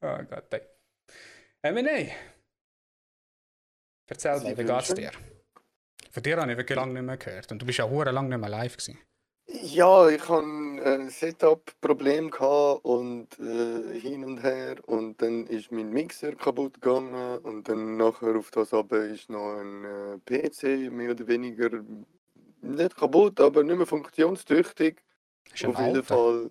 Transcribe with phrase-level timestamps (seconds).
[0.00, 0.62] Oh Gott, ey.
[1.62, 2.12] M&A.
[4.06, 5.10] Erzähl mal, wie geht's dir?
[6.10, 7.52] Von dir habe ich wirklich lange nicht mehr gehört.
[7.52, 8.98] Und du bist ja hure lange nicht mehr live gewesen.
[9.50, 12.30] Ja, ich hatte ein Setup-Problem
[12.82, 18.36] und äh, hin und her und dann ist mein Mixer kaputt gegangen und dann nachher
[18.36, 21.70] auf das aber ist noch ein äh, PC mehr oder weniger
[22.60, 25.02] nicht kaputt, aber nicht mehr funktionstüchtig.
[25.64, 26.02] Auf jeden.
[26.02, 26.50] Fall,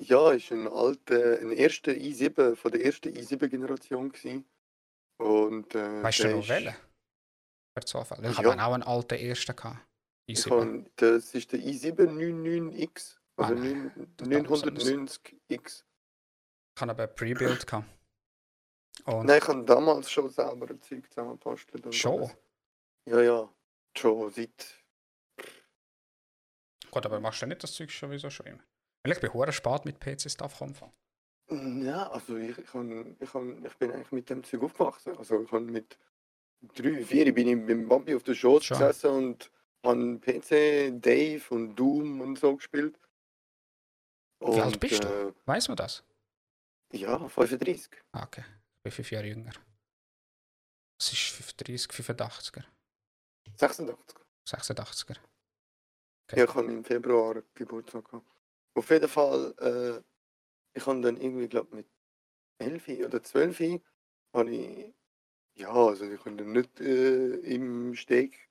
[0.00, 4.44] ja, ist ein alter, ein erster i7 von der ersten i7-Generation gewesen.
[5.18, 6.74] Und äh, Weißt du noch ist- welchen?
[7.74, 8.18] Per Zufall.
[8.24, 8.36] Ich Ja.
[8.38, 9.54] hatte auch einen alten ersten.
[9.56, 9.78] Gehabt.
[10.26, 10.48] Ich i7.
[10.48, 13.92] kann, das ist der i7-99X, also Ah, nein.
[14.20, 14.86] 9 Total was anderes.
[14.88, 15.84] 990X.
[16.76, 17.66] Ich hatte aber ein Pre-Build.
[17.66, 17.86] gehabt.
[19.04, 21.84] Und Nein, ich habe damals schon selber ein Zeug zusammengebastelt.
[21.86, 22.20] und Schon?
[22.20, 22.36] alles.
[23.06, 23.54] Ja, ja.
[23.96, 24.76] Schon seit.
[26.90, 28.62] Gut, aber machst du nicht das Zeug schon wieso schon immer?
[29.02, 30.92] Weil ich bin hure spät mit PC-Stuff angefangen.
[31.82, 35.16] Ja, also ich, ich, kann, ich, kann, ich bin eigentlich mit dem Zeug aufgewachsen.
[35.16, 35.98] Also ich habe mit
[36.74, 38.78] drei, vier bin ich mit dem Bambi auf der Schoß Schon.
[38.78, 39.50] gesessen und
[39.84, 42.98] habe PC, Dave und Doom und so gespielt.
[44.40, 45.08] Wie alt Und, bist du?
[45.08, 46.04] Äh, Weiß man das?
[46.92, 47.90] ja, 35.
[48.12, 48.44] Ah, okay.
[48.76, 49.52] Ich bin fünf Jahre jünger.
[50.98, 52.64] Es ist 35, 85er,
[53.56, 54.18] 86.
[54.46, 55.16] 86er.
[56.32, 58.26] Ja, ich habe im Februar Geburtstag gehabt.
[58.74, 60.02] Auf jeden Fall, äh,
[60.78, 61.86] ich habe dann irgendwie, glaube mit
[62.58, 63.80] 11 oder 12
[64.34, 64.94] habe ich,
[65.56, 68.50] ja, also ich konnte nicht äh, im Steg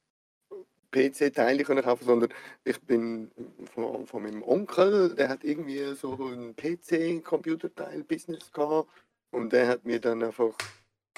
[0.91, 3.31] PC-Teile können kaufen, sondern ich bin
[3.73, 8.89] von, von meinem Onkel, der hat irgendwie so ein PC-Computerteil-Business gehabt
[9.31, 10.55] und der hat mir dann einfach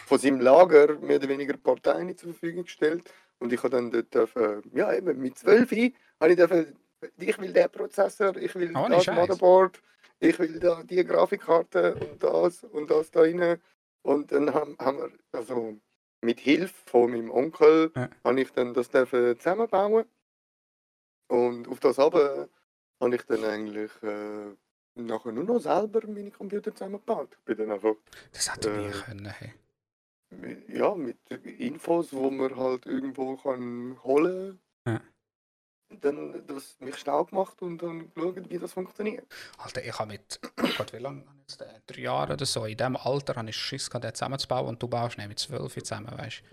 [0.06, 4.14] von seinem Lager mehr oder weniger Teile zur Verfügung gestellt und ich habe dann dort,
[4.14, 5.72] dürfen, ja eben mit 12
[6.20, 6.76] habe ich dürfen,
[7.18, 9.16] ich will den Prozessor, ich will Ohne das Scheiß.
[9.16, 9.82] Motherboard,
[10.20, 13.62] ich will da die Grafikkarte und das und das da rein.
[14.04, 15.78] Und dann haben, haben wir, also
[16.22, 18.10] mit Hilfe von meinem Onkel, Ja.
[18.24, 20.06] habe ich dann das dürfen zusammenbauen.
[21.28, 22.50] Und auf das aber
[23.00, 24.56] habe ich dann eigentlich äh,
[24.96, 27.38] nachher nur noch selber meine Computer zusammengebaut.
[27.46, 27.96] Bin dann einfach
[28.34, 29.26] Das hätte ich nie Äh, können.
[29.30, 29.54] Hey.
[30.30, 31.18] mit- ja, mit
[31.60, 34.60] Infos, wo man halt irgendwo kann holen.
[36.00, 39.26] Dann das mich schlau gemacht und dann geschaut, wie das funktioniert.
[39.58, 40.40] Alter, ich habe mit,
[40.78, 41.64] Gott, wie lange jetzt?
[41.88, 44.88] Drei Jahre oder so, in diesem Alter habe ich Schiss gehabt, den zusammenzubauen und du
[44.88, 46.44] baust nicht mit zwölf zusammen, weißt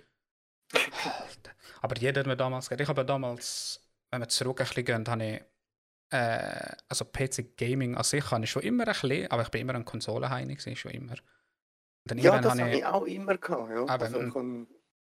[0.73, 0.79] du.
[0.79, 1.53] Alter.
[1.81, 5.07] Aber jeder hat mir damals gesagt, ich habe damals, wenn wir zurück ein bisschen gehen,
[5.07, 5.43] habe ich,
[6.11, 9.63] äh, also PC Gaming an sich habe ich schon immer ein bisschen, aber ich bin
[9.63, 11.15] immer ein Konsolenheini gewesen, schon immer.
[12.15, 13.71] Ja, das habe ich, auch immer gehabt.
[13.71, 13.87] Ja.
[13.87, 14.67] Aber, also,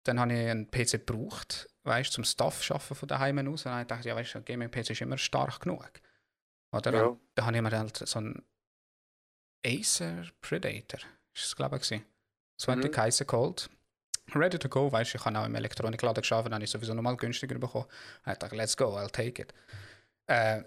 [0.03, 3.65] dann habe ich einen PC gebraucht, weißt du, zum Stuff schaffen von daheim aus.
[3.65, 5.89] Und dann habe ich ja, weißt du, Gaming-PC ist immer stark genug.
[6.71, 6.93] Oder?
[6.93, 7.17] ja.
[7.35, 8.43] Da habe ich mir halt so einen
[9.65, 10.99] Acer Predator,
[11.33, 12.05] ist es glaube ich, gewesen.
[12.57, 12.91] so hat die Mhm.
[12.91, 13.69] geheißen geholt.
[14.33, 16.93] Ready to go, weißt du, ich habe auch im Elektronikladen geschafft, dann habe ich sowieso
[16.93, 17.85] nochmal günstiger bekommen.
[18.25, 19.53] Ich dachte, let's go, I'll take it.
[20.27, 20.63] Äh,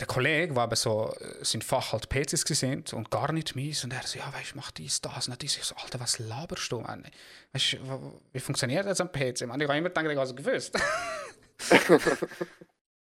[0.00, 3.82] der Kollege, der aber so äh, sein Fach halt PCs gesehen und gar nicht mies
[3.84, 5.56] und er so, ja, weißt du, mach dies, das und dies.
[5.56, 7.04] Ich so, Alter, was laberst du, Mann?
[7.52, 9.46] Weißt du, wie funktioniert das am PC?
[9.46, 10.76] Mann, ich habe immer gedacht, ich habe es gewusst.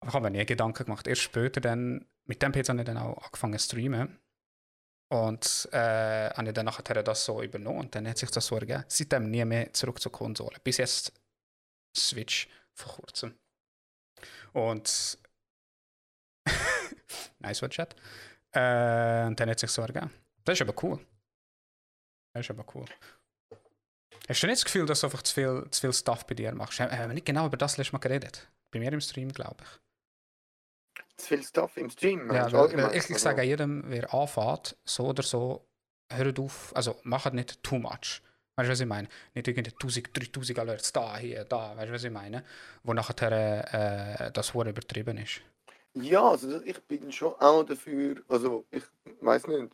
[0.01, 1.07] Aber ich habe mir nie Gedanken gemacht.
[1.07, 4.17] Erst später dann, mit dem PC habe ich dann auch angefangen zu streamen.
[5.11, 8.55] Und äh, habe ich dann nachher das so übernommen und dann hat sich das so
[8.55, 8.85] ergeben.
[8.87, 10.57] Seitdem nie mehr zurück zur Konsole.
[10.63, 11.11] Bis jetzt
[11.97, 13.35] Switch vor kurzem.
[14.53, 15.17] Und
[17.39, 17.95] nice one, Chat.
[18.51, 20.11] Äh, und dann hat sich so ergeben.
[20.43, 20.99] Das ist aber cool.
[22.33, 22.85] Das ist aber cool.
[24.27, 26.53] Hast du nicht das Gefühl, dass du einfach zu viel, zu viel Stuff bei dir
[26.53, 26.79] machst?
[26.79, 28.47] Haben wir nicht genau über das letztes Mal geredet?
[28.71, 31.15] Bei mir im Stream, glaube ich.
[31.17, 32.31] Zu viel Stuff im Stream.
[32.31, 35.67] Ja, weil, weil ich, ich Also, sage jedem, wer anfängt, so oder so,
[36.11, 38.21] hört auf, also macht nicht too much.
[38.55, 39.07] Weißt du, was ich meine?
[39.33, 42.43] Nicht irgendwie 1000, 3000 Alerts da, hier, da, weißt du, was ich meine?
[42.83, 43.31] Wo nachher
[44.27, 45.41] äh, das Wort übertrieben ist.
[45.93, 48.83] Ja, also ich bin schon auch dafür, also ich
[49.21, 49.71] weiß nicht.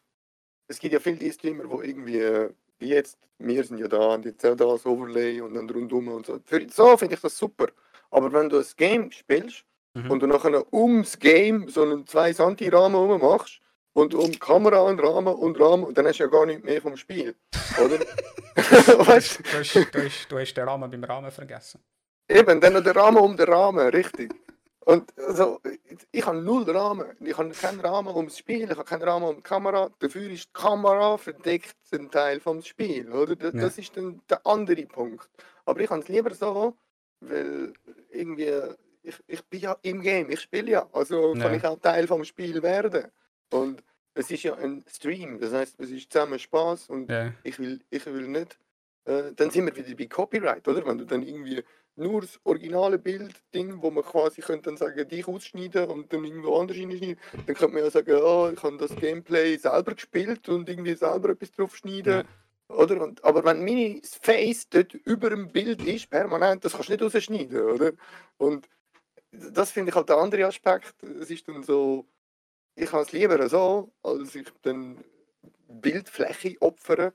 [0.67, 2.49] Es gibt ja viele die Streamer, wo irgendwie, äh,
[2.79, 6.25] wie jetzt, wir sind ja da, und jetzt auch das Overlay und dann rundum und
[6.25, 6.39] so.
[6.45, 7.67] Für so finde ich das super.
[8.09, 10.11] Aber wenn du ein Game spielst Mhm.
[10.11, 13.61] und du nachher ums Game so einen 2 Santi Rahmen rum machst
[13.93, 16.97] und um Kamera einen Rahmen und Rahmen, dann hast du ja gar nicht mehr vom
[16.97, 17.33] Spiel,
[17.81, 17.99] oder?
[19.07, 19.43] weißt du?
[19.43, 21.79] Du hast, du, hast, du hast den Rahmen beim Rahmen vergessen.
[22.27, 24.33] Eben, dann noch der Rahmen um den Rahmen, richtig.
[24.85, 25.59] Und also,
[26.11, 27.07] ich habe null Rahmen.
[27.19, 29.89] Ich habe keinen Rahmen ums Spiel, ich habe keinen Rahmen um die Kamera.
[29.99, 33.35] Dafür ist die Kamera verdeckt ein Teil vom Spiel, oder?
[33.35, 33.61] Das, Ja.
[33.61, 35.27] das ist dann der andere Punkt.
[35.65, 36.77] Aber ich habe es lieber so,
[37.19, 37.73] weil
[38.11, 38.53] irgendwie,
[39.01, 41.53] ich, ich bin ja im Game, ich spiele ja, also kann Ja.
[41.55, 43.05] ich auch Teil vom Spiel werden.
[43.51, 43.83] Und
[44.13, 47.33] es ist ja ein Stream, das heißt, es ist zusammen Spaß und Ja.
[47.43, 48.59] ich will, ich will nicht.
[49.05, 50.85] Äh, dann sind wir wieder bei Copyright, oder?
[50.85, 51.63] Wenn du dann irgendwie
[51.97, 56.25] nur das originale Bild, Ding, wo man quasi könnte dann sagen, dich ausschneiden und dann
[56.25, 60.49] irgendwo anders hinschneiden, dann könnte man ja sagen, oh, ich habe das Gameplay selber gespielt
[60.49, 62.27] und irgendwie selber etwas drauf schneiden.
[62.67, 63.01] Oder?
[63.01, 67.03] Und, aber wenn mein Face dort über dem Bild ist, permanent, das kannst du nicht
[67.03, 67.91] rausschneiden, oder?
[68.37, 68.67] Und
[69.31, 70.95] das finde ich halt der andere Aspekt.
[71.03, 72.05] Es ist dann so,
[72.75, 74.97] ich habe es lieber so, als ich dann
[75.67, 77.13] Bildfläche opfere,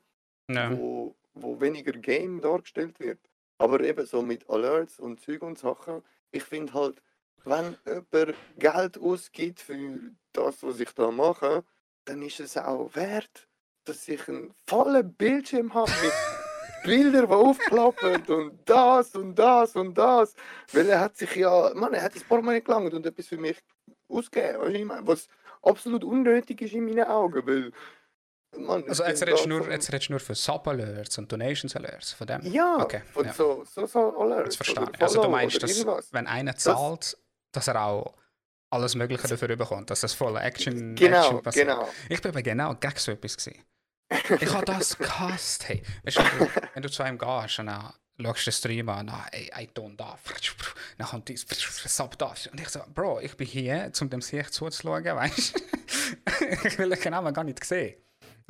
[0.49, 0.75] Ja.
[0.77, 3.19] wo, wo weniger Game dargestellt wird.
[3.61, 6.99] Aber eben so mit Alerts und Zeug und Sachen, ich finde halt,
[7.43, 9.99] wenn jemand Geld ausgibt für
[10.33, 11.63] das, was ich da mache,
[12.05, 13.47] dann ist es auch wert,
[13.83, 16.11] dass ich einen vollen Bildschirm habe mit
[16.83, 20.33] Bildern, die aufklappen und das und das und das.
[20.73, 23.59] Weil er hat sich ja, Mann, er hat das Portemonnaie gelangt und etwas für mich
[24.09, 25.27] ausgegeben, was
[25.61, 27.71] absolut unnötig ist in meinen Augen, weil,
[28.57, 32.13] Mann, Also jetzt redest, du da nur, jetzt redest du nur für Sub-Alerts und Donations-Alerts,
[32.13, 32.41] von dem?
[32.51, 33.33] Ja, Okay, von ja.
[33.33, 34.55] so, so, so Alerts.
[34.55, 35.01] Jetzt verstehe ich.
[35.01, 36.11] Also du meinst, dass irgendwas.
[36.13, 37.17] wenn einer zahlt,
[37.53, 38.13] dass er auch
[38.69, 41.67] alles Mögliche dafür bekommt, dass das volle Action, Genau, Action passiert.
[41.67, 41.87] genau.
[42.09, 43.63] Ich bin aber genau gegen so etwas gewesen.
[44.41, 45.69] Ich habe das gehasst.
[45.69, 45.81] Hey.
[46.03, 49.05] Weißt du, wenn du, wenn du zu einem gehst und dann schaust den Stream an,
[49.05, 50.17] na, ey, I don't da,
[50.97, 51.45] dann kommt dies,
[51.85, 52.47] sub das.
[52.47, 56.45] Und ich so, Bro, ich bin hier, um dem Sicht zuzuschauen, weißt du?
[56.67, 57.95] ich will den genau gar nicht sehen.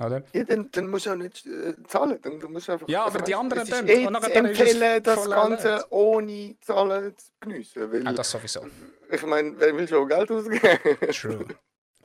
[0.05, 0.23] Oder?
[0.33, 2.19] Ja, dann, dann musst du auch nicht äh, zahlen.
[2.21, 3.87] Dann, du musst einfach, Ja, aber also die weißt, anderen dann.
[3.87, 5.87] eh Und dann empfehlen, das Ganze Alert.
[5.91, 7.91] ohne Zahlen zu geniessen.
[7.91, 8.65] Weil, Ja, das sowieso.
[9.11, 10.79] ich meine, wer will schon Geld ausgeben?
[11.11, 11.45] True.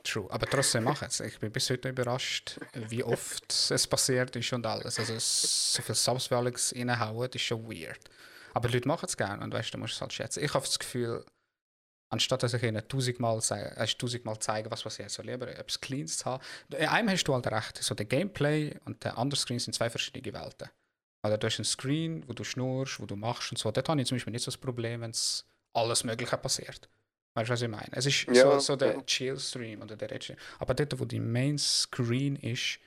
[0.03, 0.27] True.
[0.29, 1.19] Aber trotzdem mach es.
[1.19, 4.99] Ich bin bis heute überrascht, wie oft es passiert ist und alles.
[4.99, 7.99] Also so viel Subs wie Alex reinhauen, ist schon weird.
[8.53, 10.43] Aber die Leute machen es gerne und weißt du, musst es halt schätzen.
[10.43, 11.25] Ich habe das Gefühl,
[12.09, 16.25] anstatt dass ich ihnen tausendmal, äh, tausendmal zeige, was passiert, so lieber etwas Cleans zu
[16.25, 16.43] haben.
[16.69, 17.83] In einem hast du halt recht.
[17.83, 20.69] So der Gameplay und der andere Screen sind zwei verschiedene Welten.
[21.23, 23.71] Oder du hast einen Screen, wo du schnurst, wo du machst und so.
[23.71, 26.89] Dort habe ich zum Beispiel nicht so das Problem, wenn es alles Mögliche passiert.
[27.33, 27.89] Weißt du, was ich meine?
[27.91, 29.01] Es ist so, Ja, so der ja.
[29.03, 32.79] Chill-Stream oder der Red Aber dort, wo die Main-Screen ist,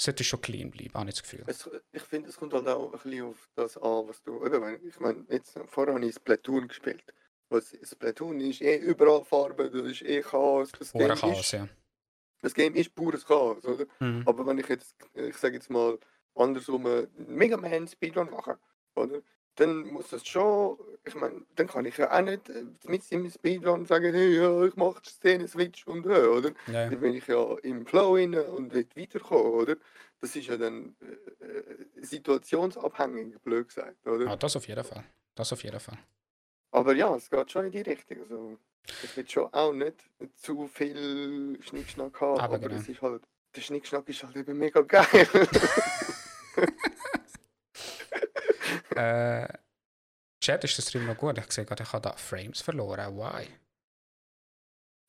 [0.00, 1.44] sollte schon clean bleiben, habe ich das Gefühl.
[1.46, 4.44] Es, ich finde, es kommt halt auch ein bisschen auf das an, was du.
[4.46, 7.02] Eben, ich meine, jetzt vorher habe ich Splatoon gespielt.
[7.50, 10.70] Was Splatoon ist eh überall Farben, das ist eh Chaos.
[10.78, 11.68] Das Game, Chaos, ist, ja.
[12.42, 13.86] das Game ist pures Chaos, oder?
[14.00, 14.22] Mhm.
[14.26, 15.98] Aber wenn ich jetzt, ich sage jetzt mal,
[16.34, 16.86] andersrum
[17.16, 18.58] Mega Man Speedrun mache,
[18.94, 19.20] oder?
[19.56, 23.28] Dann muss das schon, ich meine, dann kann ich ja auch nicht äh, mit im
[23.28, 26.50] Speedrun sagen, hey, ja, ich mache die Szene Switch und äh, oder?
[26.68, 26.90] Ja, ja.
[26.90, 29.76] Dann bin ich ja im Flow rein und will weiterkommen, oder?
[30.20, 34.30] Das ist ja dann äh, äh, situationsabhängig, blöd gesagt, oder?
[34.30, 35.04] Ah, das auf jeden Fall.
[35.34, 35.98] Das auf jeden Fall.
[36.70, 38.20] Aber ja, es geht schon in die Richtung.
[38.22, 38.58] Also,
[39.02, 39.96] ich will schon auch nicht
[40.36, 42.80] zu viel Schnickschnack haben, Aber aber, genau.
[42.80, 43.22] es ist halt,
[43.54, 45.06] der Schnickschnack ist halt eben mega geil.
[48.96, 49.48] äh,
[50.40, 51.38] Chat ist der Stream noch gut.
[51.38, 53.16] Ich sehe gerade, ich habe da Frames verloren.
[53.16, 53.46] Why?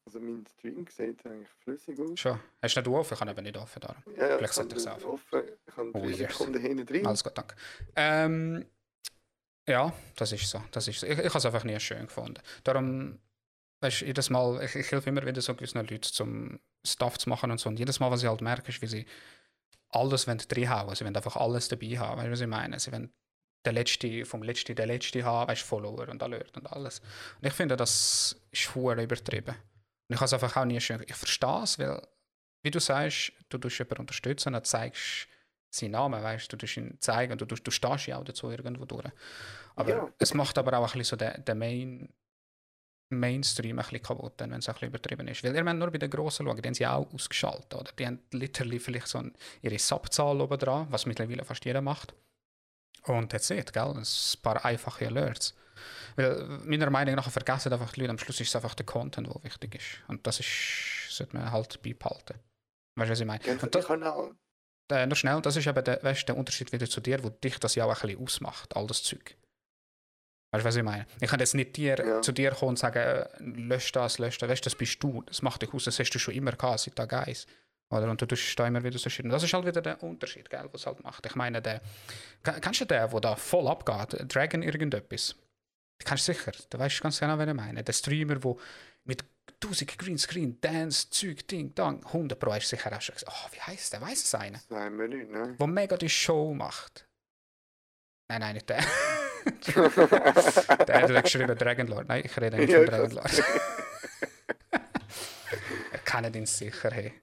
[0.05, 2.19] Also mein Stream sieht eigentlich flüssig aus.
[2.19, 2.39] Schon.
[2.63, 3.13] Hast du nicht offen?
[3.13, 3.79] Ich habe eben nicht offen.
[3.79, 4.03] Darum.
[4.17, 5.43] Ja, ja, Vielleicht sollte ich es offen.
[5.67, 6.37] Ich habe Oh, drei yes.
[6.37, 7.05] Sekunden hinten drin.
[7.05, 7.55] Alles gut, danke.
[7.95, 8.65] Ähm,
[9.69, 10.61] ja, das ist so.
[10.71, 11.07] Das ist so.
[11.07, 12.41] Ich, ich habe es einfach nie schön gefunden.
[12.63, 13.19] Darum,
[13.81, 17.29] weißt du, jedes Mal, ich, ich helfe immer wieder so gewissen Leuten, zum Stuff zu
[17.29, 17.69] machen und so.
[17.69, 19.05] Und jedes Mal, was ich halt merke, ist, wie sie
[19.89, 20.95] alles reinhauen.
[20.95, 22.17] Sie wollen einfach alles dabei haben.
[22.17, 22.79] Weißt du, was ich meine?
[22.79, 23.13] Sie wollen
[23.65, 26.99] der Letzte, vom Letzten der Letzte haben, weißt du, Follower und Alert und alles.
[27.41, 29.55] Und ich finde, das ist hure übertrieben.
[30.07, 31.03] Und ich habe es einfach auch nie schön.
[31.05, 32.01] Ich verstehe es, weil,
[32.63, 35.27] wie du sagst, du tust jemanden unterstützen und zeigst
[35.71, 38.49] seinen Namen, weißt du, du tust ihn zeigen, du, tust- du stehst ja auch dazu
[38.49, 39.05] irgendwo durch.
[39.79, 40.13] Aber Ja.
[40.19, 42.13] es macht aber auch ein bisschen so den, den Main,
[43.11, 45.43] Mainstream ein bisschen kaputt, wenn es ein bisschen übertrieben ist.
[45.43, 47.91] Weil ihr müsst nur bei den Grossen schauen, die haben sie auch ausgeschaltet, oder?
[47.93, 52.13] Die haben literally vielleicht so ein, ihre Subzahl oben dran, was mittlerweile fast jeder macht.
[53.05, 53.93] Und that's it, gell?
[53.95, 54.03] Ein
[54.43, 55.55] paar einfache Alerts.
[56.17, 59.27] Weil meiner Meinung nach vergessen einfach die Leute, am Schluss ist es einfach der Content,
[59.27, 60.03] der wichtig ist.
[60.07, 62.35] Und das ist, sollte man halt beibehalten.
[62.95, 63.39] Weißt du, was ich meine?
[63.49, 64.31] Und auch,
[64.91, 67.57] äh, noch schnell, das ist eben der, weißt, der Unterschied wieder zu dir, wo dich
[67.59, 69.35] das ja auch ein bisschen ausmacht, all das Zeug.
[70.51, 71.05] Weißt du, was ich meine?
[71.21, 72.21] Ich kann jetzt nicht dir, Ja.
[72.21, 75.21] zu dir kommen und sagen, äh, lösch das, lösch das, weißt du, das bist du,
[75.23, 77.45] das macht dich aus, das hast du schon immer gehabt, seit Tag 1.
[77.91, 78.09] Oder?
[78.09, 79.29] Und du tust da immer wieder so schön.
[79.29, 81.25] Das ist halt wieder der Unterschied, gell, was es halt macht.
[81.25, 81.81] Ich meine, der,
[82.43, 85.35] Ke- kennst du den, der da voll abgeht, Dragon irgendetwas?
[86.03, 87.83] Kennst du sicher, du weißt ganz genau, wen ich meine.
[87.83, 88.55] Der Streamer, der
[89.05, 89.23] mit
[89.61, 93.59] 1000 Greenscreen, Dance, Zeug, Ding, Dang, 100 Pro du sicher auch schon gesagt, oh, wie
[93.61, 94.61] heißt der, weiß es einer?
[94.69, 95.55] nein, mir nicht, nein.
[95.57, 97.07] wo mega die Show macht.
[98.29, 98.83] Nein, nein, nicht der.
[100.87, 102.07] der hat geschrieben Dragonlord.
[102.07, 103.43] Nein, ich rede nicht Ja, von Dragonlord.
[105.91, 107.13] er kennt ihn sicher, hey.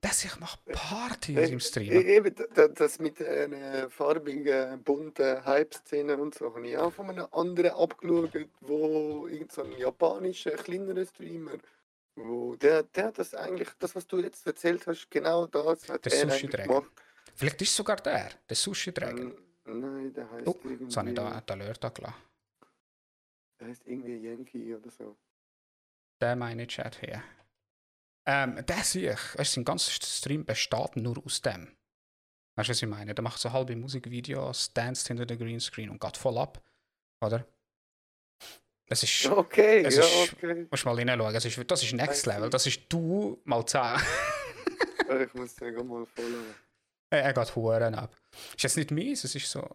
[0.00, 1.92] Das ich mache Partys Äh, im Stream.
[1.92, 6.92] e- Eben, da- das mit den äh, farbigen, bunten Hype-Szenen und so, habe ich auch
[6.92, 8.30] von einem anderen abgeschaut,
[8.60, 11.58] wo irgend so ein japanischer, kleinerer Streamer,
[12.14, 16.04] wo der, der hat das eigentlich, das, was du jetzt erzählt hast, genau das hat
[16.06, 16.68] Der er Sushi Dragon.
[16.76, 16.92] gemacht.
[17.34, 19.34] Vielleicht ist es sogar der, der Sushi Dragon.
[19.68, 22.14] Nein, der heißt Oh, irgendwie, das habe ich da, da Alert angelassen.
[23.60, 25.16] der heißt irgendwie Yankee oder so.
[26.20, 27.22] Der meine Chat hier.
[28.26, 29.38] Ähm, der sehe ich.
[29.38, 31.76] Weißt, sein ganzer Stream besteht nur aus dem.
[32.56, 33.14] Weißt du, was ich meine?
[33.14, 36.60] Der macht so halbe Musikvideos, danst hinter der Greenscreen und geht voll ab.
[37.24, 37.46] Oder?
[38.86, 39.26] Es ist.
[39.30, 40.66] Okay, Es ja, ist- okay.
[40.70, 41.32] Musst mal hineinschauen.
[41.34, 42.50] Das ist, das ist Next Level.
[42.50, 43.80] Das ist du mal 10.
[43.80, 46.54] Äh, Ich muss den mal folgen.
[47.10, 48.14] Er geht Huren ab.
[48.56, 49.68] Ist jetzt nicht mies, es ist so.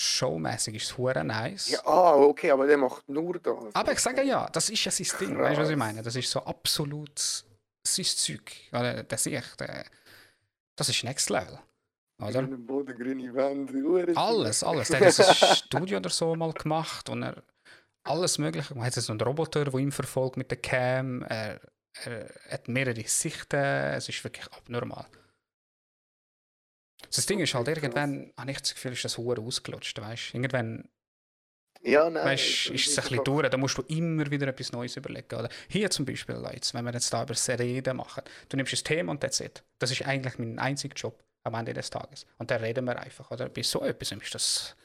[0.00, 1.68] Showmäßig ist es Huren nice.
[1.70, 3.74] Ja, ah, okay, aber der macht nur das.
[3.74, 5.86] Aber ich sage ja, das ist ja sein Ding, weißt du, was ich Krass.
[5.86, 6.02] meine?
[6.02, 8.52] Das ist so absolut sein Zeug.
[8.72, 9.84] Oder, das ich, der,
[10.76, 11.58] das ist Next Level.
[12.20, 12.38] Oder?
[12.40, 13.70] Eine bodengrüne Wand.
[13.72, 14.88] Uhren- Alles, alles.
[14.88, 17.42] Der hat ein Studio oder so mal gemacht und er
[18.04, 18.74] alles Mögliche.
[18.74, 21.22] Man hat so einen Roboter, der ihn verfolgt mit der Cam.
[21.22, 21.60] Er,
[22.04, 23.56] er hat mehrere Sichten.
[23.56, 25.06] Es ist wirklich abnormal.
[27.14, 30.34] Das Ding ist halt, irgendwann habe ich das Gefühl, ist das Hure ausgelutscht, weißt?
[30.34, 30.88] Irgendwann
[31.82, 32.24] Ja, nein.
[32.24, 35.34] weißt, ist es ein bisschen durch, da musst du immer wieder etwas Neues überlegen.
[35.34, 35.48] Oder?
[35.68, 39.12] Hier zum Beispiel, Leute, wenn wir jetzt da über Serien machen, du nimmst ein Thema
[39.12, 39.62] und that's it.
[39.78, 42.24] Das ist eigentlich mein einziger Job am Ende des Tages.
[42.38, 43.30] Und da reden wir einfach.
[43.30, 43.48] Oder?
[43.48, 44.76] Bei so etwas ist das,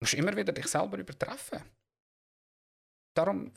[0.00, 1.62] musst du immer wieder dich selber übertreffen.
[3.14, 3.52] Darum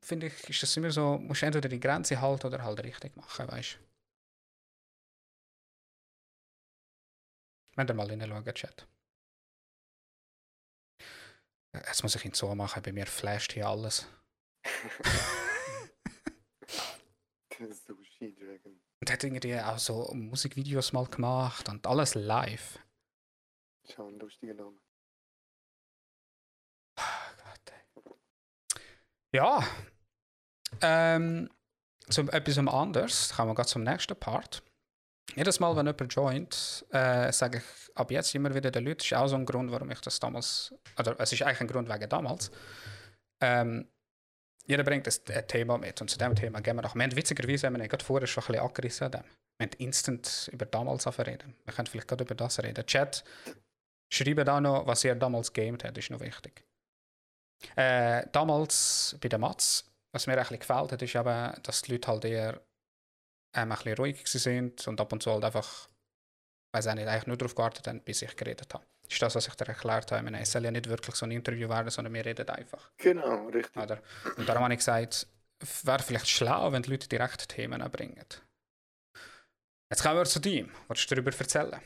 [0.00, 3.16] finde ich, ist das immer so, musst du entweder die Grenze halten oder halt richtig
[3.16, 3.89] machen, weißt du?
[7.88, 8.86] Ihr mal hineinschauen, Chat.
[11.72, 14.06] Jetzt muss ich ihn so machen, bei mir flasht hier alles.
[17.58, 18.80] Der Sushi Dragon.
[19.00, 22.78] Und hat irgendwie auch so Musikvideos mal gemacht und alles live.
[23.88, 24.78] Schau, ein lustiger Name.
[26.96, 27.82] Ah, Gott, ey.
[29.32, 29.62] Ja.
[30.80, 31.50] Ähm,
[32.08, 34.62] so etwas anders, kommen wir gerade zum nächsten Part.
[35.36, 39.06] Jedes Mal, wenn jemand joint, äh, sage ich ab jetzt immer wieder den Leuten, das
[39.06, 41.88] ist auch so ein Grund, warum ich das damals, oder es ist eigentlich ein Grund
[41.88, 42.50] wegen damals.
[43.40, 43.88] Ähm,
[44.66, 46.94] jeder bringt ein, ein Thema mit und zu dem Thema gehen wir nach.
[46.94, 49.12] Wir haben witzigerweise, haben wir gerade vorher schon ein bisschen angerissen.
[49.12, 51.54] Wir haben instant über damals reden.
[51.64, 52.86] Wir können vielleicht gerade über das reden.
[52.86, 53.24] Chat,
[54.12, 56.64] schreibe da noch, was ihr damals gamed habt, ist noch wichtig.
[57.76, 61.92] Äh, damals bei der Mats, was mir ein bisschen gefällt hat, ist eben, dass die
[61.92, 62.60] Leute halt eher
[63.54, 65.88] ähm, ein bisschen ruhig sind und ab und zu halt einfach,
[66.72, 68.84] weiß auch nicht, eigentlich nur darauf gewartet haben, bis ich geredet habe.
[69.02, 70.20] Das ist das, was ich dir erklärt habe.
[70.20, 72.90] Ich meine, Es soll ja nicht wirklich so ein Interview werden, sondern wir reden einfach.
[72.98, 73.82] Genau, richtig.
[73.82, 74.00] Oder?
[74.36, 75.26] Und darum habe ich gesagt,
[75.62, 78.24] es wäre vielleicht schlau, wenn die Leute direkt Themen bringen.
[79.90, 80.68] Jetzt kommen wir zu dir.
[80.88, 81.80] Willst du darüber erzählen?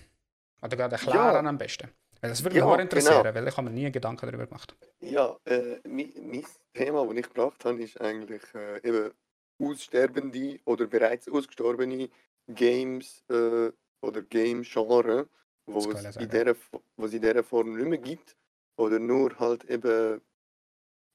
[0.63, 1.49] Oder gerade erklären Ja.
[1.49, 1.91] am besten?
[2.21, 3.35] Weil das würde mich Ja, auch interessieren, genau.
[3.35, 4.75] weil ich habe mir nie Gedanken darüber gemacht.
[5.01, 9.13] Ja, äh, mein, mein Thema, das ich gebracht habe, ist eigentlich äh, eben
[9.59, 12.09] aussterbende oder bereits ausgestorbene
[12.49, 13.71] Games äh,
[14.01, 15.29] oder Game-Genre,
[15.67, 16.57] wo es in dieser,
[16.97, 18.37] es in dieser Form nicht mehr gibt.
[18.77, 20.21] Oder nur halt eben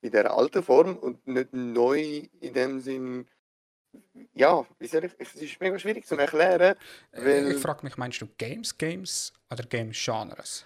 [0.01, 3.27] in der alten Form und nicht neu in dem Sinn.
[4.33, 6.75] Ja, ich, es ist mega schwierig zu erklären.
[7.11, 10.65] Äh, Weil- ich frage mich, meinst du Games, Games oder Game-Genres?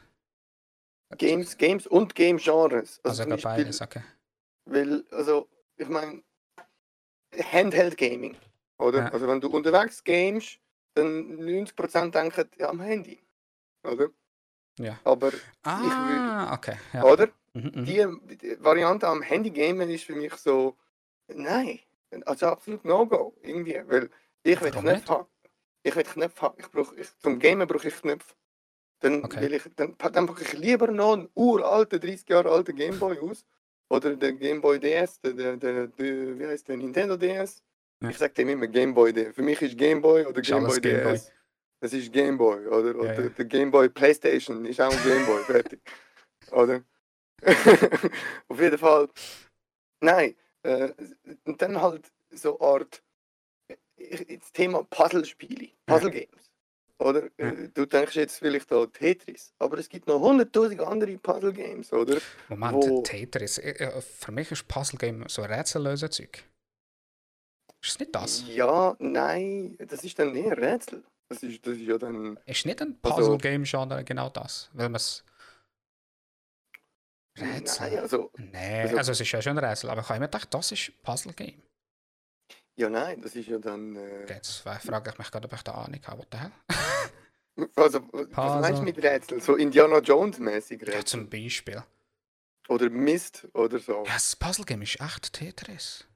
[1.18, 3.00] Games, Games und Game-Genres.
[3.04, 4.04] Also, also Beispiel- beides, okay.
[4.66, 6.24] Weil, also, ich meine,
[7.52, 8.36] Handheld Gaming,
[8.78, 9.00] oder?
[9.00, 9.10] Ja.
[9.10, 10.60] Also, wenn du unterwegs gamest,
[10.94, 13.20] dann 90% denken, ja, am Handy,
[13.84, 14.10] oder?
[14.80, 15.00] Ja.
[15.04, 15.32] Aber,
[15.64, 16.78] Ah, okay.
[16.94, 17.04] Ja.
[17.04, 17.30] oder?
[17.54, 17.86] Mhm, mhm.
[17.86, 20.76] Die, die Variante am Handy gamen ist für mich so,
[21.28, 21.80] nein,
[22.26, 24.10] also absolut No-Go, irgendwie, weil
[24.44, 25.10] ich will Knöpfe nicht?
[25.10, 25.28] haben.
[25.84, 26.56] Ich will Knöpfe haben.
[26.60, 28.34] Ich brauch, ich, zum Gamen brauche ich Knöpfe.
[29.00, 29.42] Dann, Okay.
[29.42, 33.46] will ich, dann, dann packe ich lieber noch einen uralten, 30 Jahre alten Gameboy aus.
[33.94, 37.62] Oder den Gameboy DS, der, der, der, der, wie heißt der, Nintendo DS.
[38.02, 38.10] Ja.
[38.10, 39.36] Ich sage dem immer Gameboy DS.
[39.36, 41.14] Für mich ist Gameboy oder Ist alles Gameboy Gameboy.
[41.14, 41.32] DS.
[41.80, 42.96] Das ist Gameboy, oder?
[42.98, 43.30] Oder Ja, ja.
[43.30, 45.82] der Gameboy Playstation ist auch ein Gameboy, fertig.
[46.52, 46.84] Oder?
[48.48, 49.10] Auf jeden Fall.
[50.02, 50.36] Nein.
[50.64, 50.94] Äh,
[51.46, 53.04] und dann halt so Art
[53.98, 56.52] ich- das Thema Puzzlespiele, Puzzle Games.
[57.00, 57.50] Oder Ja.
[57.50, 61.92] äh, du denkst jetzt vielleicht an Tetris, aber es gibt noch hunderttausend andere Puzzle Games,
[61.92, 62.20] oder?
[62.50, 63.58] Moment, wo- Tetris.
[63.58, 66.44] äh, äh, Für mich ist Puzzle Game so ein rätsellöser Zeug.
[67.82, 68.44] Ist es nicht das?
[68.48, 71.04] Ja, nein, das ist dann eher Rätsel.
[71.30, 72.40] Das ist, das ist ja dann.
[72.46, 74.70] Ist nicht ein Also- Puzzle Game Genre genau das?
[74.74, 75.26] Weil man es.
[77.38, 77.90] Rätsel?
[77.90, 80.28] Nein, also Nee, also- also es ist ja schon ein Rätsel, aber ich habe immer
[80.28, 81.62] gedacht, das ist Puzzle Game.
[82.76, 83.96] Ja, nein, das ist ja dann.
[83.96, 86.26] Äh, Jetzt frage ich mich gerade, ob ich da Ahnung habe.
[87.76, 89.40] Also, was meinst du mit Rätsel?
[89.40, 90.96] So Indiana Jones-mäßig Rätsel?
[90.96, 91.84] Ja, zum Beispiel.
[92.68, 94.04] Oder Mist oder so.
[94.08, 96.08] Ja, das Puzzle-Game ist echt Tetris.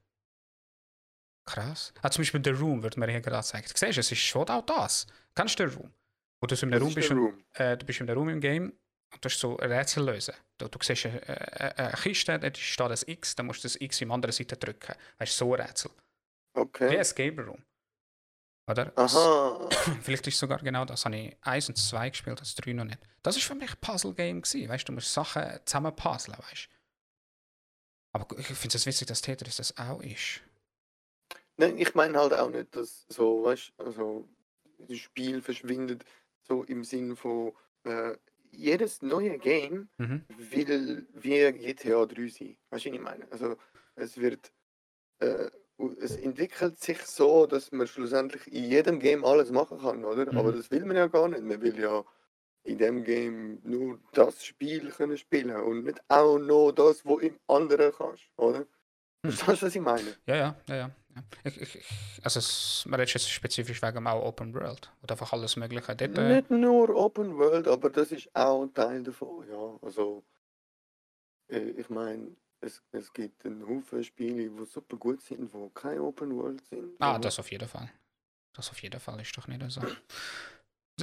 [1.46, 1.94] Krass.
[2.02, 3.68] Ah, zum Beispiel The Room wird mir hier gerade gezeigt.
[3.78, 5.06] Siehst du, es ist schon auch das.
[5.36, 5.94] Kennst du den Room?
[6.42, 7.44] Wo du so in der Room ist bist, der und, Room?
[7.54, 8.74] äh, du bist in der Room im Game
[9.14, 10.34] und du hast so Rätsel lösen.
[10.58, 13.80] Du, du siehst eine, eine, eine Kiste, da steht ein X, dann musst du das
[13.80, 14.96] X im anderen Seite drücken.
[15.20, 15.92] Weißt du, so ein Rätsel.
[16.58, 16.96] Wie Okay.
[16.96, 17.64] Escape Room.
[18.70, 18.92] Oder?
[18.98, 19.70] Aha.
[20.02, 21.06] Vielleicht ist sogar genau das.
[21.06, 23.00] Habe ich 1 und 2 gespielt, das 3 noch nicht.
[23.24, 24.42] Das war für mich ein Puzzle-Game.
[24.42, 26.76] gewesen, Weißt du, du musst Sachen zusammen puzzeln, weißt du.
[28.14, 30.42] Aber ich finde es witzig, dass Tetris das auch ist.
[31.58, 34.30] Nein, ich meine halt auch nicht, dass so, weißt du, also
[34.80, 36.04] das Spiel verschwindet
[36.42, 38.16] so im Sinn von äh,
[38.52, 40.26] jedes neue Game Mhm.
[40.30, 42.58] will wie GTA 3 sein.
[42.70, 43.32] Weißt du, was ich meine?
[43.32, 43.58] Also
[43.96, 44.52] es wird
[45.20, 45.50] äh,
[46.00, 50.32] es entwickelt sich so, dass man schlussendlich in jedem Game alles machen kann, oder?
[50.32, 50.38] Mhm.
[50.38, 51.44] Aber das will man ja gar nicht.
[51.44, 52.04] Man will ja
[52.64, 57.40] in dem Game nur das Spiel können spielen und nicht auch noch das, wo im
[57.48, 58.66] anderen kannst, oder?
[59.24, 59.32] Hm.
[59.32, 60.16] Verstehst du, was ich meine?
[60.26, 60.92] Ja, ja, ja, ja.
[61.44, 61.84] Ich, ich,
[62.24, 64.92] also es, man redet jetzt spezifisch wegen auch Open World.
[65.02, 65.96] Oder einfach alles Mögliche.
[65.96, 69.80] Dort, äh, Nicht nur Open World, aber das ist auch ein Teil davon, ja.
[69.82, 70.24] Also,
[71.50, 76.02] äh, ich meine, es, es gibt einen Haufen Spiele, die super gut sind, die keine
[76.02, 76.96] Open World sind.
[77.00, 77.90] ah, das auf jeden Fall.
[78.54, 79.82] Das auf jeden Fall ist doch nicht so.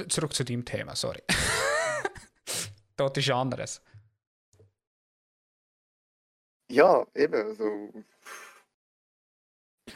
[0.09, 1.23] Zurück zu deinem Thema, sorry.
[2.97, 3.81] Dort ist anderes.
[6.69, 7.93] Ja, eben, also.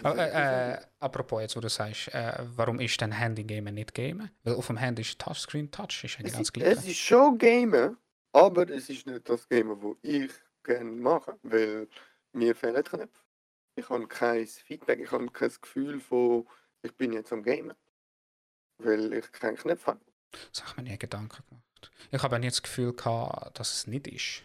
[0.03, 4.31] Aber, äh, äh, apropos, jetzt wo du sagst, äh, warum ist denn Handy-Gamen nicht Gamen?
[4.43, 6.71] Weil auf dem Handy ist Touchscreen Touch, ist ja ist, Gleiche.
[6.71, 7.97] es ist schon Gamen,
[8.31, 10.31] aber es ist nicht das Gamen, das ich
[10.63, 11.87] gerne mache, weil
[12.33, 13.23] mir fehlen Knöpfe.
[13.75, 16.47] Ich habe kein Feedback, ich habe kein Gefühl von,
[16.81, 17.75] ich bin jetzt am Gamen.
[18.79, 19.99] Weil ich keinen Knopf habe.
[20.51, 21.91] Das habe ich mir nie Gedanken gemacht.
[22.11, 24.43] Ich habe nie das Gefühl gehabt, dass es nicht ist.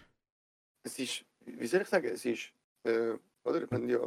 [0.83, 2.53] es ist, wie soll ich sagen, es ist,
[2.85, 4.01] äh, oder, wenn ja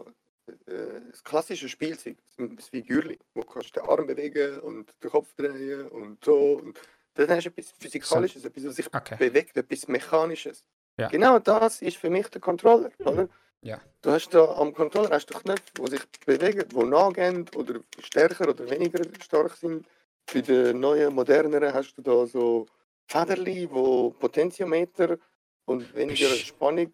[0.65, 5.34] äh, das klassische Spielzeug, das Figürchen, wo du kannst den Arm bewegen und den Kopf
[5.34, 6.80] drehen und so, und
[7.15, 9.15] dann hast du etwas Physikalisches, etwas, was sich Okay.
[9.17, 10.67] bewegt, etwas Mechanisches.
[10.97, 11.10] Ja.
[11.10, 13.29] Genau das ist für mich der Controller, oder?
[13.62, 13.79] Ja.
[14.01, 18.49] Du hast da am Controller hast du Knöpfe, die sich bewegen, die nachgehen oder stärker
[18.49, 19.88] oder weniger stark sind.
[20.31, 22.65] Bei den neuen, moderneren hast du da so
[23.07, 25.17] Federli, wo Potentiometer
[25.65, 26.47] und weniger Psch.
[26.47, 26.93] Spannung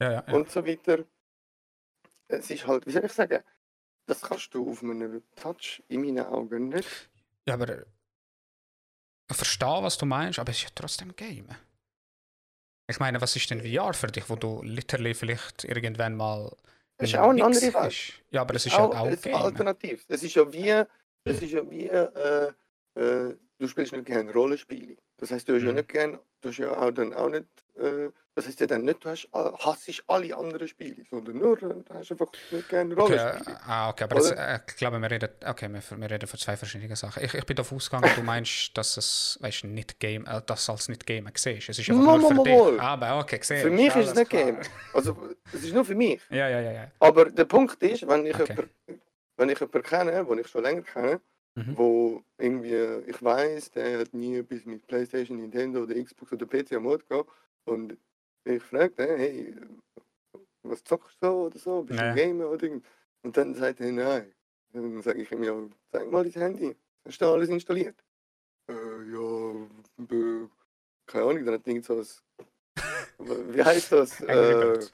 [0.00, 1.04] Ja, ja, und so weiter.
[2.28, 3.42] Es ist halt, wie soll ich sagen,
[4.06, 7.10] das kannst du auf einem Touch in meinen Augen nicht.
[7.46, 7.84] ja aber äh,
[9.30, 11.48] ich verstehe, was du meinst, aber es ist ja trotzdem Game.
[12.90, 16.54] Ich meine, was ist denn VR für dich, wo du literally vielleicht irgendwann mal.
[16.98, 18.12] Es ist auch eine andere bist?
[18.30, 19.34] Ja, aber es ist ja auch es ist Game.
[19.34, 20.04] alternativ.
[20.08, 20.68] Es ist ja wie,
[21.24, 22.52] es ist ja wie, äh,
[22.94, 24.96] äh, du spielst nicht gerne Rollenspiele.
[25.16, 25.76] Das heißt, du hast ja Mhm.
[25.76, 27.46] nicht gern, du hast ja auch dann auch nicht,
[27.80, 31.56] äh, das heißt ja dann nicht, du hast, äh, hassest alle anderen Spiele, sondern nur,
[31.56, 33.56] du hast einfach nicht gerne Okay, Rollenspiele.
[33.56, 36.38] äh, ah, okay, aber das, äh, ich glaube, wir reden, okay, wir, wir reden von
[36.38, 37.24] zwei verschiedenen Sachen.
[37.24, 40.88] Ich, ich bin davon ausgegangen, du meinst, dass es, weißt nicht Game, äh, das als
[40.88, 41.68] nicht Game siehst.
[41.68, 42.56] Es ist einfach Mal, nur für mal, dich.
[42.58, 42.80] mal.
[42.80, 43.62] Aber okay, gesehen.
[43.62, 44.44] Für mich ist es nicht klar.
[44.44, 44.58] Game.
[44.94, 45.16] Also,
[45.52, 46.20] es ist nur für mich.
[46.30, 46.90] Ja, ja, ja, ja.
[47.00, 48.52] Aber der Punkt ist, wenn ich, Okay.
[48.54, 48.70] jemanden,
[49.36, 51.20] wenn ich jemanden kenne, den ich schon länger kenne,
[51.56, 51.76] Mhm.
[51.76, 52.76] wo irgendwie,
[53.10, 57.04] ich weiß, der hat nie etwas mit Playstation, Nintendo oder Xbox oder PC am Hut
[57.08, 57.28] gehabt
[57.66, 57.96] und
[58.44, 59.56] ich frage den, hey,
[60.62, 62.14] was zockst du oder so, bist du Ja.
[62.14, 62.84] Gamer oder irgend
[63.22, 64.32] und dann sagt er, nein.
[64.72, 65.54] Dann sage ich ihm, ja,
[65.90, 67.96] zeig mal dein Handy, hast du da alles installiert?
[68.68, 68.72] Äh,
[69.12, 69.66] ja,
[71.06, 72.22] keine Ahnung, dann hat irgend so was,
[73.18, 74.20] wie heißt das?
[74.28, 74.92] Angry Äh, Birds.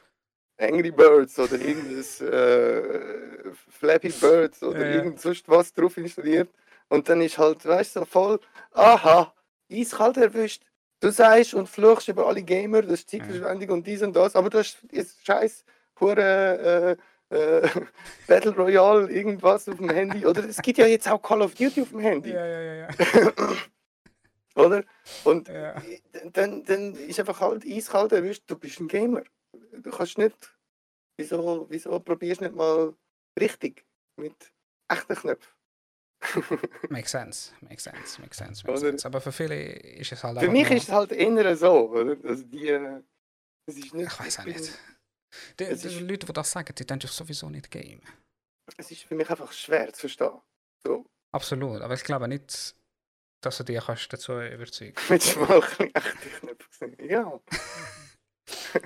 [0.58, 4.94] Angry Birds oder irgendwas äh, Flappy Birds oder Ja, ja.
[5.02, 6.48] irgend sonst was drauf installiert.
[6.88, 8.40] Und dann ist halt, weißt du, so voll,
[8.72, 9.34] aha,
[9.70, 10.64] eiskalt erwischt.
[11.00, 14.48] Du sagst und fluchst über alle Gamer, das ist Zeitverschwendung und dies und das, aber
[14.48, 15.64] du hast jetzt scheiß
[16.00, 16.96] hure
[17.30, 17.68] äh, äh,
[18.26, 20.24] Battle Royale, irgendwas auf dem Handy.
[20.26, 22.74] Oder es gibt ja jetzt auch Call of Duty auf dem Handy, Ja, ja, ja,
[22.74, 22.88] ja.
[24.56, 24.84] oder?
[25.24, 25.74] Und ja.
[26.32, 29.22] dann, dann ist einfach halt eiskalt erwischt, du bist ein Gamer.
[29.72, 30.56] Du kannst nicht.
[31.18, 32.94] Wieso, wieso probierst du nicht mal
[33.38, 33.84] richtig
[34.16, 34.52] mit
[34.88, 35.55] echten Knöpfen?
[36.88, 39.06] Makes sense, makes sense, makes sense, makes Oder- sense.
[39.06, 42.16] Aber für viele ist es halt Für mich ist es halt eher so, oder?
[42.28, 43.02] Also die, äh,
[43.68, 44.72] es ist nicht, Ich weiß auch nicht.
[45.58, 48.00] Die, die ist- Leute, die das sagen, die denken sowieso nicht Game.
[48.76, 50.40] Es ist für mich einfach schwer zu verstehen.
[50.84, 52.74] So, Absolut, aber ich glaube nicht,
[53.42, 57.10] dass du dich kannst dazu überzeugen mit mal ein bisschen echte Knöpfe gesehen.
[57.10, 57.40] Ja,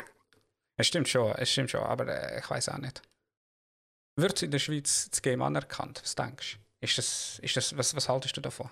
[0.78, 3.02] Es stimmt schon, es stimmt schon, aber äh, ich weiß auch nicht.
[4.18, 6.00] Wird in der Schweiz das Game anerkannt?
[6.02, 6.69] Was denkst du?
[6.80, 8.70] Ist das, ist das, was, was haltest du davon?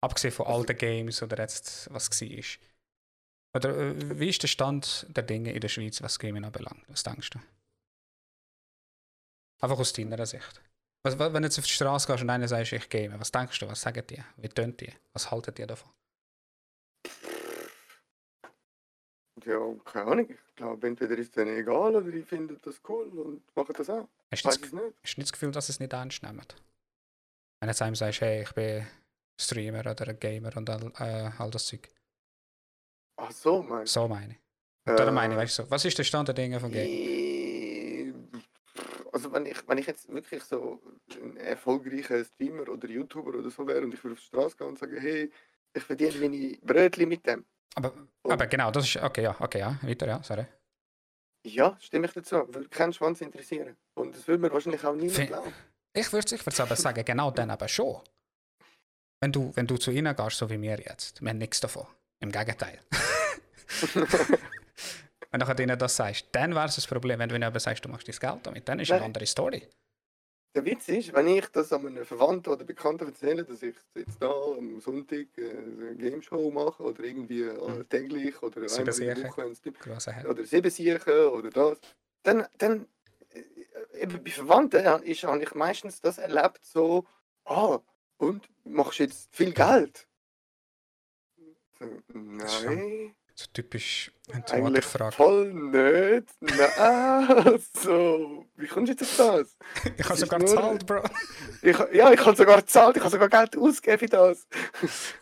[0.00, 2.44] Abgesehen von all den Games oder jetzt, was war.
[3.54, 6.84] Oder äh, wie ist der Stand der Dinge in der Schweiz, was Gaming anbelangt?
[6.88, 7.40] Was denkst du?
[9.60, 10.60] Einfach aus deiner Sicht.
[11.02, 13.58] Was, wenn du jetzt auf die Straße gehst und einer sagt, ich game, was denkst
[13.58, 14.22] du, was sagen die?
[14.36, 14.92] Wie tönt die?
[15.12, 15.90] Was halten die davon?
[19.48, 20.26] Ja, keine Ahnung.
[20.28, 23.88] Ich glaube, entweder ist es denen egal oder die finden das cool und machen das
[23.88, 24.06] auch.
[24.30, 24.94] Hast du, das, nicht.
[25.02, 26.44] hast du das Gefühl, dass sie es nicht ernst nehmen?
[27.60, 28.86] Wenn du einem sagst, hey, ich bin
[29.40, 31.88] Streamer oder ein Gamer und all, äh, all das Zeug.
[33.16, 33.90] Ach so, meine ich.
[33.90, 34.38] So meine ich.
[34.84, 38.30] Und äh, meine ich, weißt du, was ist der Stand der Dinge von Game?
[39.10, 40.78] Also wenn ich, wenn ich jetzt wirklich so
[41.22, 44.68] ein erfolgreicher Streamer oder YouTuber oder so wäre und ich würde auf die Straße gehen
[44.68, 45.30] und sagen, hey,
[45.72, 47.46] ich verdiene meine Brötchen mit dem.
[47.74, 47.92] Aber,
[48.24, 50.46] aber genau, das ist, okay, ja, okay, ja, weiter, ja, sorry.
[51.46, 52.36] Ja, stimme ich dazu.
[52.48, 53.76] Würde keinen Schwanz interessieren.
[53.94, 55.52] Und das würde mir wahrscheinlich auch niemand glauben.
[55.94, 58.00] Ich würde ich aber sagen, genau dann aber schon.
[59.20, 61.86] Wenn du, wenn du zu ihnen gehst, so wie mir jetzt, wir haben nichts davon.
[62.20, 62.80] Im Gegenteil.
[65.30, 67.18] wenn du ihnen das sagst, dann wäre es das Problem.
[67.18, 69.26] Wenn du ihnen aber sagst, du machst dein Geld damit, dann ist es eine andere
[69.26, 69.68] Story.
[70.54, 74.20] Der Witz ist, wenn ich das an einem Verwandten oder Bekannten erzähle, dass ich jetzt
[74.20, 77.88] da am Sonntag äh, eine Game Show mache oder irgendwie mhm.
[77.88, 78.86] täglich oder einmal
[79.24, 81.78] Woche oder sieben Siechen oder das,
[82.22, 82.88] dann, dann
[83.30, 87.04] äh, eben bei Verwandten ist, habe ich meistens das erlebt so,
[87.44, 87.78] ah,
[88.16, 90.08] und machst jetzt viel Geld?
[92.08, 93.14] Nein.
[93.38, 94.10] So typisch,
[94.80, 95.16] fragst.
[95.16, 96.26] voll nicht.
[96.40, 98.44] Nein, so.
[98.56, 99.56] Wie kommst du jetzt auf das?
[99.96, 101.04] ich habe sogar gezahlt, Bro.
[101.62, 102.96] Ich, ja, ich habe sogar gezahlt.
[102.96, 104.48] Ich habe sogar Geld ausgegeben für das.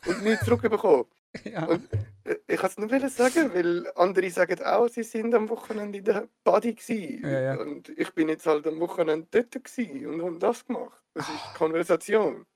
[0.07, 1.05] Und nichts zurückbekommen.
[1.45, 1.67] Ja.
[1.67, 1.87] Und
[2.25, 6.05] äh, ich kann es nur sagen, weil andere sagen auch, sie sind am Wochenende in
[6.05, 7.23] der Body gewesen.
[7.23, 7.61] Ja, ja.
[7.61, 10.99] Und ich bin jetzt halt am Wochenende dort gewesen und habe das gemacht.
[11.13, 11.59] Das ist oh.
[11.59, 12.47] Konversation.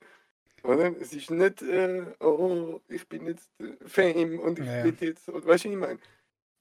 [0.62, 0.94] Oder?
[1.00, 5.26] Es ist nicht, äh, oh, ich bin jetzt äh, Fame und ich ja, bin jetzt,
[5.28, 5.98] weißt du, was ich meine?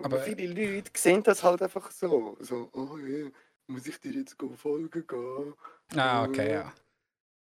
[0.01, 2.37] Aber viele Leute sehen das halt einfach so.
[2.39, 3.29] So, oh ja,
[3.67, 5.53] muss ich dir jetzt folgen gehen?
[5.95, 6.73] Ah, okay, ja.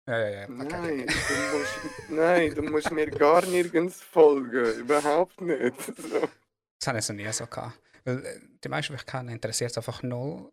[0.07, 0.43] Ja, ja, ja.
[0.45, 1.07] Okay, nein, okay.
[1.27, 4.79] Du musst, nein, du musst mir gar nirgends folgen.
[4.79, 5.75] Überhaupt nicht.
[5.97, 6.29] So.
[6.79, 7.79] Das habe ich so nie so gehabt.
[8.05, 10.51] Weil äh, die meisten, die ich kenne, interessiert es einfach null.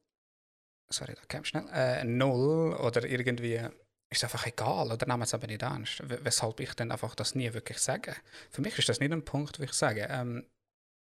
[0.88, 1.66] Sorry, da kam schnell.
[1.72, 3.60] Äh, null oder irgendwie
[4.14, 6.03] ist es einfach egal oder nehmen es aber nicht ernst.
[6.05, 8.16] Weshalb ich dann einfach das nie wirklich sage.
[8.50, 10.07] Für mich ist das nicht ein Punkt, wo ich sage.
[10.11, 10.46] Ähm,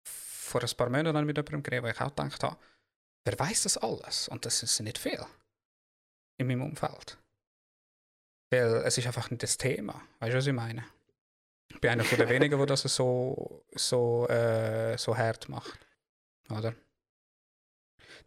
[0.04, 2.56] vor ein paar Monaten habe ich mit jemandem geredet, wo ich auch gedacht habe,
[3.24, 4.28] wer weiß das alles?
[4.28, 5.24] Und das ist nicht viel
[6.38, 7.18] in meinem Umfeld.
[8.50, 10.00] Weil es ist einfach nicht das Thema.
[10.18, 10.84] Weißt du, was ich meine?
[11.68, 15.78] Ich bin einer von den wenigen, der das so, so, äh, so hart macht.
[16.48, 16.74] Oder?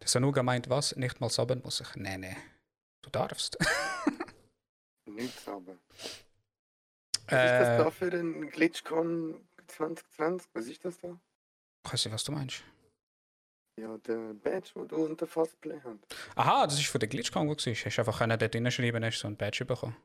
[0.00, 0.96] Der Sanuga meint was?
[0.96, 1.94] Nicht mal saben muss ich.
[1.96, 2.36] Nee, nee.
[3.02, 3.58] Du darfst.
[5.06, 5.76] nichts aber.
[7.26, 10.48] Was äh, ist das da für ein GlitchCon 2020?
[10.52, 11.18] Was ist das da?
[11.86, 12.62] Ich weiß nicht, was du meinst.
[13.80, 15.98] Ja, der Badge, den du unter Fastplay hast.
[16.36, 17.84] Aha, das ist von der GlitchCon, wo du warst.
[17.84, 19.96] Hast du einfach dort hinschreiben, hast so ein Badge bekommen.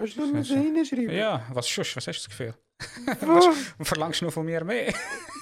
[0.00, 1.10] Hast du nur hinschreiben?
[1.10, 2.54] Ja, was schuss, was hast du das Gefühl?
[3.78, 4.94] Und verlangst du nur von mir mehr?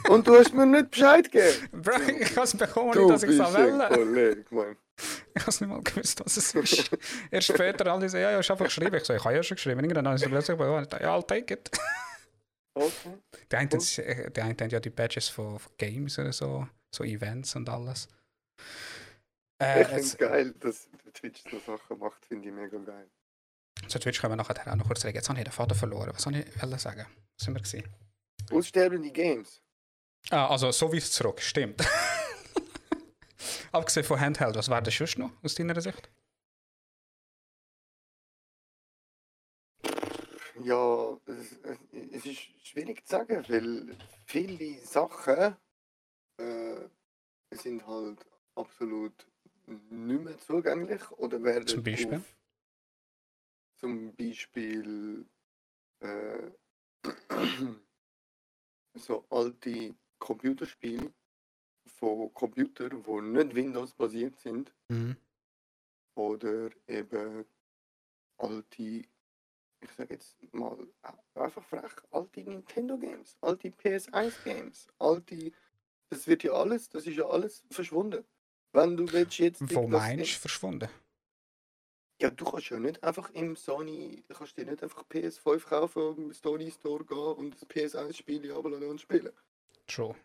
[0.08, 1.68] Und du hast mir nicht Bescheid gegeben?
[1.82, 3.88] Bro, ich habe es bekommen, dass ich es wählen.
[3.88, 4.76] Kollege, Mann.
[5.34, 6.90] Ich habe es nicht mal gewusst, was es ist.
[7.30, 8.94] Erst später alle sagen, ja, ja, ich habe einfach geschrieben.
[8.96, 9.80] Ich so, ich habe ja schon geschrieben.
[9.80, 10.86] Irgendwann habe ich plötzlich bekommen.
[11.00, 11.70] Ja, I'll take it.
[12.74, 13.18] Okay.
[13.50, 14.30] Die einen, cool.
[14.30, 18.08] die einen haben ja die Badges von, von Games oder so, so Events und alles.
[19.62, 23.10] Äh, ich finde es geil, dass Twitch so Sachen macht, finde ich mega geil.
[23.88, 25.16] Zu Twitch können wir nachher auch noch kurz reden.
[25.16, 26.12] Jetzt habe ich den Vater verloren.
[26.14, 26.46] Was soll ich
[26.80, 27.06] sagen?
[27.38, 27.84] Was sind wir gesehen?
[28.50, 29.60] Aussterbende Games.
[30.30, 31.82] Ah, also so wie es zurück, stimmt.
[33.72, 36.10] Abgesehen von Handheld, was war das sonst noch aus deiner Sicht?
[40.62, 41.58] Ja, es,
[42.12, 45.56] es ist schwierig zu sagen, weil viele Sachen
[46.36, 46.88] äh,
[47.50, 48.24] sind halt
[48.54, 49.26] absolut
[49.66, 52.36] nicht mehr zugänglich oder werden zum Beispiel, auf,
[53.78, 55.26] zum Beispiel
[56.00, 56.50] äh,
[58.94, 61.12] so alte Computerspiele
[62.02, 64.74] von Computern, die nicht Windows-basiert sind.
[64.88, 65.16] Mhm.
[66.16, 67.44] Oder eben
[68.38, 70.76] alte, ich sage jetzt mal
[71.34, 75.52] einfach frech, alte Nintendo-Games, alte PS1-Games, alte.
[76.10, 78.24] Das wird ja alles, das ist ja alles verschwunden.
[78.72, 79.62] Wenn du willst jetzt.
[79.72, 80.88] Wo meinst du verschwunden?
[82.20, 86.16] Ja, du kannst ja nicht einfach im Sony, du kannst dir nicht einfach PS5 kaufen,
[86.16, 89.32] im Sony Store gehen und das PS1-Spiel abladen und spielen.
[89.86, 90.16] True.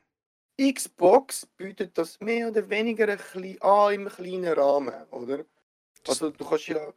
[0.60, 5.46] Xbox bietet das mehr oder weniger ein bisschen an im kleinen Rahmen, oder?
[6.08, 6.94] Also du kannst ja,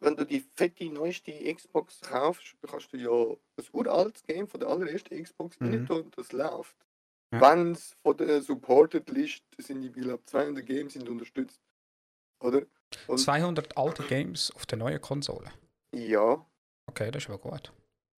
[0.00, 4.68] wenn du die fette neueste Xbox kaufst, kannst du ja das uraltes Game von der
[4.68, 5.70] allerersten Xbox Mhm.
[5.70, 6.76] rein tun und das läuft.
[7.32, 7.40] Ja.
[7.40, 11.60] Wenn es von der Supported List sind die, ich glaube 200 Games sind unterstützt.
[12.40, 12.62] Oder?
[13.08, 15.50] Und 200 alte Games auf der neuen Konsole.
[15.94, 16.44] ja,
[16.88, 17.72] Okay, das ist aber gut.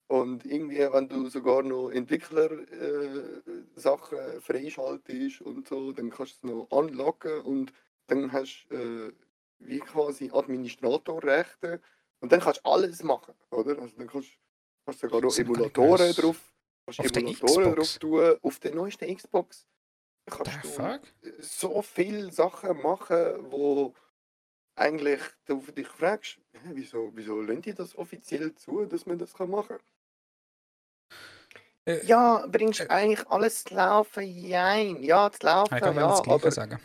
[0.08, 6.54] Und irgendwie, wenn du sogar noch Entwickler-Sachen äh, freischaltest und so, dann kannst du es
[6.54, 7.72] noch unlocken und
[8.06, 9.12] dann hast du äh,
[9.58, 11.82] wie quasi Administratorrechte
[12.20, 13.78] und dann kannst du alles machen, oder?
[13.78, 14.30] Also dann kannst
[14.86, 16.54] kannst sogar noch Emulatoren drauf,
[16.86, 19.68] kannst Auf Emulatoren drauf tun, auf der neuesten Xbox.
[20.24, 21.02] Kannst du fuck?
[21.40, 23.94] so viele Sachen machen, wo
[24.74, 26.38] eigentlich du dich fragst,
[26.72, 29.97] wieso, wieso lernt ihr das offiziell zu, dass man das kann machen Äh,
[32.04, 34.22] Ja, bringst äh, eigentlich alles zu laufen?
[34.22, 35.02] Jein.
[35.02, 36.80] Ja, zu laufen, Ich kann ja, das aber, sagen.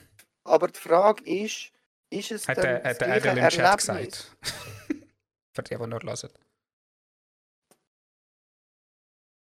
[0.46, 1.72] aber die Frage ist,
[2.10, 4.36] ist es Hat der, hat der Adel im Chat gesagt.
[5.56, 6.30] Für die, die nur hören.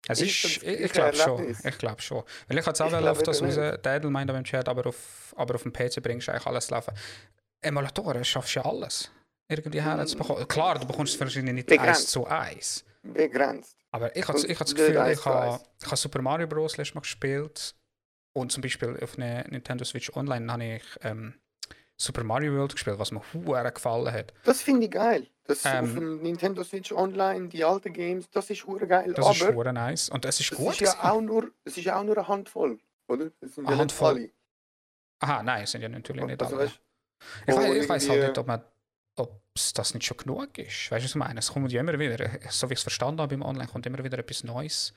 [0.07, 1.57] Es Ist ist, das ich, glaube schon.
[1.65, 2.25] Ich glaube schon.
[2.49, 5.55] Weil ich es auch auf das raus, der Adel meint im Chat, aber auf, aber
[5.55, 6.95] auf dem PC bringst du eigentlich alles zu laufen.
[7.63, 9.11] Emulatoren schaffst du ja alles.
[9.49, 10.47] Irgendwie herzubekommen.
[10.49, 12.01] Klar, du bekommst es wahrscheinlich nicht Begrenzt.
[12.03, 12.85] eins zu eins.
[13.03, 13.77] Begrenzt.
[13.95, 16.77] Aber ich habe Und ich hab das Gefühl, ich habe hab Super Mario Bros.
[16.77, 17.77] letztes Mal gespielt
[18.33, 21.35] und zum Beispiel auf einer Nintendo Switch Online habe ich ähm,
[21.97, 24.33] Super Mario World gespielt, was mir hure gefallen hat.
[24.43, 25.29] Das finde ich geil.
[25.45, 29.13] Das Ähm, auf dem Nintendo Switch Online, die alten Games, das ist hure geil.
[29.15, 30.73] Das ist aber hure nice und es ist es gut.
[30.73, 33.31] ist ja auch nur, es ist ja auch nur eine Handvoll, oder?
[33.41, 34.09] Es sind Eine ja Handvoll.
[34.15, 34.31] alle.
[35.21, 36.65] Aha, nein, sind ja natürlich nicht Also, alle.
[36.67, 36.81] weißt,
[37.47, 38.61] Ich, weiß, ich weiß halt nicht, ob man
[39.55, 40.91] ob das nicht schon genug ist.
[40.91, 41.39] Weißt du, was ich meine?
[41.39, 44.03] Es kommt ja immer wieder, so wie ich es verstanden habe im Online, kommt immer
[44.03, 44.93] wieder etwas Neues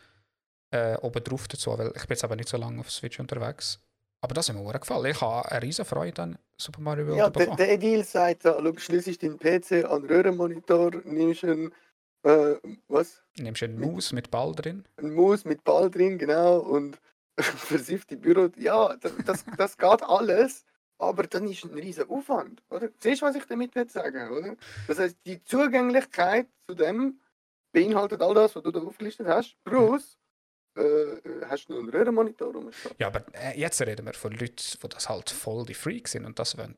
[0.71, 3.79] äh, oben drauf dazu, weil ich bin jetzt aber nicht so lange auf Switch unterwegs.
[4.21, 5.05] Aber das hat mir sehr gefallen.
[5.05, 8.57] Ich habe eine riesen Freude an Super Mario World Ja, der, der Edil sagt, da,
[8.59, 11.71] schau, schließt den PC an den Röhrenmonitor, nimmst einen,
[12.23, 12.55] äh,
[12.87, 13.21] was?
[13.37, 14.87] Nimmst eine Maus mit Ball drin.
[14.97, 16.97] Ein Maus mit Ball drin, genau, und
[17.39, 18.49] versifft die Büro.
[18.57, 20.65] Ja, das, das, das geht alles,
[20.99, 22.89] aber dann ist ein riesen Aufwand, oder?
[22.99, 24.55] Siehst du, was ich damit will sagen, oder?
[24.87, 27.19] Das heißt, die Zugänglichkeit zu dem
[27.71, 30.17] beinhaltet all das, was du da aufgelistet hast, plus
[30.75, 32.95] äh, hast du noch einen Röhrenmonitor rumstehen.
[32.99, 36.25] Ja, aber äh, jetzt reden wir von Leuten, die das halt voll die Freaks sind
[36.25, 36.75] und das wollen.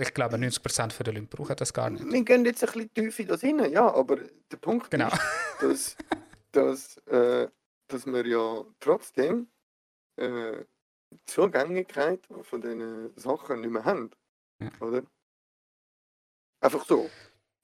[0.00, 2.04] Ich glaube, 90% der Leute brauchen das gar nicht.
[2.04, 4.16] Wir gehen jetzt ein bisschen tief in das hinein, ja, aber
[4.52, 5.08] der Punkt Genau.
[5.62, 5.96] ist,
[6.52, 7.48] dass, dass, äh,
[7.88, 9.48] dass wir ja trotzdem
[10.16, 10.64] äh,
[11.26, 14.10] Zugänglichkeit von diesen Sachen nicht mehr haben.
[14.60, 14.70] Ja.
[14.80, 15.02] Oder?
[16.60, 17.10] Einfach so.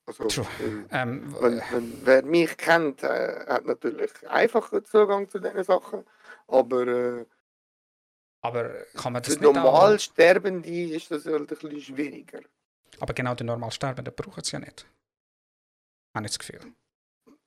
[0.06, 5.64] Also, äh, Ähm, wenn, wenn, wer mich kennt, äh, hat natürlich einfacher Zugang zu diesen
[5.64, 6.04] Sachen,
[6.46, 7.26] aber äh,
[8.40, 12.40] aber kann man das für normal Sterbende ist das halt ein bisschen schwieriger.
[13.00, 14.86] Aber genau die normal Sterbenden brauchen es ja nicht.
[16.14, 16.60] Habe ich das Gefühl.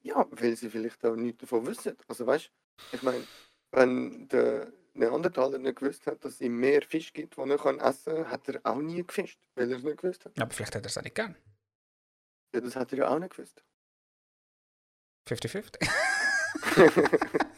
[0.02, 1.96] Ja, weil sie vielleicht auch nichts davon wissen.
[2.10, 2.52] Also weißt
[2.92, 3.26] ich meine,
[3.72, 7.80] wenn der Neandertaler nicht gewusst hat, dass es ihm mehr Fisch gibt, die er kann
[7.80, 10.40] essen kann, hat er auch nie gefischt, weil er es nicht gewusst hat.
[10.40, 11.36] Aber vielleicht hat er es auch nicht gern.
[12.54, 13.64] Ja, das hat er ja auch nicht gewusst.
[15.28, 15.88] 50-50.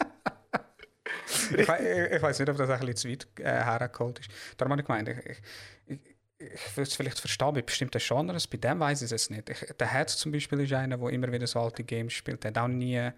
[1.52, 4.30] ich, ich, ich weiß nicht, ob das ein bisschen zu weit äh, hergeholt ist.
[4.58, 5.42] Darum habe ich gemeint, ich, ich,
[5.86, 6.00] ich,
[6.38, 9.50] ich würde es vielleicht verstehen bei bestimmten Genres, bei dem weiß ich es nicht.
[9.50, 12.44] Ich, der Herz zum Beispiel ist einer, der immer wieder so alte Games spielt.
[12.44, 13.12] Der hat auch nie.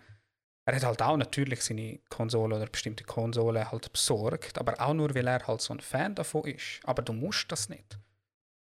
[0.65, 5.13] Er hat halt auch natürlich seine Konsole oder bestimmte Konsolen halt besorgt, aber auch nur,
[5.13, 6.79] weil er halt so ein Fan davon ist.
[6.85, 7.99] Aber du musst das nicht.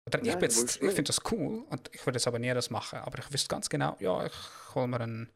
[0.08, 2.99] Oder ich, ich finde das cool und ich würde es aber nie das machen.
[2.99, 4.34] Aber ich wüsste ganz genau, ja, ich
[4.75, 5.29] hole mir einen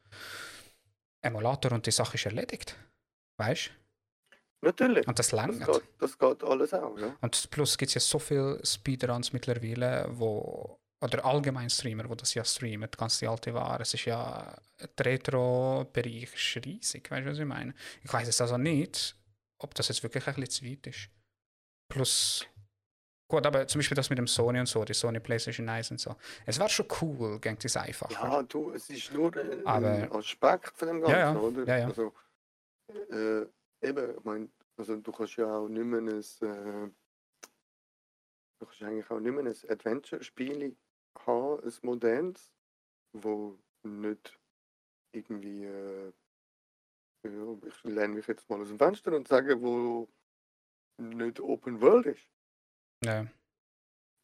[1.22, 2.76] Emulator und die Sache ist erledigt.
[3.38, 4.68] Weißt du?
[4.68, 5.08] Natürlich.
[5.08, 5.66] Und das Das langt.
[5.66, 7.16] geht, das geht alles auch, ja.
[7.22, 12.34] Und plus gibt es ja so viele Speedruns mittlerweile, wo oder allgemein Streamer, wo das
[12.34, 13.82] ja streamen, ganz die alte Ware.
[13.84, 14.56] Es ist ja
[14.98, 17.74] der Retro-Bereich ist riesig, weißt du, was ich meine?
[18.04, 19.16] Ich weiß es also nicht,
[19.60, 21.10] ob das jetzt wirklich ein bisschen zu weit ist.
[21.90, 22.46] Plus,
[23.30, 26.00] gut, aber zum Beispiel das mit dem Sony und so, die Sony PlayStation 1 und
[26.00, 26.16] so.
[26.46, 28.12] Es wäre schon cool, ging es einfacher.
[28.14, 31.40] Ja, du, es ist nur ein, Aber- Aspekt von dem Ganzen, Ja, ja.
[31.40, 31.64] oder?
[31.66, 31.88] Ja, ja.
[31.88, 32.14] Also,
[32.90, 33.46] äh,
[33.88, 36.92] eben, ich meine, also du kannst ja auch nicht mehr ein, äh,
[38.60, 40.76] du kannst eigentlich auch nicht mehr ein Adventure-Spiel
[41.26, 42.52] haben, ein modernes,
[43.14, 44.40] wo nicht
[45.12, 46.12] irgendwie, äh,
[47.24, 50.08] ja, ich lerne mich jetzt mal aus dem Fenster und sage, wo
[50.98, 52.28] nicht Open World ist.
[53.04, 53.26] Ja.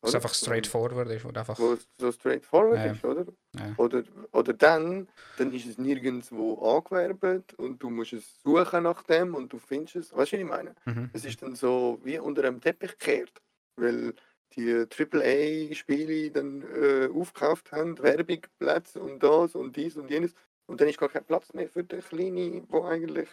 [0.02, 0.18] Was oder?
[0.20, 1.58] einfach straightforward ist, du einfach.
[1.58, 2.92] Wo es so straightforward Ja.
[2.92, 3.26] ist, oder?
[3.56, 3.74] Ja.
[3.78, 4.04] Oder,
[4.34, 9.52] oder dann, dann ist es nirgendwo angewerbt und du musst es suchen nach dem und
[9.52, 10.16] du findest es.
[10.16, 10.76] Weißt du, was ich meine?
[10.86, 11.10] Mhm.
[11.14, 13.42] Es ist dann so wie unter einem Teppich gekehrt,
[13.78, 14.14] weil
[14.54, 20.34] die AAA-Spiele dann äh, aufgekauft haben, Werbungplätze und das und dies und jenes.
[20.68, 23.30] Und dann ist gar kein Platz mehr für den Kleinen, wo eigentlich.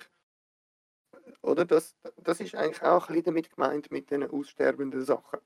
[1.42, 5.40] Oder das, das ist eigentlich auch ein bisschen damit gemeint mit den aussterbenden Sachen.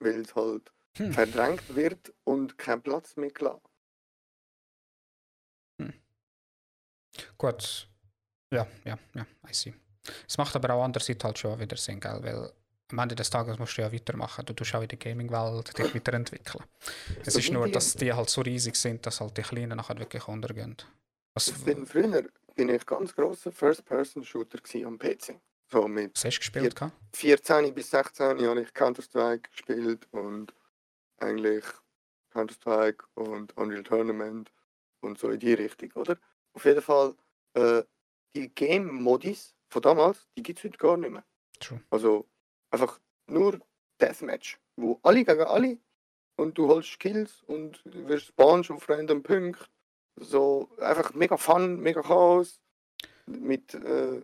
[0.00, 1.12] Weil es halt Hm.
[1.12, 3.60] verdrängt wird und kein Platz mehr klar.
[7.38, 7.88] Gut.
[8.52, 9.74] Ja, ja, ja, I see.
[10.28, 12.22] Es macht aber auch andererseits halt schon wieder Sinn, gell?
[12.22, 12.52] weil
[12.90, 14.44] am Ende des Tages musst du ja weitermachen.
[14.46, 16.64] Du tust auch in der Gaming-Welt dich weiterentwickeln.
[17.24, 20.26] Es ist nur, dass die halt so riesig sind, dass halt die Kleinen nachher wirklich
[20.28, 20.76] untergehen.
[21.34, 22.24] Was, bin früher
[22.54, 25.40] bin ich ganz grosser First-Person-Shooter am PC.
[25.70, 26.74] So mit was hast du gespielt?
[26.74, 26.94] gehabt?
[27.14, 30.52] 14 bis 16 habe ich Counter-Strike gespielt und
[31.18, 31.64] eigentlich
[32.32, 34.52] Counter-Strike und Unreal Tournament
[35.00, 36.18] und so in die Richtung, oder?
[36.52, 37.14] Auf jeden Fall,
[37.54, 37.82] äh,
[38.34, 41.24] die Game-Modis von damals, die gibt es heute gar nicht mehr.
[41.60, 41.80] True.
[41.90, 42.28] Also
[42.70, 43.60] einfach nur
[44.00, 45.78] Deathmatch, wo alle gegen alle
[46.36, 49.64] und du holst Kills und wirst spawnst auf random Punkten.
[50.16, 52.60] So einfach mega Fun, mega Chaos.
[53.26, 54.22] Mit äh,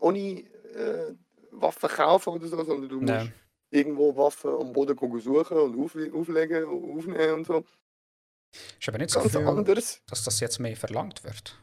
[0.00, 1.14] ohne äh,
[1.52, 3.32] Waffen kaufen oder so, sondern du musst
[3.70, 7.64] irgendwo Waffen am Boden suchen und auf, auflegen und aufnehmen und so.
[8.78, 10.02] Ist aber nicht so Ganz viel, anders.
[10.06, 11.58] dass das jetzt mehr verlangt wird.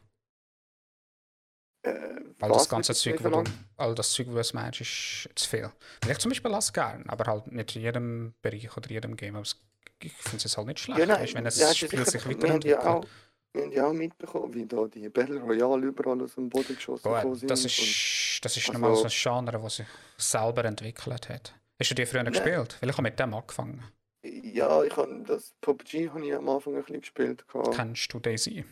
[1.83, 1.93] Äh,
[2.39, 3.43] Weil das ganze Zeug, wo du,
[3.77, 5.69] all das Zeug, was meinst, ist zu viel.
[6.01, 9.35] Vielleicht zum Beispiel lass gern, aber halt nicht in jedem Bereich oder jedem Game.
[9.35, 9.59] Aber es,
[10.01, 12.31] ich finde es halt nicht schlecht, Ja, nein, weißt, wenn das ja, Spiel sich haben
[12.31, 12.79] ja weiterentwickelt.
[12.85, 13.05] auch,
[13.53, 17.03] wir haben ja auch mitbekommen, wie da die Battle Royale überall aus dem Boden geschossen
[17.21, 17.51] Gut, sind.
[17.51, 21.53] das ist, das ist also- normal so ein Genre, das sich selber entwickelt hat.
[21.79, 22.31] Hast du die früher Nein.
[22.33, 22.77] gespielt?
[22.79, 23.83] Weil ich habe mit dem angefangen.
[24.23, 27.45] Ja, ich habe das PUBG habe ich am Anfang ein bisschen gespielt.
[27.73, 28.63] Kennst du Daisy?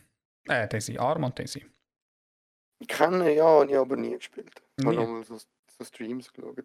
[0.47, 1.65] Äh, Daisy Arm und Daisy.
[2.85, 4.61] Kennen, ja, habe ich aber nie gespielt.
[4.77, 6.57] Ich habe nochmal so, so Streams geschaut.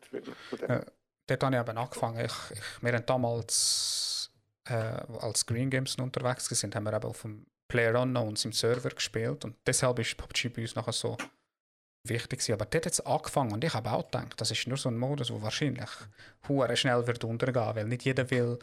[0.69, 0.85] Ja.
[1.27, 2.25] Dort habe ich eben angefangen.
[2.25, 4.31] Ich, ich, wir haben damals,
[4.69, 8.91] äh, als Green Games unterwegs waren, haben wir eben auf dem Player Unknowns im Server
[8.91, 9.45] gespielt.
[9.45, 11.17] Und deshalb ist PUBG bei uns nachher so
[12.05, 12.53] wichtig gewesen.
[12.53, 14.99] Aber dort hat es angefangen und ich habe auch gedacht, das ist nur so ein
[14.99, 15.91] Modus, der wahrscheinlich
[16.49, 18.59] hure schnell wird untergehen, weil nicht jeder will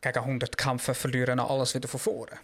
[0.00, 2.38] gegen 100 Kämpfe verlieren und alles wieder von vorne.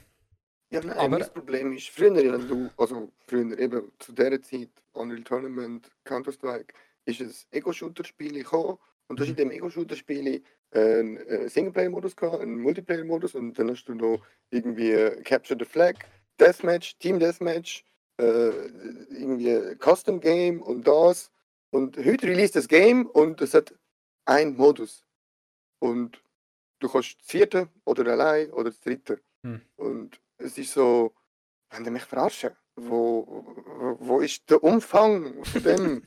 [0.73, 4.71] Ja, nein, aber- mein Problem ist, früher, wenn du, also früher eben zu dieser Zeit,
[4.93, 11.49] Unreal Tournament, Counter-Strike, ist ein Ego-Shooter-Spiel gekommen und du hast in dem Ego-Shooter-Spiel einen äh,
[11.49, 15.95] Singleplayer-Modus gehabt, einen Multiplayer-Modus und dann hast du noch irgendwie äh, Capture the Flag,
[16.41, 17.85] Deathmatch, Team Deathmatch,
[18.19, 21.31] äh, irgendwie Custom Game und das.
[21.71, 23.75] Und heute release das Game und es hat
[24.25, 25.05] einen Modus.
[25.81, 26.23] Und
[26.81, 29.21] du kannst das vierte oder allein oder das dritte.
[29.43, 29.61] Hm.
[29.77, 31.13] Und es ist so,
[31.71, 33.45] wenn ihr mich verarschen, wo,
[34.01, 36.03] wo, ist der Umfang von dem?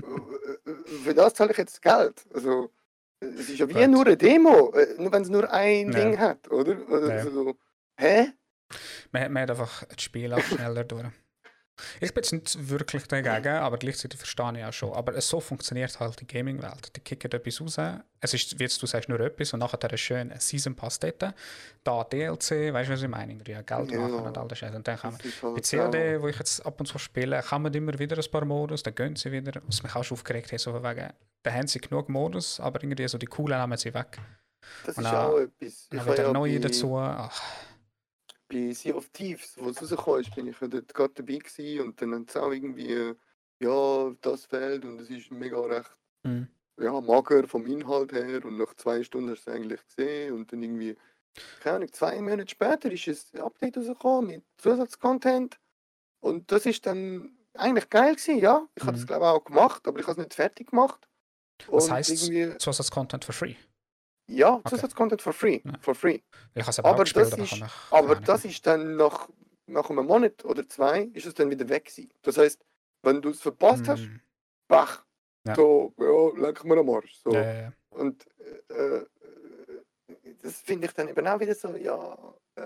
[1.04, 2.24] Für das zahle ich jetzt Geld.
[2.32, 2.70] Also,
[3.20, 3.88] es ist ja wie Gut.
[3.88, 5.98] nur eine Demo, äh, nur wenn es nur ein Ja.
[5.98, 6.76] Ding hat, oder?
[6.90, 7.54] oder Ja.
[7.96, 8.32] hä?
[9.12, 11.04] Man, man hat einfach das Spiel auch schneller durch.
[12.00, 14.92] Ich bin jetzt nicht wirklich dagegen, aber gleichzeitig verstehe ich auch schon.
[14.92, 16.94] Aber so funktioniert halt die Gaming-Welt.
[16.94, 17.76] Die kicken etwas raus.
[18.20, 21.34] Es ist, wie du sagst, nur etwas und nachher ein schöner Season Pass dort.
[21.82, 23.32] Da DLC, weißt du, was ich meine?
[23.32, 23.98] Irgendwie Geld Ja.
[23.98, 24.76] machen und all das Scheiße.
[24.76, 27.42] Und dann kann man ist halt bei COD, wo ich jetzt ab und zu spiele,
[27.42, 29.60] kann man immer wieder ein paar Modus, dann gehen sie wieder.
[29.66, 31.08] Was mich auch schon aufgeregt hat, so von wegen,
[31.42, 34.18] da haben sie genug Modus, aber irgendwie so die coolen nehmen sie weg.
[34.86, 35.88] Das Und ist dann- auch etwas.
[35.90, 36.96] Dann habe wieder ja neue dazu.
[36.96, 37.42] Ach,
[38.54, 41.80] bei Sea of Thieves, wo es rausgekommen ist, bin ich ja dort gerade dabei gewesen
[41.86, 43.14] und dann haben sie auch irgendwie,
[43.60, 46.44] ja, das fehlt und es ist mega recht, hm.
[46.78, 50.52] ja, mager vom Inhalt her und nach zwei Stunden hast du es eigentlich gesehen und
[50.52, 50.96] dann irgendwie,
[51.60, 55.58] keine Ahnung, zwei Monate später ist ein Update rausgekommen mit Zusatzcontent
[56.20, 58.68] und das ist dann eigentlich geil gewesen, ja.
[58.76, 59.00] Ich habe Mhm.
[59.00, 61.08] es glaube ich auch gemacht, aber ich habe es nicht fertig gemacht.
[61.68, 63.56] Was irgendwie, Zusatzcontent for free?
[64.26, 64.70] Ja, Okay.
[64.70, 65.72] Zusatzcontent for free, Ja.
[65.80, 66.20] for free.
[66.54, 69.28] Ich habe aber das ist- Aber das ist dann nach,
[69.66, 72.10] nach einem Monat oder zwei ist es dann wieder weg gewesen.
[72.22, 72.60] Das heißt,
[73.02, 74.20] wenn du es verpasst hast, Hm.
[74.68, 75.04] bach,
[75.46, 75.54] Ja.
[75.54, 77.14] so, ja, leck mir am Arsch.
[77.22, 77.30] So.
[77.32, 77.72] Ja.
[77.90, 78.24] Und
[78.70, 79.06] äh, äh,
[80.42, 82.62] das finde ich dann eben auch wieder so, ja, äh,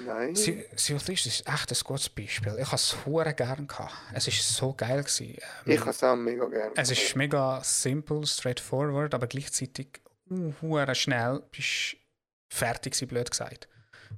[0.00, 0.34] nein.
[0.34, 2.56] Sea Sea of Thieves ist echt ein gutes Beispiel.
[2.60, 3.92] Ich habe es hure gern gehabt.
[4.14, 5.36] Es ist so geil gewesen.
[5.64, 6.72] Ähm, ich habe es auch mega gerne.
[6.76, 10.00] es ist mega simpel, straightforward, aber gleichzeitig
[10.62, 11.96] hure schnell bist
[12.52, 13.68] fertig gewesen, blöd gesagt.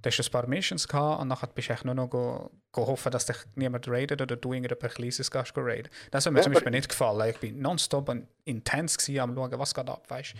[0.02, 2.86] Du hast ein paar Missions gehabt und nachher bist du echt nur noch go, go
[2.86, 5.90] hoffen, dass dich niemand raidet oder du irgendetwas Kleines gehst go raiden.
[6.10, 7.28] Das hat mir Ja, zum Beispiel nicht gefallen.
[7.30, 10.34] Ich bin nonstop und intens gewesen, am schauen, was geht ab, weißt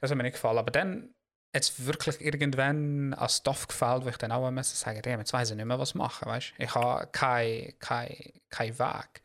[0.00, 0.58] Das hat mir nicht gefallen.
[0.58, 1.14] Aber dann
[1.54, 5.50] jetzt wirklich irgendwann als Stoff gefällt, wo ich dann auch müssen sagen, ja, jetzt weiß
[5.50, 8.16] ich nicht mehr, was machen, weißt Ich habe keinen kein,
[8.48, 9.22] kein Weg,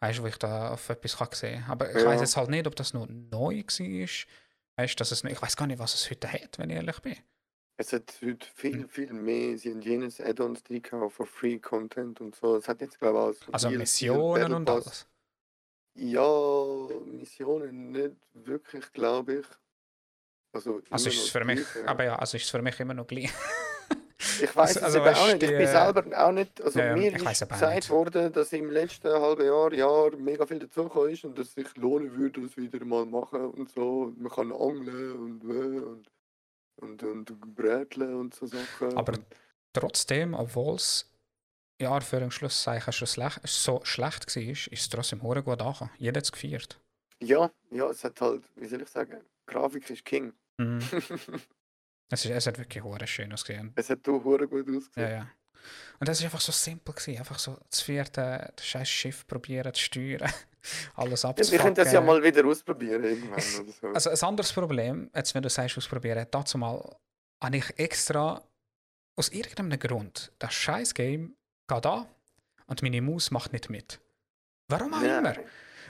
[0.00, 1.72] weißt wo ich da auf etwas kann sehen kann.
[1.72, 2.06] Aber ich Ja.
[2.06, 4.08] weiß jetzt halt nicht, ob das noch neu war.
[4.80, 7.16] Weißt dass es, ich weiß gar nicht, was es heute hat, wenn ich ehrlich bin.
[7.76, 8.88] Es hat heute viel, Hm.
[8.88, 9.58] viel mehr.
[9.58, 12.56] Sie haben jenes Add-ons gehabt für Free Content und so.
[12.56, 15.06] Es hat jetzt, glaube ich, Also Missionen und alles.
[15.94, 16.22] Ja,
[17.06, 19.46] Missionen nicht wirklich, glaube ich.
[20.52, 23.06] Also, Also ist es für mich, aber ja, also ist es für mich immer noch
[23.06, 23.30] gleich.
[24.42, 25.42] Ich weiß es also eben weißt auch nicht.
[25.42, 26.62] Ich bin selber auch nicht.
[26.62, 27.90] Also ja, mir ist gesagt nicht.
[27.90, 31.76] worden, dass im letzten halben Jahr, Jahr mega viel dazugekommen ist und dass es sich
[31.76, 34.02] lohnen würde, das wieder mal machen und so.
[34.02, 36.08] Und man kann angeln und und
[36.76, 38.96] und, und bräteln und so Sachen.
[38.96, 39.12] Aber
[39.72, 41.06] Trotzdem, obwohl es
[41.78, 45.90] den Schlusszeichen schon schlech, so schlecht war, ist es trotzdem hure gut angekommen.
[45.98, 46.80] Jeder hat es gefeiert.
[47.22, 50.32] ja, ja, es hat halt, wie soll ich sagen, Grafik ist King.
[50.58, 50.80] Mhm.
[52.10, 53.72] es, ist, es hat wirklich hure schön ausgesehen.
[53.76, 55.08] es hat auch hure gut ausgesehen.
[55.08, 55.30] Ja, ja.
[55.98, 56.94] Und das war einfach so simpel.
[56.94, 57.18] Gewesen.
[57.18, 60.30] Einfach so das vierte das scheiß Schiff probieren zu steuern.
[60.94, 61.52] Alles Ja, abzufacken.
[61.52, 63.86] wir können das ja mal wieder ausprobieren irgendwann oder so.
[63.88, 66.96] Also ein anderes Problem, jetzt wenn du sagst ausprobieren, dazu mal
[67.42, 68.42] habe ich extra
[69.16, 71.34] aus irgendeinem Grund das scheiß Game
[71.68, 72.06] geht an
[72.66, 74.00] und meine Maus macht nicht mit.
[74.68, 75.34] Warum auch immer.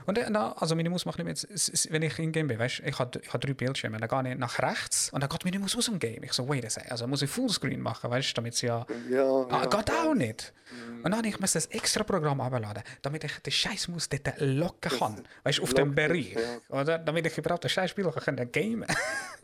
[0.07, 2.99] Und dann, also meine Maus macht nicht s- wenn ich in Game bin, weißt ich
[2.99, 5.77] habe ich hab drei Bildschirme, dann gehe ich nach rechts und dann geht meine Maus
[5.77, 6.23] aus dem Game.
[6.23, 8.87] Ich so, wait a second, also muss ich Fullscreen machen, weißt du, damit sie ja...
[9.11, 10.15] Ja, Ah, ja, geht auch ja.
[10.15, 10.53] nicht.
[10.71, 11.05] Mhm.
[11.05, 14.91] Und dann ich muss das extra Programm abladen, damit ich den scheiß Maus dort locken
[14.99, 16.33] kann, weißt du, auf dem Bereich.
[16.33, 16.99] ist, Oder?
[16.99, 18.87] Damit ich überhaupt das scheiß Spiel kann gamen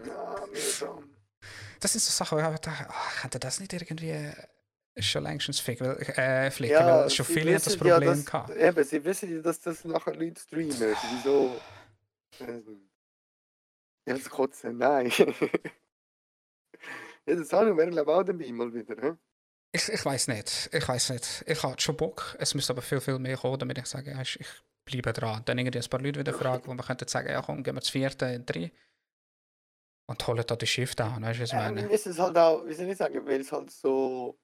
[0.06, 1.10] Ja, mühsam.
[1.80, 4.30] Das sind so Sachen, wo ich dachte, ach, könnte das nicht irgendwie
[4.98, 8.10] schon längstens flicken, weil, äh, flicken, Ja, weil schon viele haben das wissen ja, Problem
[8.10, 8.50] dass- gehabt.
[8.56, 10.72] Eben, sie wissen ja, dass das nachher Leute streamen.
[11.12, 11.60] Wieso?
[12.40, 12.88] Ähm,
[14.08, 15.10] Ja, das Kotzen, nein.
[17.26, 18.96] ja, das haben wir glaube ich auch dabei mal wieder.
[19.02, 19.16] He?
[19.72, 21.44] Ich, ich weiß nicht, ich weiß nicht.
[21.46, 24.38] Ich habe schon Bock, es müsste aber viel, viel mehr kommen, damit ich sage, ich
[24.84, 25.42] bleibe dran.
[25.44, 27.80] Dann irgendwie ein paar Leute wieder fragen, wo man könnte sagen, ja komm, gehen wir
[27.80, 28.70] das vierte, drei
[30.08, 31.82] und holen da die Shift an, weißt du, was ich wir meine?
[31.88, 34.38] müssen es halt auch, wie soll ich sagen, weil es halt so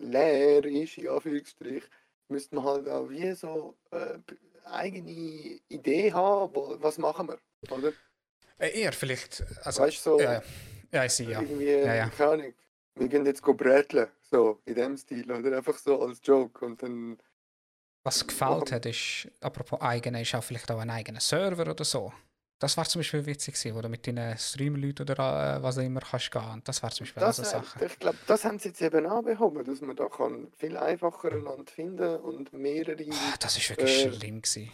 [0.00, 1.84] leer ist, in Anführungsstrich,
[2.28, 4.18] müsste man halt auch wie so äh,
[4.64, 5.10] eigene
[5.68, 7.38] Idee haben, wo, was machen wir,
[7.70, 7.92] oder?
[8.58, 10.42] Äh, eher vielleicht, also, weißt du, so ja,
[10.92, 11.40] ja, ich sehe, ja.
[11.40, 12.08] irgendwie, Ja, ja.
[12.10, 12.54] keine Ahnung,
[12.94, 17.18] wir gehen jetzt bräteln, so, in dem Stil, oder einfach so als Joke und dann,
[18.04, 22.12] Was gefällt hat, ist, apropos eigene, ist auch vielleicht auch ein eigener Server oder so.
[22.60, 26.00] Das war zum Beispiel witzig wo du mit deinen Streamleuten oder äh, was auch immer
[26.00, 26.60] kannst gehen.
[26.64, 27.84] Das war zum Beispiel das, so äh, Sache.
[27.86, 31.32] ich glaube, das haben sie jetzt eben auch behoben, dass man da kann viel einfacher
[31.32, 34.70] einander finden und mehrere, Ah, Das ist wirklich äh, schlimm gewesen.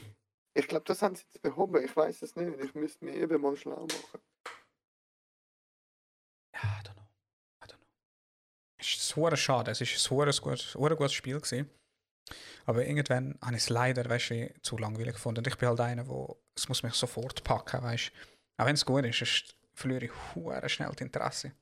[0.55, 3.41] ich glaube, das haben sie jetzt behoben, ich weiß es nicht, ich müsste mir eben
[3.41, 4.21] mal schlau machen.
[6.55, 7.09] Ja, I don't know.
[7.63, 7.87] I don't know.
[8.81, 9.71] Es ist hure schade.
[9.71, 11.71] Es ist ein hure gutes, gutes Spiel gewesen.
[12.67, 15.39] Aber irgendwann habe ich es leider weißt, zu langweilig gefunden.
[15.39, 18.11] Und ich bin halt einer, wo es muss mich sofort packen, weißt.
[18.59, 21.53] Auch wenn es gut ist, ist verliere ich schnell das Interesse.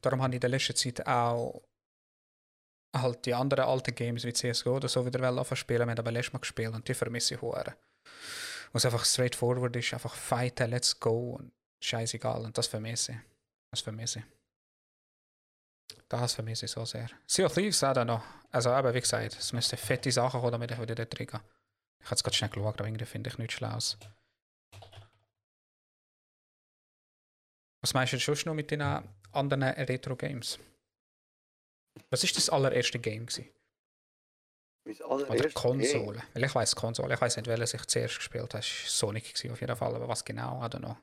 [0.00, 1.62] Darum habe ich in der letzten Zeit auch
[2.94, 5.80] halt die anderen alten Games wie CSGO oder so wieder anfangen spielen.
[5.80, 7.76] Wir haben aber letztes Mal gespielt und die vermisse ich hure.
[8.72, 12.44] Wo es einfach straightforward ist, einfach fighten, let's go und scheißegal.
[12.44, 13.18] Und das vermisse ich.
[13.70, 14.24] Das vermisse ich.
[16.08, 17.08] Das vermisse ich so sehr.
[17.26, 18.22] Sea of Thieves auch noch.
[18.50, 21.40] Also eben, wie gesagt, es müssten fette Sachen kommen, damit ich wieder dort reingehe.
[21.98, 23.98] Ich habe jetzt gerade schnell geschaut, aber irgendwie finde ich nichts Schlaues.
[27.80, 30.58] Was meinst du sonst noch mit den anderen Retro-Games?
[32.10, 33.48] Was ist das allererste Game gewesen?
[35.08, 36.22] Oder Konsole?
[36.34, 37.14] Weil ich weiß Konsole.
[37.14, 38.58] Ich weiß nicht, welches ich zuerst gespielt habe.
[38.58, 39.94] Es war Sonic auf jeden Fall.
[39.96, 40.64] Aber was genau?
[40.64, 40.96] I don't know.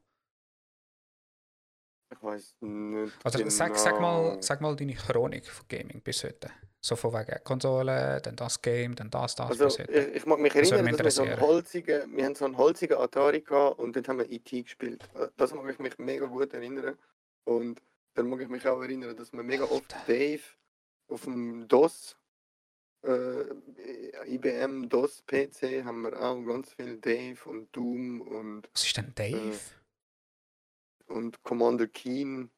[2.14, 3.14] Ich weiß nicht.
[3.24, 3.49] Also genau.
[3.49, 6.49] sag, sag, mal, sag mal deine Chronik von Gaming bis heute.
[6.82, 9.91] So von wegen Konsole, dann das Game, dann das, das Also, bis heute.
[9.93, 12.57] ich, ich mag mich erinnern, mich dass wir so einen holzigen, wir haben so einen
[12.57, 14.64] holzigen Atari gehabt und dort haben wir E.T.
[14.64, 15.09] gespielt.
[15.16, 16.97] Äh, Das mag ich mich mega gut erinnern.
[17.45, 17.82] Und
[18.16, 20.41] dann mag ich mich auch erinnern, dass wir mega oft Dave
[21.07, 22.18] auf dem DOS,
[23.05, 23.43] äh,
[24.28, 29.14] IBM DOS PC, haben wir auch ganz viel Dave und Doom und, Was ist denn
[29.16, 29.57] Dave?
[31.14, 32.51] Und Commander Keen.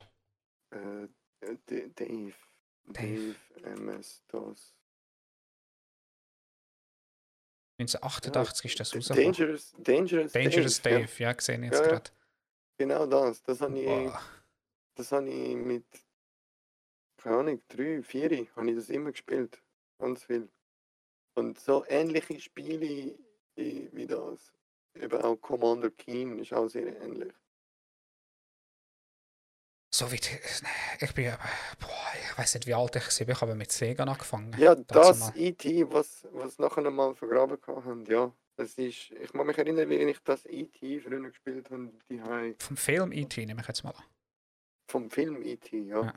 [0.71, 1.07] Äh,
[1.39, 1.89] Dave.
[1.95, 2.33] Dave.
[2.87, 4.75] Dave, MS, DOS.
[7.79, 9.33] 1988 ist das rausgekommen.
[9.33, 11.01] Dangerous, Dangerous, Dangerous Dave.
[11.01, 11.87] Dave, ja, gesehen jetzt Ja, ja.
[11.89, 12.11] gerade.
[12.77, 13.43] Genau das.
[13.43, 14.11] Das habe ich,
[14.95, 15.85] das habe ich mit
[17.17, 19.59] keine Ahnung, drei, vier, habe ich das immer gespielt.
[19.97, 20.47] Ganz viel.
[21.33, 23.15] Und so ähnliche Spiele
[23.55, 24.53] wie, wie das.
[24.93, 27.33] Eben auch Commander Keen ist auch sehr ähnlich.
[29.95, 30.27] So wie die,
[30.99, 31.33] ich bin,
[31.79, 34.53] boah, ich weiß nicht, wie alt ich bin, ich habe mit Sega angefangen.
[34.57, 38.29] Ja, das E.T., was, was nachher mal vergraben haben, ja.
[38.57, 40.99] Das ist, ich kann mich erinnern, wie ich das E.T.
[40.99, 41.93] früher gespielt habe.
[42.09, 43.45] Die Vom Film E.T.
[43.45, 44.03] nehme ich jetzt mal an.
[44.91, 46.03] Vom Film E.T., ja.
[46.03, 46.13] ja.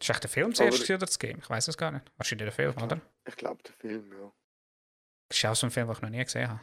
[0.00, 1.40] Ist echt der Film zuerst oder das Game?
[1.40, 2.10] Ich weiß es gar nicht.
[2.16, 3.02] Wahrscheinlich der Film, ich oder?
[3.26, 4.32] Ich glaube, der Film, ja.
[5.28, 6.60] Das ist auch so ein Film, den ich noch nie gesehen habe.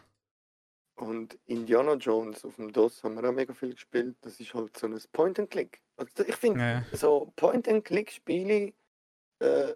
[0.96, 4.16] Und Indiana Jones auf dem DOS haben wir auch mega viel gespielt.
[4.22, 5.82] Das ist halt so ein Point-and-Click.
[5.98, 6.86] Also ich finde, ja.
[6.94, 8.74] so Point-and-Click-Spiele
[9.40, 9.74] äh,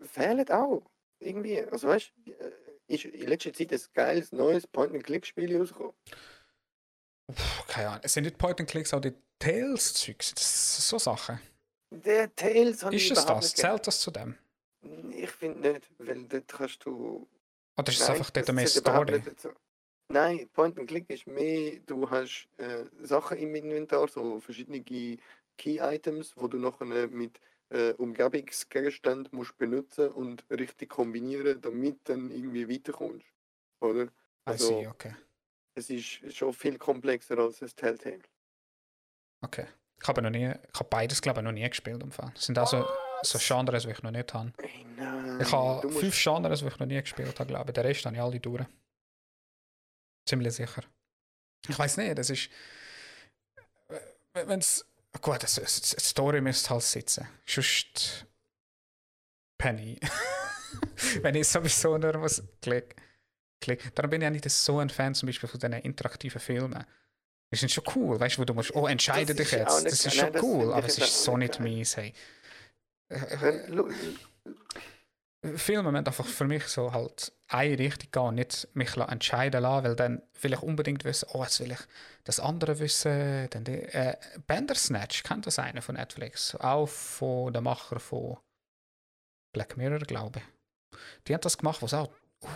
[0.00, 0.82] fehlen auch.
[1.18, 1.60] Irgendwie.
[1.60, 2.52] Also weißt du, äh,
[2.86, 5.94] ist in letzter Zeit ein geiles neues Point-and-Click-Spiel rausgekommen.
[7.66, 8.00] Keine Ahnung.
[8.04, 10.34] Es sind nicht Point-and-Clicks, auch die Tales-Zeugs.
[10.34, 11.40] Das sind so Sachen.
[11.90, 13.54] Der Tales habe Ist es das?
[13.54, 14.36] Zählt das zu dem?
[15.10, 17.26] Ich finde nicht, weil dort kannst du.
[17.76, 19.22] Oder ist es einfach dort mehr Story?
[20.14, 26.34] Nein, Point and Click ist mehr, du hast äh, Sachen im Inventar, so verschiedene Key-Items,
[26.36, 27.40] wo du nachher mit
[27.70, 33.26] äh, Umgebungsgegenständen musst benutzen und richtig kombinieren, damit dann irgendwie weiterkommst.
[33.80, 34.06] Oder?
[34.44, 35.16] Also, see, okay.
[35.74, 38.22] Es ist schon viel komplexer als ein Telltale.
[39.40, 39.66] Okay.
[40.00, 42.30] Ich habe noch nie, ich habe beides glaube ich noch nie gespielt im Fall.
[42.34, 42.86] Das sind also
[43.22, 44.52] so Genres, die ich noch nicht habe.
[44.62, 47.74] Hey, nein, ich habe fünf Genres, die ich noch nie gespielt habe, glaube ich.
[47.74, 48.64] Der Rest habe ich alle durch.
[50.26, 50.82] Ziemlich sicher.
[51.68, 52.48] Ich weiß nicht, das ist.
[54.32, 54.84] Wenn es.
[55.20, 57.28] Gut, das, das Story müsste halt sitzen.
[57.46, 58.26] Sonst.
[59.58, 59.98] Penny.
[61.22, 62.96] wenn ich sowieso nur was klick,
[63.60, 63.94] klick.
[63.94, 66.84] Dann bin ich ja nicht so ein Fan zum Beispiel von diesen interaktiven Filmen.
[67.52, 69.84] Die sind schon cool, weißt du, wo du musst, oh, entscheide dich jetzt.
[69.84, 72.12] Das ist schon nein, cool, aber es ist so nicht mies, hey.
[75.56, 79.96] Filme müssen einfach für mich so halt eine Richtung gehen, nicht mich entscheiden lassen, weil
[79.96, 81.78] dann will ich unbedingt wissen, oh, jetzt will ich
[82.24, 83.48] das andere wissen.
[83.50, 84.16] Dann die, äh,
[84.46, 86.54] Bandersnatch, kennt das einer von Netflix?
[86.56, 88.38] Auch von der Macher von
[89.52, 90.98] Black Mirror, glaube ich.
[91.26, 92.10] Die haben das gemacht, wo es auch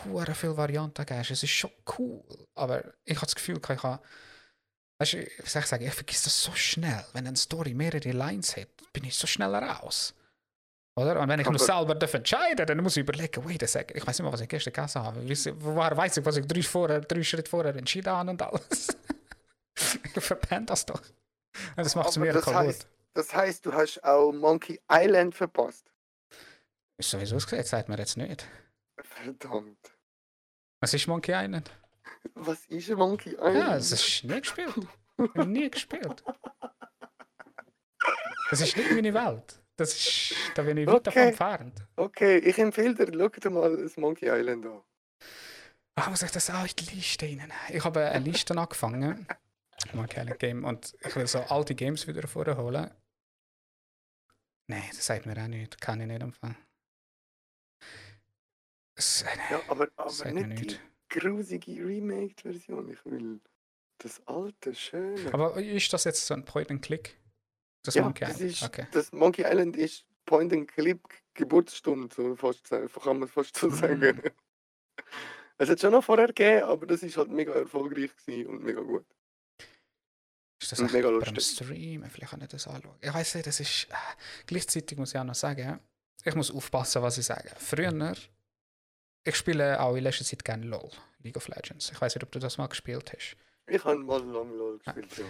[0.05, 1.31] hure viele Varianten gibt.
[1.31, 2.23] Es ist schon cool,
[2.55, 4.01] aber ich habe das Gefühl, ich habe
[5.01, 7.05] Weißt du, ich sagen, ich vergesse das so schnell.
[7.13, 10.13] Wenn eine Story mehrere Lines hat, bin ich so schnell raus.
[10.99, 11.21] Oder?
[11.21, 13.97] Und wenn ich aber, nur selber darf entscheiden dann muss ich überlegen, wait a second,
[13.97, 15.21] ich weiß nicht mehr, was ich gestern gegessen habe.
[15.61, 18.89] Woher weiß ich, was ich drei, vorher, drei Schritte vorher entschieden habe und alles?
[20.15, 21.01] ich verpenne das doch.
[21.77, 25.91] Und das macht es mir das heißt, das heißt, du hast auch Monkey Island verpasst.
[26.97, 28.47] Ist sowieso gesagt, sagt mir jetzt nicht.
[29.01, 29.79] Verdammt.
[30.81, 31.71] Was ist Monkey Island?
[32.35, 33.57] Was ist Monkey Island?
[33.57, 34.75] Ja, das ist nie gespielt.
[35.17, 36.25] Ich habe nie gespielt.
[38.51, 39.61] Das ist nicht meine Welt.
[39.79, 41.87] Das ist, da bin ich weit davon entfernt.
[41.95, 44.83] Okay, ich empfehle dir, schau dir mal das Monkey Island an.
[45.95, 47.53] Ah, muss ich das auch in die Liste rein?
[47.71, 49.27] Ich habe eine Liste angefangen.
[49.93, 50.65] Monkey Island Game.
[50.65, 52.91] Und ich will so alte Games wieder vorholen.
[54.67, 55.81] Nein, das sagt mir auch nicht.
[55.81, 56.57] Kann ich nicht empfangen.
[59.51, 62.91] Ja, aber, aber nicht, nicht grusige Remake-Version.
[62.91, 63.41] Ich will
[63.99, 65.33] das alte, schöne.
[65.33, 67.17] Aber ist das jetzt so ein Point-and-Click?
[67.83, 68.41] Das ja, Monkey Island?
[68.41, 68.87] Ist, okay.
[68.93, 71.01] Das Monkey Island ist Point-and-Click
[71.35, 74.17] Geburtsstunde, so fast, kann man fast so sagen.
[74.17, 74.31] Mm.
[75.61, 78.13] Es hat schon noch vorher gegeben, aber das ist halt mega erfolgreich
[78.47, 79.05] und mega gut.
[80.63, 81.35] Ist das mega lustig.
[81.35, 82.05] beim Stream?
[82.05, 82.97] Vielleicht kann ich das anschauen.
[83.01, 83.89] Ich weiß nicht, das ist.
[83.91, 83.95] Äh,
[84.47, 85.81] gleichzeitig muss ich auch noch sagen,
[86.25, 87.51] ich muss aufpassen, was ich sage.
[87.59, 88.15] Früher
[89.25, 91.91] ich spiele auch in letzter Zeit gerne LOL, League of Legends.
[91.91, 93.37] Ich weiß nicht, ob du das mal gespielt hast.
[93.67, 95.25] Ich habe mal lange LOL gespielt, ja.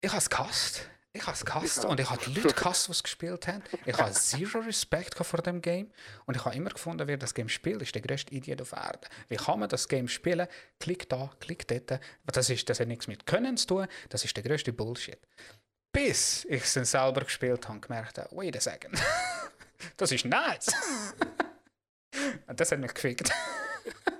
[0.00, 0.88] Ich habe es gehasst.
[1.14, 3.62] Ich habe es gehasst und ich habe die Leute gehasst, die es gespielt haben.
[3.86, 5.90] Ich habe zero Respekt vor dem Game
[6.26, 9.08] und ich habe immer gefunden, wer das Game spielt, ist der größte Idiot auf Erden.
[9.28, 10.46] Wie kann man das Game spielen?
[10.78, 12.00] Klick da, klick dort.
[12.26, 15.18] Das, ist, das hat nichts mit Können zu tun, das ist der größte Bullshit.
[15.92, 19.00] Bis ich es dann selber gespielt habe und gemerkt habe, wait a second,
[19.96, 20.68] das ist nice.
[22.46, 23.32] Und das hat mich gefickt.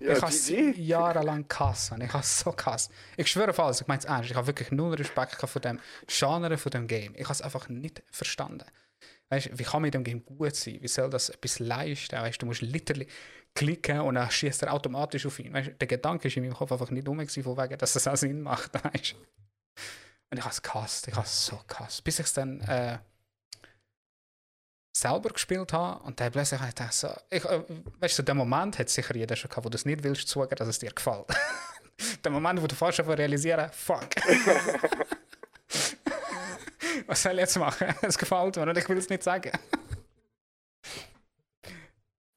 [0.00, 1.92] ja, ich habe es jahrelang gehasst.
[1.98, 2.90] Ich habe es so gehasst.
[3.16, 4.30] Ich schwöre auf alles, ich meine es ernst.
[4.30, 7.14] Ich habe wirklich null Respekt vor dem Genre von dem Game.
[7.14, 8.64] Ich habe es einfach nicht verstanden.
[9.30, 10.78] Weißt, wie kann man in dem Game gut sein?
[10.80, 12.16] Wie soll das etwas leisten?
[12.16, 13.06] Weißt, du musst literally
[13.54, 15.52] klicken und dann schießt er automatisch auf ihn.
[15.52, 18.16] Weißt, der Gedanke ist in meinem Kopf einfach nicht um, von wegen, dass das auch
[18.16, 18.72] Sinn macht.
[18.84, 19.14] Weißt?
[20.30, 21.08] Und ich habe es gehasst.
[21.08, 22.04] Ich habe es so gehasst.
[22.04, 22.98] Bis ich es dann äh,
[25.00, 27.62] selber gespielt habe und dann plötzlich habe ich gedacht, so, ich, äh,
[28.00, 30.56] weißt du, der Moment hat sicher jeder schon gehabt, wo du es nicht willst zugeben,
[30.56, 31.26] dass es dir gefällt.
[32.24, 34.08] der Moment, wo du fast schon realisieren, fuck.
[37.06, 37.94] Was soll ich jetzt machen?
[38.02, 39.52] Es gefällt mir und ich will es nicht sagen.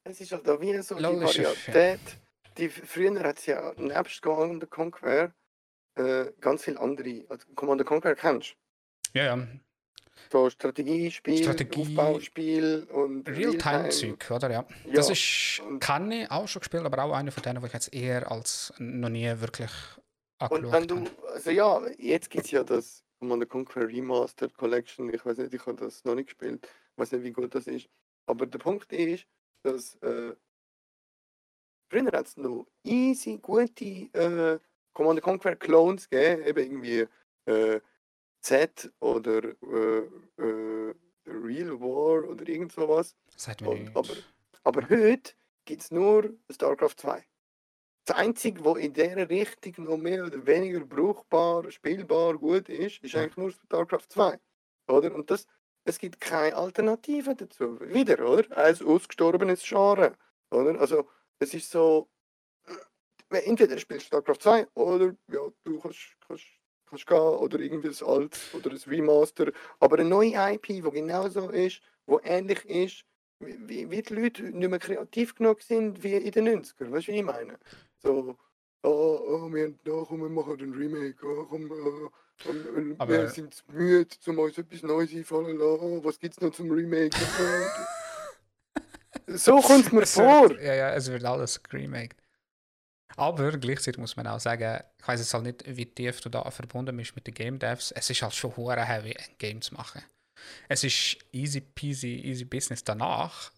[0.04, 1.44] Es ist halt auch wie so die Logisch, ja.
[1.44, 2.00] Varietät.
[2.56, 5.32] Die, früher hat es ja nebst Command Conquer
[5.94, 7.24] äh, ganz viele andere.
[7.28, 8.56] Also Command Conquer kennst
[9.12, 9.18] du?
[9.18, 9.46] Ja, ja.
[10.30, 14.50] So Strategiespiel, Strategie- Aufbauspiel und Real-Time-Zeug, oder?
[14.50, 14.66] Ja.
[14.86, 17.66] Ja, Das ist, und- kann ich auch schon gespielt, aber auch einer von denen, wo
[17.66, 19.70] ich jetzt eher als noch nie wirklich
[20.40, 21.28] Und angeschaut wenn du, habe.
[21.32, 25.12] also ja, jetzt gibt es ja das Command Conquer Remastered Collection.
[25.12, 26.66] Ich weiß nicht, ich habe das noch nicht gespielt.
[26.66, 27.88] Ich weiß nicht, wie gut das ist.
[28.26, 29.26] Aber der Punkt ist,
[29.64, 30.34] dass äh,
[31.90, 34.58] früher hat es noch easy, gute äh,
[34.94, 37.06] Command Conquer Clones gegeben, eben irgendwie
[37.46, 37.80] äh,
[38.42, 39.98] Z oder äh,
[40.36, 40.94] äh,
[41.26, 43.16] Real War oder irgend sowas.
[43.36, 44.14] Sagt mir Und, aber,
[44.64, 45.32] aber heute
[45.64, 47.24] gibt es nur StarCraft 2.
[48.04, 53.14] Das Einzige, was in dieser Richtung noch mehr oder weniger brauchbar, spielbar, gut ist, ist
[53.14, 54.38] eigentlich nur StarCraft 2.
[54.88, 55.14] Oder?
[55.14, 55.46] Und das,
[55.84, 57.80] es gibt keine Alternative dazu.
[57.80, 58.56] Wieder, oder?
[58.56, 60.16] Ein ausgestorbenes Genre.
[60.50, 60.80] Oder?
[60.80, 62.08] Also, es ist so,
[63.30, 66.44] äh, entweder spielst du StarCraft 2 oder ja, du kannst, kannst,
[66.92, 69.50] kannst gehen oder irgendwie das Alt oder das Remaster.
[69.80, 73.04] Aber eine neue IP, die genauso ist, wo ähnlich ist,
[73.40, 76.92] wie, wie- die Leute nicht mehr kreativ genug sind wie in den 90ern.
[76.92, 77.58] Weißt du, wie ich meine?
[77.98, 78.36] So,
[78.82, 82.10] oh, oh, wir, haben- oh, komm, wir machen den Remake, oh, komm, oh,
[82.44, 85.80] komm, Aber- wir sind müde, um uns etwas Neues einfallen zu lassen.
[85.82, 87.16] Oh, was gibt es noch zum Remake?
[89.28, 90.50] so kommt es mir Es vor.
[90.50, 92.16] Wird, ja, ja, es wird alles geremaked.
[93.16, 96.50] Aber gleichzeitig muss man auch sagen, ich weiß jetzt halt nicht, wie tief du da
[96.50, 97.92] verbunden bist mit den Game Devs.
[97.92, 100.02] Es ist halt schon hure heavy, ein Game zu machen.
[100.68, 103.52] Es ist easy peasy, easy business danach,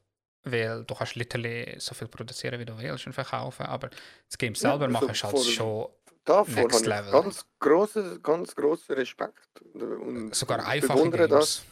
[0.44, 3.88] weil du kannst literally so viel produzieren, wie du willst und verkaufen, aber
[4.28, 5.88] das Game selber also machen ist halt schon
[6.24, 7.12] Davor Next Level.
[7.12, 9.60] ganz großen, ganz großen Respekt.
[9.74, 11.28] Und sogar ich einfache Games.
[11.28, 11.64] Das.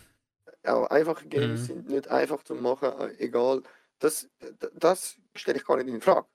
[0.64, 1.64] Ja, einfache Games Mhm.
[1.64, 3.62] sind nicht einfach zu machen, egal.
[3.99, 4.28] Das,
[4.74, 6.26] das stelle ich gar nicht in Frage.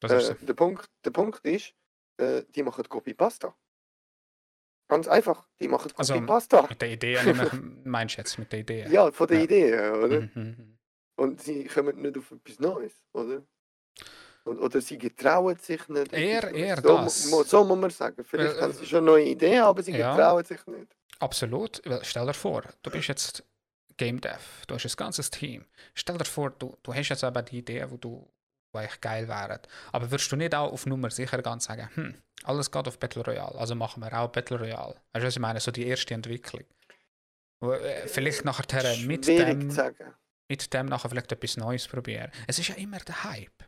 [0.00, 0.46] Das ist Äh, so.
[0.46, 1.74] der, Punkt, der Punkt ist,
[2.18, 3.54] äh, die machen Copy-Pasta.
[4.88, 6.66] Ganz einfach, die machen Also, Copy-Pasta.
[6.68, 7.18] Mit der Idee,
[7.84, 8.86] meinst du jetzt mit der Idee?
[8.88, 9.44] Ja, von der Ja.
[9.44, 10.20] Idee, oder?
[10.22, 10.78] Mhm, mhm.
[11.16, 13.42] Und sie kommen nicht auf etwas Neues, oder?
[14.44, 16.12] Und, oder sie getrauen sich nicht.
[16.12, 17.26] Eher- eher so, das.
[17.26, 18.24] mu- so muss man sagen.
[18.24, 20.12] Vielleicht Weil, haben sie schon neue Ideen, aber sie ja.
[20.14, 20.96] getrauen sich nicht.
[21.18, 21.82] Absolut.
[22.02, 23.44] Stell dir vor, du bist jetzt
[23.98, 24.38] Game Dev,
[24.68, 25.66] du hast ein ganzes Team.
[25.92, 28.26] Stell dir vor, du, du hast jetzt aber die Idee, wo du
[28.72, 29.60] wo eigentlich geil wären.
[29.92, 32.14] Aber würdest du nicht auch auf Nummer sicher ganz sagen, hm,
[32.44, 34.94] alles geht auf Battle Royale, also machen wir auch Battle Royale.
[35.12, 35.60] Weißt du, was ich meine?
[35.60, 36.64] So die erste Entwicklung.
[37.60, 39.68] Wo, äh, vielleicht nachher mit dem,
[40.48, 42.30] mit dem nachher vielleicht etwas Neues probieren.
[42.46, 43.64] Es ist ja immer der Hype.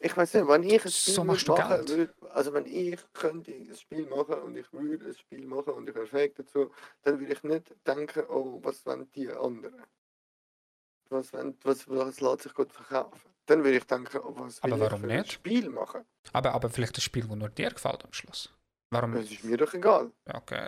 [0.00, 1.88] Ich weiß nicht, wenn ich ein Spiel So machst du machen Geld.
[1.88, 5.88] würd, also wenn ich könnte ein Spiel machen und ich würde ein Spiel machen und
[5.88, 6.70] ich fähig dazu,
[7.02, 9.82] dann würde ich nicht denken, oh, was wollen die anderen?
[11.08, 13.30] Was, wollen, was, was lässt sich gut verkaufen?
[13.48, 15.32] Dann würde ich denken, oh, was will Aber warum ich für ein nicht?
[15.32, 16.02] Spiel machen?
[16.34, 18.52] Aber, aber vielleicht ein Spiel, das nur dir gefällt am Schluss.
[18.90, 19.14] Warum?
[19.14, 20.10] Es ist mir doch egal.
[20.30, 20.66] Okay.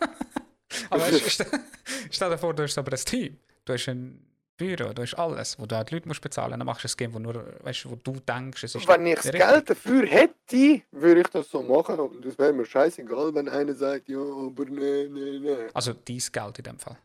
[0.90, 1.46] aber weißt,
[2.10, 3.38] stell, dir vor, du hast aber ein Team.
[3.66, 4.24] Du hast ein
[4.56, 6.58] Büro, du hast alles, wo du halt Leute musst bezahlen.
[6.58, 9.06] Dann machst du ein Game, wo, nur, weißt, du, wo du denkst, es ist Wenn
[9.06, 9.30] ich das.
[9.30, 13.74] Geld dafür hätte, würde ich das so machen und es wäre mir scheißegal, wenn einer
[13.74, 15.68] sagt, ja, aber nee, nee, nee.
[15.74, 16.96] Also dein Geld in dem Fall.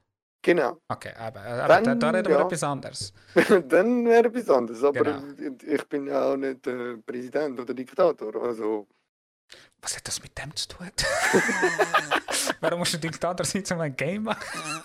[0.45, 0.77] Genau.
[0.89, 2.45] Okay, aber, aber da, Dann, da reden wir ja.
[2.45, 3.13] etwas anderes.
[3.69, 4.83] dann wäre etwas anderes.
[4.83, 5.23] Aber Genau.
[5.65, 8.35] ich bin ja auch nicht äh, Präsident oder Diktator.
[8.43, 8.85] Also,
[9.81, 10.91] Was hat das mit dem zu tun?
[12.59, 14.43] Warum musst du Diktator sein, um ein Game machen?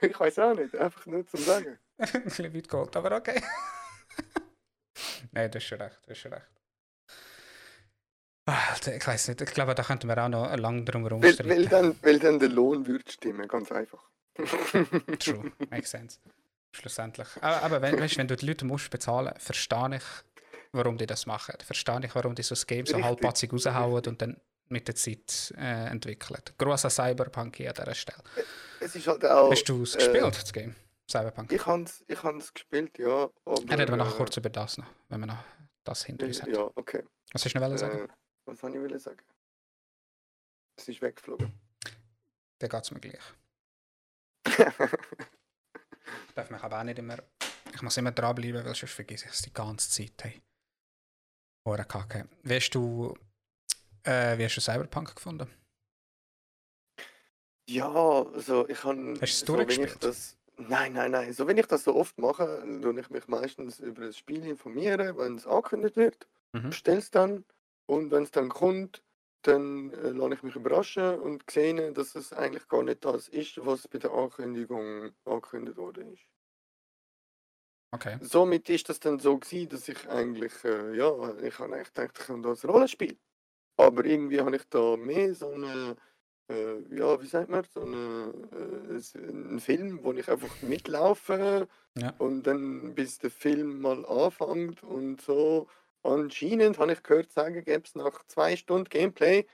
[0.00, 0.74] ich weiß auch nicht.
[0.74, 1.78] Einfach nur zum Sagen.
[1.98, 3.42] ein bisschen weit geholt, aber okay.
[5.32, 6.46] Nein, du hast schon recht, du hast schon recht.
[8.48, 11.66] Ich weiß nicht, ich glaube, da könnten wir auch noch lange drum herum Weil, weil,
[11.66, 13.46] dann, weil dann der Lohn würde stimmen.
[13.46, 14.02] Ganz einfach.
[15.18, 16.18] True, makes sense.
[16.72, 17.28] Schlussendlich.
[17.40, 20.04] Aber, aber wenn, weißt, wenn du die Leute musst bezahlen, verstehe ich,
[20.72, 21.54] warum die das machen.
[21.64, 24.10] Verstehe ich, warum die so ein Game so halbpatzig raushauen richtig.
[24.12, 26.40] und dann mit der Zeit äh, entwickeln.
[26.56, 28.22] Grosser Cyberpunk hier an dieser Stelle.
[28.80, 29.50] es ist halt auch.
[29.50, 30.74] Hast du es äh, gespielt, das Game?
[31.10, 31.52] Cyberpunk?
[31.52, 33.30] Ich habe es ich hab's gespielt, ja.
[33.44, 35.44] Aber, reden wir nachher äh, kurz über das noch, wenn wir noch
[35.84, 36.54] das hinter uns haben.
[36.54, 37.02] Ja, okay.
[37.32, 38.08] Was hast du noch sagen?
[38.48, 39.22] Was wollte ich wollen sagen?
[40.76, 41.52] Es ist weggeflogen.
[42.58, 43.22] Dann geht es mir gleich.
[46.34, 47.18] Darf mich aber auch nicht immer.
[47.74, 50.12] Ich muss immer dranbleiben, weil sonst vergesse ich es die ganze Zeit.
[50.22, 50.40] Hey.
[51.66, 52.26] Hure Kacke.
[52.42, 53.14] Wie hast du,
[54.04, 55.52] äh, wie hast du Cyberpunk gefunden?
[57.68, 59.12] Ja, also ich habe.
[59.12, 60.02] Hast du es so, durchgespielt?
[60.02, 61.32] das, Nein, nein, nein.
[61.32, 65.16] So, wenn ich das so oft mache, tue ich mich meistens über das Spiel informieren,
[65.16, 66.70] wenn es angekündigt wird, Mhm.
[66.70, 67.44] es dann
[67.88, 69.04] und wenn es dann kommt,
[69.42, 73.64] dann äh, lasse ich mich überraschen und sehe, dass es eigentlich gar nicht das ist,
[73.66, 76.24] was bei der Ankündigung angekündigt worden ist.
[77.94, 78.18] Okay.
[78.20, 82.18] Somit ist das dann so gewesen, dass ich eigentlich, äh, ja, ich habe eigentlich gedacht,
[82.18, 83.18] ich kann das Rollenspiel.
[83.78, 85.96] Aber irgendwie habe ich da mehr so eine,
[86.50, 92.14] äh, ja, wie sagt man, so eine, äh, einen Film, wo ich einfach mitlaufe Ja.
[92.18, 95.68] und dann bis der Film mal anfängt und so.
[96.02, 99.46] Anscheinend habe ich gehört, sagen gäbe es nach zwei Stunden Gameplay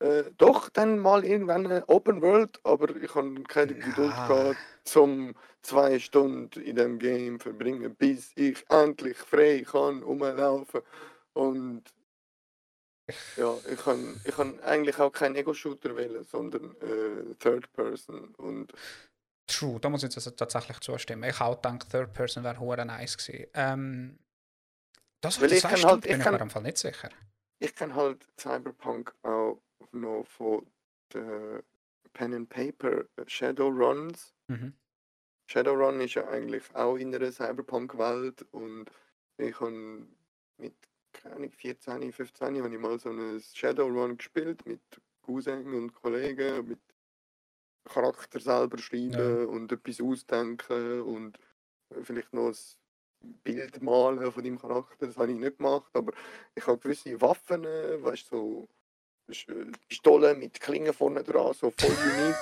[0.00, 4.28] äh, doch dann mal irgendwann eine Open World, aber ich habe keine Geduld Ja.
[4.28, 10.82] gehabt, zum zwei Stunden in dem Game verbringen, bis ich endlich frei kann rumlaufen.
[11.32, 11.82] Und
[13.36, 18.34] ja, ich kann, ich kann eigentlich auch keinen Ego-Shooter wählen, sondern äh, Third Person.
[18.36, 18.72] Und
[19.48, 21.28] True, da muss ich jetzt tatsächlich zustimmen.
[21.28, 23.46] Ich auch gedacht, Third Person wäre hure nice gewesen.
[23.54, 24.18] Ähm,
[25.20, 27.08] das Weil war ich kann Stunden, halt- ich bin ich mir am Fall nicht sicher.
[27.60, 29.60] ich kann halt Cyberpunk auch
[29.92, 30.66] noch von
[31.12, 31.62] den
[32.12, 34.34] Pen and Paper Shadowruns.
[34.48, 34.74] Mhm.
[35.50, 38.90] Shadowrun ist ja eigentlich auch in einer Cyberpunk-Welt und
[39.38, 40.06] ich habe
[40.58, 40.74] mit
[41.12, 44.80] keine Ahnung, 14, 15 habe ich mal so ein Shadowrun gespielt mit
[45.22, 46.78] Cousin und Kollegen, mit
[47.84, 49.44] Charakter selber schreiben Ja.
[49.46, 51.38] und etwas ausdenken und
[52.02, 52.52] vielleicht noch
[53.20, 55.06] Bild malen von deinem Charakter.
[55.06, 56.12] Das habe ich nicht gemacht, aber
[56.54, 58.68] ich habe gewisse Waffen, äh, weißt du,
[59.28, 59.48] so
[59.88, 62.36] Pistolen mit Klingen vorne dran, so voll unique.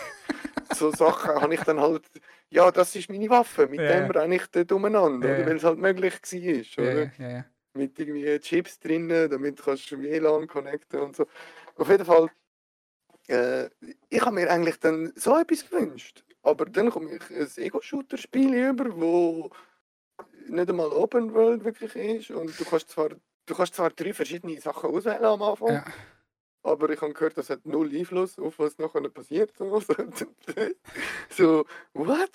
[0.72, 2.06] so Sachen habe ich dann halt,
[2.50, 5.46] ja, das ist meine Waffe, mit Ja, dem renne ich dort umeinander, ja.
[5.46, 7.12] weil es halt möglich war, oder?
[7.18, 7.44] ja.
[7.74, 11.26] Mit irgendwie Chips drinnen, damit kannst du WLAN connecten und so.
[11.76, 12.30] Auf jeden Fall,
[13.28, 13.68] äh,
[14.08, 18.96] ich habe mir eigentlich dann so etwas gewünscht, aber dann komme ich ein Ego-Shooter-Spiel über,
[19.00, 19.50] wo
[20.48, 24.60] nicht einmal Open World wirklich ist und du kannst zwar, du kannst zwar drei verschiedene
[24.60, 25.84] Sachen auswählen am Anfang, Ja.
[26.62, 29.52] aber ich habe gehört, das hat null Einfluss auf was nachher passiert.
[29.58, 29.80] So,
[31.30, 32.30] so what?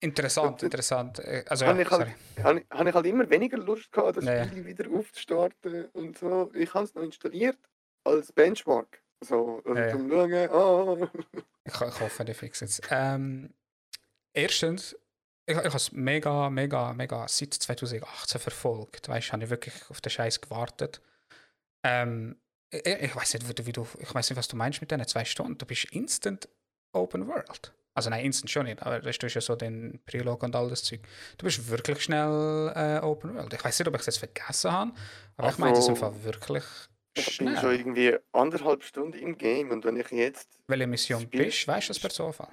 [0.00, 1.18] Interessant, interessant.
[1.18, 2.14] Äh, Also, Habe ja, ich halt-
[2.44, 4.44] habe ich, habe ich halt immer weniger Lust gehabt, das Ja, ja.
[4.46, 6.50] Spiel wieder aufzustarten und so.
[6.54, 7.58] Ich habe es noch installiert
[8.04, 9.02] als Benchmark.
[9.20, 9.90] So, also Ja, ja.
[9.90, 11.10] zum Schauen, ah,
[11.64, 12.82] Ich, ich hoffe, die fix jetzt.
[12.90, 13.52] Ähm,
[14.32, 14.96] erstens,
[15.48, 19.08] ich, ich habe es mega, mega, mega seit 2018 verfolgt.
[19.08, 21.00] Weißt du, habe ich wirklich auf den Scheiß gewartet.
[21.84, 22.36] Ähm,
[22.70, 25.06] ich, ich weiß nicht, wie du- du, ich weiß nicht, was du meinst mit diesen
[25.06, 25.56] zwei Stunden.
[25.58, 26.48] Du bist instant
[26.92, 27.72] Open World.
[27.94, 30.84] Also nein, instant schon nicht, aber das ist ja so den Prilog und all das
[30.84, 31.00] Zeug.
[31.36, 33.52] Du bist wirklich schnell äh, Open World.
[33.52, 34.92] Ich weiß nicht, ob ich es jetzt vergessen habe,
[35.36, 36.64] aber ich meine, das ist im Also, Fall wirklich
[37.14, 37.74] ich bin schon schnell.
[37.80, 41.92] irgendwie anderthalb Stunden im Game und wenn ich jetzt Welche Mission Spiel- bist, weißt du
[41.92, 42.48] das per Zufall?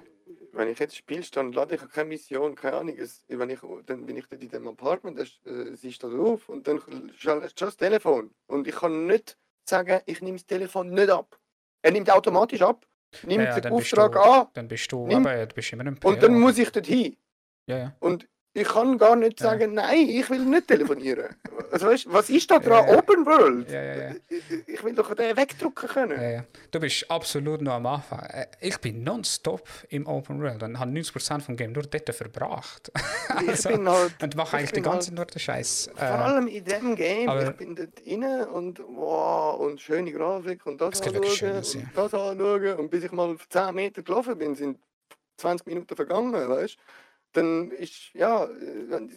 [0.56, 2.96] Wenn ich jetzt spiele, dann lade ich keine Mission, keine Ahnung.
[2.98, 6.48] Es, wenn ich, dann bin ich dort in dem Apartment, das, äh, sie steht auf
[6.48, 6.80] und dann
[7.16, 8.34] schaltet schon das Telefon.
[8.46, 9.36] Und ich kann nicht
[9.68, 11.38] sagen, ich nehme das Telefon nicht ab.
[11.82, 12.86] Er nimmt automatisch ab,
[13.22, 15.86] nimmt Ja, ja, den Auftrag du- an Dann bist du, Nimm- aber du bist immer
[15.86, 17.16] im und dann muss ich dort hin.
[17.68, 17.96] Ja, ja.
[18.00, 19.50] Und ich kann gar nicht Ja.
[19.50, 21.36] sagen, nein, ich will nicht telefonieren.
[21.70, 22.86] Also, weißt, was ist da dran?
[22.86, 22.98] Ja, ja.
[22.98, 23.70] Open World?
[23.70, 24.14] Ja, ja, ja.
[24.66, 26.20] Ich, will doch den wegdrucken können.
[26.20, 26.44] Ja, ja.
[26.70, 28.20] Du bist absolut noch am Anfang.
[28.20, 32.90] Äh, Ich bin nonstop im Open World und habe 90% vom Game nur dort verbracht.
[33.42, 35.90] Ich Also, bin halt, und mache ich eigentlich die ganze halt- nur den Scheiß.
[35.94, 40.64] Vor allem in dem Game, aber- ich bin dort rein und wow, und schöne Grafik
[40.66, 41.88] und das wirklich anschauen Schönes, und ja.
[41.94, 44.78] das anschauen und bis ich mal 10 Meter gelaufen bin, sind
[45.38, 46.76] 20 Minuten vergangen, weißt
[47.36, 49.08] Dann ist, ja, äh,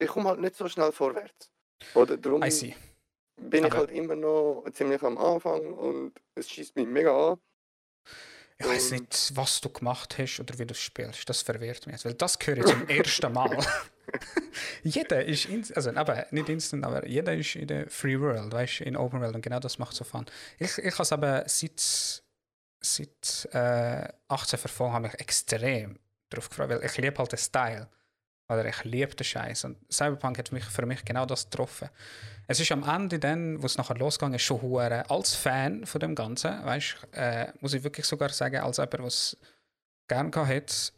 [0.00, 1.52] ich komme halt nicht so schnell vorwärts.
[1.94, 7.32] Oder darum bin ich halt immer noch ziemlich am Anfang und es schießt mich mega
[7.32, 7.38] an.
[8.58, 11.28] Ich weiß nicht, was du gemacht hast oder wie du spielst.
[11.28, 13.64] Das verwirrt mich jetzt, weil das höre ich zum ersten Mal.
[14.82, 18.80] jeder ist, in, also aber nicht instant, aber jeder ist in der Free World, weißt
[18.80, 20.26] du, in Open World und genau das macht so Fun.
[20.58, 22.24] Ich, ich habe es aber seit,
[22.80, 27.88] seit äh, 18 verfolgt, habe mich extrem darauf gefreut, weil ich liebe halt den Style.
[28.50, 29.64] Oder ich liebe den Scheiß.
[29.64, 31.90] Und Cyberpunk hat mich, für mich genau das getroffen.
[32.46, 36.14] Es ist am Ende dann, wo es nachher ist, schon hure als Fan von dem
[36.14, 39.36] Ganzen, weißt, äh, muss ich wirklich sogar sagen, als jemand, der es
[40.08, 40.92] gerne gehabt hat,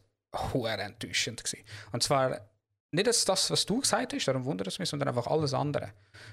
[0.54, 1.64] hure enttäuschend gewesen.
[1.90, 2.49] Und zwar
[2.93, 5.93] nicht jetzt das, was du gesagt hast, darum wundert es mich, sondern einfach alles andere.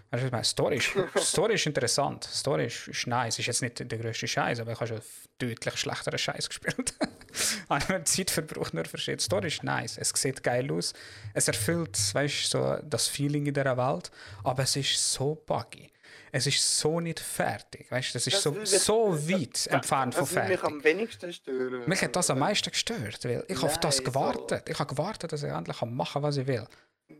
[0.09, 0.91] Weißt du, ich meine, Story ist,
[1.23, 4.79] Story ist interessant, Story ist, ist nice, ist jetzt nicht der größte Scheiß, aber ich
[4.79, 5.01] habe schon
[5.37, 6.95] deutlich schlechteren Scheiß gespielt.
[7.69, 9.21] habe mir Zeit verbraucht, nur versteht.
[9.21, 10.93] Story ist nice, es sieht geil aus,
[11.33, 14.09] es erfüllt, weißt so das Feeling in dieser Welt,
[14.43, 15.91] aber es ist so buggy.
[16.37, 20.13] Es ist so nicht fertig, weißt das ist Das so, will ich- so weit entfernt
[20.13, 20.63] von Das würde mich fertig.
[20.77, 21.89] am wenigsten stören.
[21.89, 24.11] Mich hat das am meisten gestört, weil ich auf das Nein, so.
[24.11, 24.69] gewartet.
[24.69, 26.67] Ich habe gewartet, dass ich endlich machen kann, was ich will.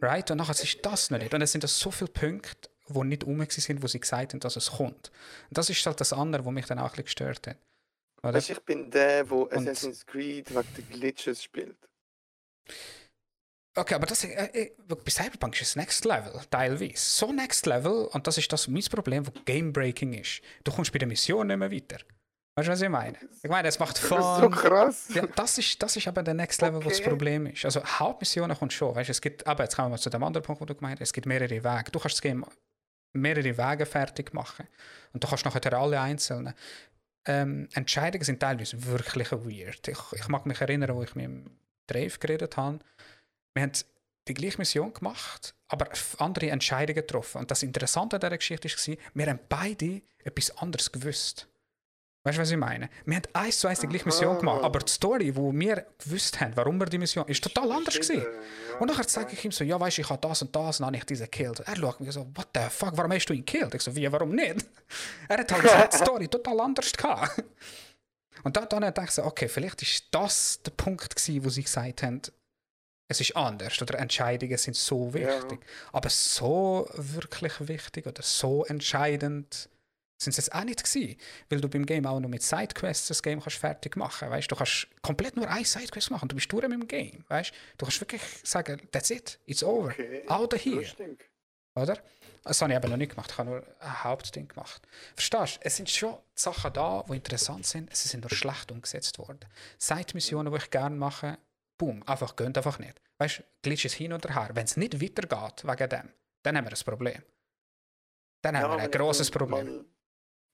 [0.01, 0.29] Right?
[0.29, 1.33] Und nachher ist das noch nicht.
[1.33, 4.39] Und es sind das so viele Punkte, die nicht rum sind, wo sie gesagt haben,
[4.39, 5.11] dass es kommt.
[5.49, 7.57] Und das ist halt das andere, was mich dann auch ein bisschen gestört hat.
[8.21, 8.33] Oder?
[8.35, 11.77] Weißt, ich bin der, der Assassin's Creed wegen der Glitches spielt.
[13.77, 16.93] Okay, aber das äh, äh, bei Cyberpunk ist das Next Level, teilweise.
[16.95, 20.41] So Next Level, und das ist das mein Problem, wo Game Breaking ist.
[20.63, 21.97] Du kommst bei der Mission nicht mehr weiter.
[22.55, 23.17] Weißt du, was ich meine?
[23.43, 24.17] Ich meine, es macht Fun.
[24.17, 25.09] Das ist so krass.
[25.13, 26.85] Ja, das ist, das ist aber der Next Level, okay.
[26.85, 27.65] wo das Problem ist.
[27.65, 28.95] Also Hauptmissionen kommt schon.
[28.95, 31.09] Weißt, es gibt, aber jetzt kommen wir zu dem anderen Punkt, wo du gemeint hast.
[31.09, 31.91] Es gibt mehrere Wege.
[31.91, 32.43] Du kannst das Game
[33.13, 34.67] mehrere Wege fertig machen.
[35.13, 36.55] Und du kannst nachher alle einzelnen.
[37.27, 39.87] Ähm, Entscheidungen sind teilweise wirklich weird.
[39.87, 41.51] Ich, ich mag mich erinnern, wo ich mit dem
[41.85, 42.79] Drave geredet habe
[43.57, 43.73] wir haben
[44.27, 45.89] die gleiche Mission gemacht, aber
[46.19, 47.39] andere Entscheidungen getroffen.
[47.39, 51.47] Und das Interessante an dieser Geschichte war, wir haben beide etwas anderes gewusst.
[52.23, 52.89] Weißt du, was ich meine?
[53.05, 56.41] Wir haben eins zu eins die gleiche Mission gemacht, aber die Story, wo wir gewusst
[56.41, 58.25] haben, warum wir die Mission, ist total anders gewesen.
[58.79, 60.83] Und nachher sage ich ihm so, ja, weißt du, ich habe das und das, und
[60.83, 61.61] dann habe ich diesen gekillt.
[61.61, 63.73] Er schaut mich so, what the fuck, warum hast du ihn gekillt?
[63.75, 64.65] Ich so, wie, warum nicht?
[65.29, 67.43] Er hat halt die Story total anders gehabt.
[68.43, 71.63] Und dann, dann dachte ich so, okay, vielleicht ist das der Punkt gewesen, wo sie
[71.63, 72.21] gesagt haben,
[73.07, 73.99] es ist anders oder?
[73.99, 75.59] Entscheidungen sind so wichtig.
[75.61, 75.93] Ja.
[75.93, 79.69] Aber so wirklich wichtig oder so entscheidend
[80.19, 81.15] sind sie jetzt auch nicht gewesen,
[81.49, 84.51] weil du beim Game auch noch mit Sidequests das Game kannst fertig machen weißt?
[84.51, 86.27] Du kannst komplett nur eine Sidequest machen.
[86.27, 87.53] Du bist durch mit dem Game weißt?
[87.77, 89.89] Du kannst wirklich sagen that's it it's over.
[89.89, 90.23] Okay.
[90.27, 90.85] out of here
[91.75, 91.97] oder?
[92.43, 93.29] Das habe ich eben noch nicht gemacht.
[93.31, 94.81] Ich habe nur ein Hauptding gemacht.
[95.15, 95.59] Verstehst du?
[95.63, 97.95] Es sind schon Sachen da die interessant sind.
[97.95, 99.39] Sie sind nur schlecht umgesetzt worden.
[99.77, 101.37] Side-Missionen die ich gerne mache
[101.77, 103.01] boom, einfach gönnt einfach nicht.
[103.17, 104.49] Weißt du, glitsch es hin oder her.
[104.53, 106.09] Wenn es nicht weitergeht wegen dem,
[106.43, 107.21] dann haben wir ein Problem.
[108.41, 109.85] Dann ja, haben wir ein großes Problem.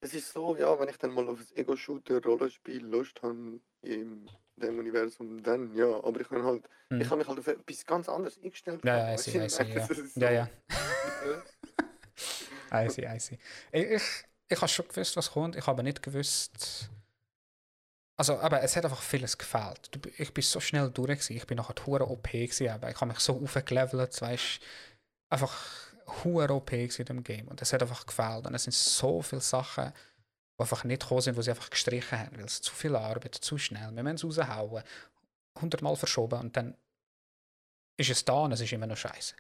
[0.02, 4.80] es ist so, ja, wenn ich dann mal auf das Ego-Shooter-Rollenspiel Lust habe in dem
[4.80, 7.02] Universum, dann ja, aber ich kann halt, hm.
[7.02, 8.84] ich habe mich halt auf etwas ganz anderes eingestellt.
[8.84, 9.88] Ja, ja, I see, I see, ja.
[9.88, 10.20] So.
[10.20, 10.50] ja, ja.
[12.86, 13.38] I see, I see.
[13.72, 14.04] Ich, ich,
[14.50, 16.90] ich habe schon gewusst, was kommt, ich habe nicht gewusst,
[18.16, 19.90] also, aber es hat einfach vieles gefehlt.
[20.18, 23.42] Ich bin so schnell durch, ich bin nachher hure OP gewesen, ich habe mich so
[23.42, 24.60] aufgelevelt, weißt
[25.30, 25.54] einfach
[26.24, 27.48] hure OP in dem Game.
[27.48, 28.46] Und es hat einfach gefehlt.
[28.46, 29.92] Und es sind so viele Sachen,
[30.58, 33.36] die einfach nicht gekommen sind, wo sie einfach gestrichen haben, weil es zu viel Arbeit,
[33.36, 34.84] zu schnell, wir müssen es raushauen,
[35.60, 36.76] hundertmal verschoben und dann
[37.98, 39.36] ist es da und es ist immer noch scheiße.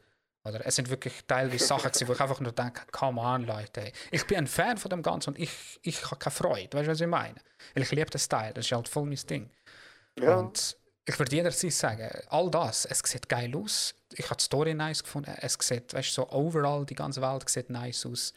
[0.45, 3.93] Oder es sind wirklich teilweise Sachen, wo ich einfach nur denke, come on, Leute.
[4.11, 6.77] Ich bin ein Fan von dem Ganzen und ich, ich habe keine Freude.
[6.77, 7.39] Weißt du, was ich meine?
[7.73, 9.49] Weil ich liebe den Style, das ist halt voll mein Ding.
[10.19, 10.35] Ja.
[10.35, 13.95] Und ich würde jederzeit sagen, all das, es sieht geil aus.
[14.13, 15.33] Ich habe die Story nice gefunden.
[15.39, 18.33] Es sieht, weißt du, so overall, die ganze Welt sieht nice aus.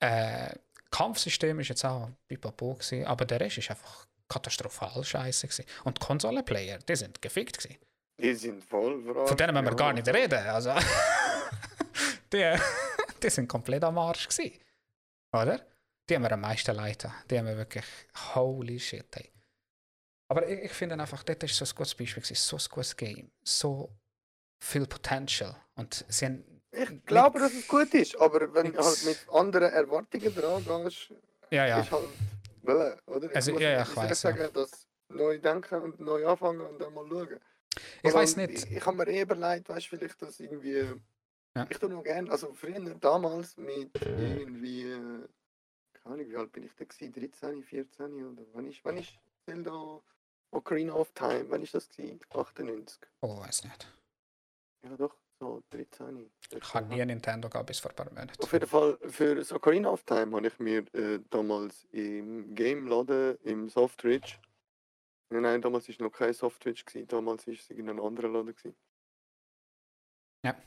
[0.00, 0.54] Äh,
[0.90, 5.64] Kampfsystem ist jetzt auch pipapo gewesen, aber der Rest ist einfach katastrophal scheiße gewesen.
[5.84, 7.78] Und Konsolenplayer, die sind gefickt gewesen.
[8.18, 10.46] Die sind voll Von denen müssen wir gar nicht reden.
[10.46, 10.74] Also.
[12.32, 12.56] die,
[13.22, 14.58] die sind komplett am Arsch gewesen.
[15.32, 15.60] Oder?
[16.08, 17.08] Die haben wir am meisten leid.
[17.30, 17.84] Die haben wir wirklich
[18.34, 19.06] holy shit.
[19.14, 19.30] Hey.
[20.28, 22.36] Aber ich, ich finde einfach, das ist so ein gutes Beispiel, gewesen.
[22.36, 23.90] so ein gutes Game, so
[24.62, 25.56] viel Potential.
[25.76, 29.72] Und sie haben ich glaube, dass es gut ist, aber wenn du halt mit anderen
[29.72, 31.12] Erwartungen dran gehst,
[31.50, 31.80] ja, ja.
[31.80, 32.08] ist halt
[32.62, 33.28] Wille, oder?
[33.28, 34.20] Ich also, ja, ja, ich weiß.
[34.20, 34.48] sagen, ja.
[34.48, 37.40] dass neu denken und neu anfangen und dann mal schauen.
[38.02, 38.50] Ich weiß nicht.
[38.50, 40.86] Ich, ich habe mir eh überlegt, weißt du, vielleicht das irgendwie
[41.56, 41.66] ja.
[41.68, 45.28] Ich tue noch gerne, also früher damals mit irgendwie, äh,
[45.92, 49.12] keine Ahnung, wie alt bin ich da gewesen, 13, 14 oder wann ist, wann ist
[49.44, 50.00] Zelda
[50.52, 52.20] Ocarina of Time, wann ist das gewesen?
[52.30, 53.00] 98?
[53.20, 53.92] Oh, weiß nicht.
[54.82, 56.30] Ja doch, so 13.
[56.50, 58.42] Ich habe nie Nintendo gehabt bis vor ein paar Monaten.
[58.42, 63.38] Auf jeden Fall, für das Ocarina of Time habe ich mir äh, damals im Game-Laden
[63.42, 64.38] im Softridge
[65.32, 68.48] Nein, nein, damals war noch kein Softridge, damals war es in einem anderen Laden.
[68.48, 68.76] Gewesen.
[70.44, 70.60] Ja.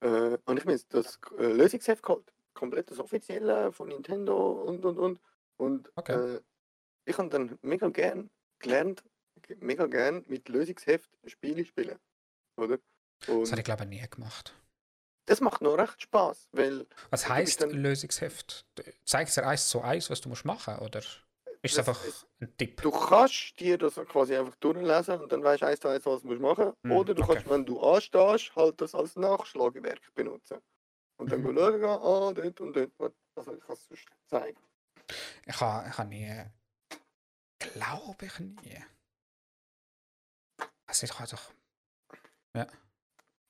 [0.00, 2.32] Äh, und ich mir das äh, Lösungsheft geholt.
[2.54, 5.20] Komplett das offizielle von Nintendo und und und.
[5.56, 6.36] Und okay.
[6.36, 6.40] äh,
[7.04, 9.04] ich habe dann mega gern gelernt,
[9.58, 11.98] mega gern mit Lösungsheft Spiele spielen.
[12.56, 12.78] Oder?
[13.26, 14.54] Und das habe ich glaube ich nie gemacht.
[15.26, 16.86] Das macht noch recht Spaß, weil.
[17.10, 18.66] Was heißt dann, Lösungsheft?
[19.04, 21.02] Zeigt dir eins zu eins, was du musst machen, oder?
[21.62, 22.02] Ist das, einfach
[22.40, 22.80] ein Tipp?
[22.80, 26.22] Du kannst dir das quasi einfach durchlesen und dann weißt du eins zu eins, was
[26.22, 26.84] du machen musst.
[26.84, 27.34] Mm, Oder du okay.
[27.34, 30.58] kannst, wenn du anstehst, halt das als Nachschlagewerk benutzen.
[31.18, 31.54] Und dann mhm.
[31.54, 33.14] schauen, ah, dort und dort.
[33.34, 34.58] Also ich kann es sonst zeigen.
[35.44, 36.44] Ich habe ich ha nie.
[37.58, 38.82] Glaube ich nie.
[40.86, 41.52] Also ich habe doch.
[42.54, 42.66] Ja.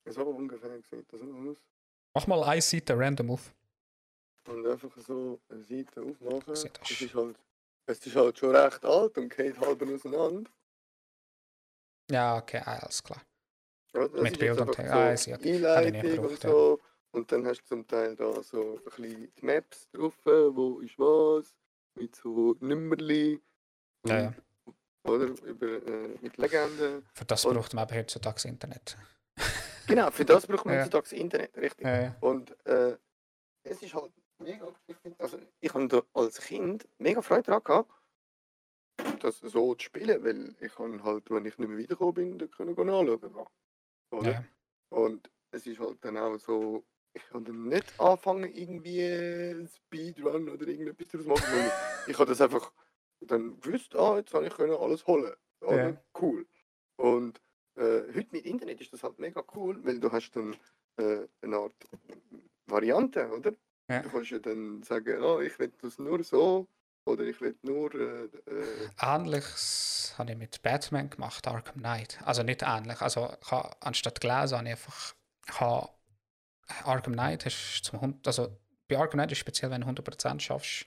[0.06, 1.58] So ungefähr sieht das aus.
[2.12, 3.54] Mach mal eine Seite random auf.
[4.48, 6.42] Und einfach so eine Seite aufmachen.
[6.46, 7.36] Das ist halt
[7.86, 10.50] es ist halt schon recht alt und geht halb auseinander.
[12.10, 13.22] Ja, okay, alles klar.
[13.94, 14.92] Ja, Mit Bild und Text.
[14.92, 15.36] Ah, so ja.
[15.74, 16.80] Einleitung und so.
[17.12, 20.96] Und dann hast du zum Teil da so ein bisschen die Maps drauf, wo ist
[20.98, 21.56] was,
[21.96, 23.40] mit so Nummerli.
[24.06, 24.34] Ja, ja.
[25.04, 25.24] Oder?
[25.44, 27.06] Über, äh, mit Legenden.
[27.14, 28.96] Für das Und- braucht man eben heutzutage Internet.
[29.86, 31.86] Genau, für das braucht man heutzutage das Internet, richtig.
[32.20, 32.96] Und äh,
[33.64, 37.92] es ist halt mega, ich find, also ich habe als Kind mega Freude daran gehabt,
[39.20, 42.50] das so zu spielen, weil ich kann halt, wenn ich nicht mehr wiedergekommen bin, dann
[42.50, 43.46] können wir anschauen.
[44.10, 44.30] Oder?
[44.30, 44.44] Ja.
[44.90, 50.66] Und es ist halt dann auch so, ich kann dann nicht anfangen, irgendwie Speedrun oder
[50.66, 51.70] irgendetwas daraus machen.
[52.06, 52.72] ich habe das einfach
[53.20, 55.34] dann gewusst, ah, jetzt habe ich können alles holen.
[55.60, 55.90] Oder?
[55.90, 56.02] Ja.
[56.20, 56.46] Cool.
[56.96, 57.40] Und
[57.76, 60.56] äh, heute mit Internet ist das halt mega cool, weil du hast dann
[60.96, 61.74] äh, eine Art
[62.66, 63.54] Variante, oder?
[63.90, 64.02] Ja.
[64.02, 66.68] Du kannst ja dann sagen, ah, ich will das nur so
[67.04, 72.18] oder ich will nur äh, äh, Ähnliches habe ich mit Batman gemacht, Arkham Knight.
[72.24, 73.00] Also nicht ähnlich.
[73.00, 75.14] Also ich habe, anstatt gelesen habe ich einfach
[75.48, 75.88] ich habe,
[76.84, 80.86] Arkham Knight hast zum Hund, also bei Arkham Knight ist speziell, wenn du 100% schaffst,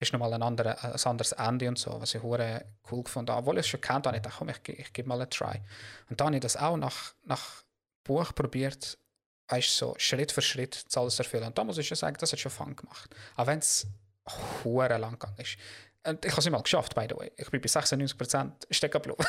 [0.00, 3.40] ist nochmal ein, andere, ein anderes Ende und so, was ich hure cool gefunden habe.
[3.40, 5.30] Obwohl ich es schon kennt, habe ich gedacht, komm, ich, ge- ich gebe mal einen
[5.30, 5.60] Try.
[6.08, 7.64] Und dann habe ich das auch nach, nach
[8.04, 8.96] Buch probiert,
[9.48, 11.44] weißt, so Schritt für Schritt das alles erfüllen.
[11.44, 13.14] Und da muss ich schon sagen, das hat schon Fun gemacht.
[13.36, 13.86] Auch wenn es
[14.64, 15.56] hure lang gegangen ist.
[16.06, 17.32] Und ich habe es immer geschafft, by the way.
[17.36, 19.24] Ich bin bei 96% stecken geblieben.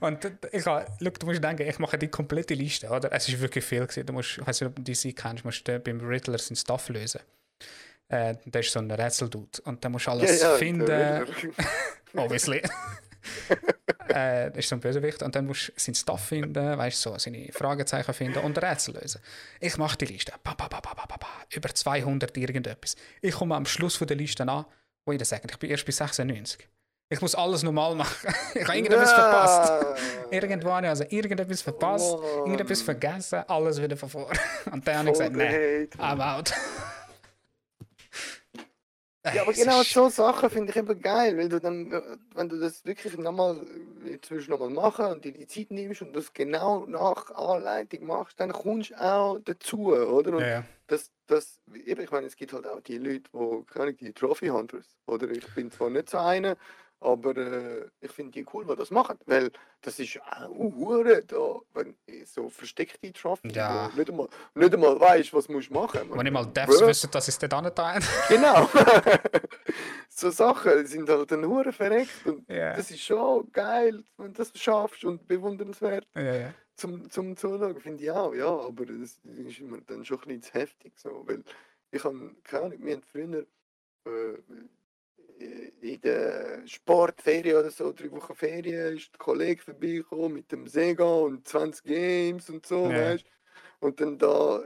[0.00, 3.12] Und ich habe, schau, du musst denken, ich mache die komplette Liste, oder?
[3.12, 4.06] Es ist wirklich viel gewesen.
[4.06, 6.88] Du musst, ich weiß nicht, ob du DC kennst, musst du beim Riddler seinen Stuff
[6.88, 7.20] lösen.
[8.08, 9.60] Äh, der ist so ein Rätseldude.
[9.64, 11.26] Und dann musst du alles Ja, ja, finden,
[12.16, 12.62] obviously.
[14.08, 15.22] äh, das ist so ein Bösewicht.
[15.22, 19.20] Und dann musst du seinen Stuff finden, weißt so, seine Fragezeichen finden und Rätsel lösen.
[19.60, 20.32] Ich mache die Liste.
[20.42, 20.80] Pa, pa, pa.
[21.52, 22.96] Über 200 irgendetwas.
[23.20, 24.64] Ich komme am Schluss von der Liste an.
[25.04, 26.68] Wo ich das sagen, ich bin erst bei 96.
[27.12, 28.32] Ich muss alles normal machen.
[28.54, 29.72] ich habe irgendetwas verpasst.
[29.82, 30.30] Nein.
[30.30, 32.38] Irgendwo habe ich also irgendetwas verpasst, Mann.
[32.46, 34.30] irgendetwas vergessen, alles wieder von vor.
[34.70, 35.88] Und dann habe ich gesagt, nein.
[35.98, 36.52] I'm out.
[39.32, 42.58] Ja, aber genau so Sachen finde ich eben geil, weil du dann, äh, wenn du
[42.58, 43.60] das wirklich nochmal,
[44.00, 48.40] willst du nochmal machen und dir die Zeit nimmst und das genau nach Anleitung machst,
[48.40, 50.36] dann kommst du auch dazu, oder?
[50.36, 50.64] Und Ja, ja.
[50.88, 54.48] das, das, ich meine, es gibt halt auch die Leute, die, keine Ahnung, die Trophy
[54.48, 55.30] Hunters, oder?
[55.30, 56.56] Ich bin zwar nicht so einer,
[57.00, 61.58] aber äh, ich finde die cool, die das machen, weil das ist auch hure da,
[61.74, 61.94] wenn
[62.26, 63.90] so versteckte Trophy, Ja.
[63.92, 66.10] wo nicht einmal, nicht einmal weißt, was musst du machen.
[66.12, 68.68] Wenn ich mal Devs wüsste, dass ich es dort angetan Genau.
[70.08, 72.76] so Sachen sind halt ein Hure verreckt und Ja.
[72.76, 76.54] das ist schon geil, wenn du das schaffst und bewundernswert Ja, ja.
[76.76, 80.42] zum, zum Zuschauen, finde ich auch, ja, aber das ist immer dann schon ein bisschen
[80.42, 81.42] zu heftig so, weil
[81.92, 83.46] ich habe, keine Ahnung, wir haben früher
[84.06, 84.38] äh,
[85.80, 91.04] in der Sportferien oder so, drei Wochen Ferien, ist der Kollege vorbeigekommen mit dem Sega
[91.04, 93.12] und 20 Games und so, Ja.
[93.12, 93.24] weißt
[93.80, 94.62] Und dann da,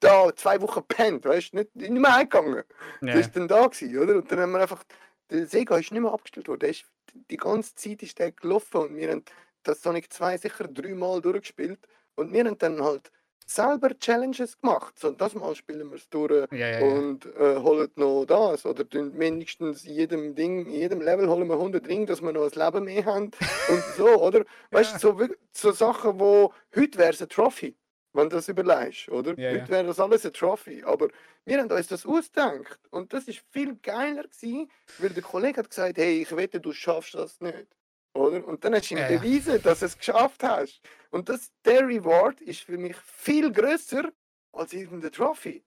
[0.00, 2.62] da zwei Wochen pennt, weißt du, nicht, nicht mehr heimgegangen.
[3.02, 3.12] ja.
[3.12, 4.16] Der ist dann da gewesen, oder?
[4.16, 4.84] Und dann haben wir einfach,
[5.30, 6.60] der Sega ist nicht mehr abgestellt worden.
[6.60, 6.84] Der ist,
[7.30, 9.24] die ganze Zeit ist der gelaufen und wir haben
[9.62, 11.80] das Sonic 2 sicher dreimal durchgespielt.
[12.14, 13.10] Und wir haben dann halt
[13.48, 14.98] selber Challenges gemacht.
[14.98, 16.86] So, das Mal spielen wir es durch Ja, ja, ja.
[16.86, 18.66] und äh, holen noch das.
[18.66, 22.52] Oder mindestens in jedem Ding, in jedem Level holen wir 100 Ringe, dass wir noch
[22.52, 23.30] ein Leben mehr haben.
[23.68, 24.44] Und so, oder?
[24.70, 27.74] Weißt du, so, so Sachen, wo heute wäre es eine Trophy,
[28.12, 29.30] wenn du das überlegst, oder?
[29.30, 30.82] Heute wäre das alles eine Trophy.
[30.84, 31.08] Aber
[31.46, 32.78] wir haben uns das ausgedacht.
[32.90, 36.72] Und das ist viel geiler gewesen, weil der Kollege hat gesagt, hey, ich wette, du
[36.72, 37.66] schaffst das nicht.
[38.14, 38.44] Oder?
[38.46, 40.80] Und dann hast du ihm Ja, bewiesen, dass du es geschafft hast.
[41.10, 44.10] Und das, der Reward ist für mich viel größer
[44.52, 45.64] als irgendeine Trophy.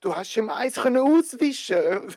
[0.00, 1.76] Du hast ihm eins können auswischen.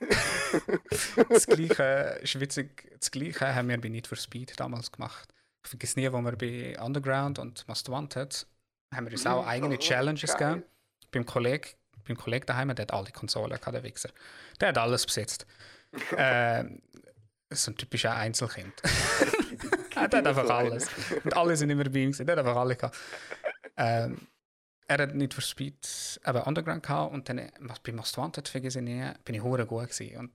[1.29, 5.33] Das Gleiche ist witzig, das Gleiche haben wir bei Need for Speed damals gemacht.
[5.63, 8.47] Ich vergesse nie, wo wir bei Underground und Most Wanted
[8.93, 10.53] haben wir uns auch Mhm, eigene oh, Challenges geil.
[10.55, 10.69] gegeben.
[11.11, 11.69] Beim Kollegen,
[12.07, 14.09] beim Kollegen daheim, der hat alle Konsolen, gehabt, der Wichser.
[14.61, 15.45] Der hat alles besetzt.
[16.17, 16.81] ähm,
[17.51, 18.73] so ein typischer Einzelkind.
[19.95, 20.87] er hat einfach alles.
[21.23, 22.97] Und alle sind immer bei ihm, gewesen, der hat einfach alle gehabt.
[23.77, 24.27] Ähm,
[24.87, 28.79] er hat nicht für Speed aber Underground gehabt und dann was bei Most Wanted vergesse
[28.79, 30.17] ich nie, bin ich hure gut gewesen.
[30.17, 30.31] Und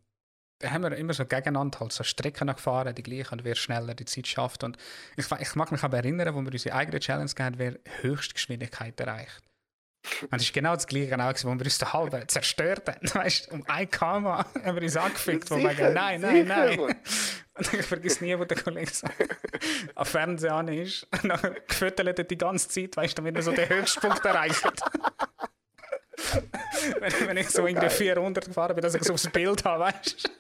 [0.60, 3.94] da haben wir immer so gegeneinander halt so Strecken gefahren, die gleichen, und wer schneller
[3.94, 4.62] die Zeit schafft.
[4.62, 4.76] Und
[5.16, 9.42] ich, ich mag mich aber erinnern, wo wir unsere eigene Challenge gehabt wer Höchstgeschwindigkeit erreicht.
[10.22, 13.14] Und es ist genau das Gleiche gewesen, wo wir uns den halben zerstört haben.
[13.14, 16.36] Weißt du, um ein Kamera haben wir uns angefickt, wo wir Sicher, sagen, nein, nein,
[16.44, 16.96] sicher, nein.
[17.56, 19.06] Und ich vergesse nie, wo der Kollege so
[19.94, 21.06] am Fernsehen an ist.
[21.22, 24.64] Und dann gefüttert er die ganze Zeit, weißt du, damit er so den Höchstpunkt erreicht.
[27.00, 30.30] wenn, wenn ich so irgendwie 400 gefahren bin, dass ich so aufs Bild habe, weißt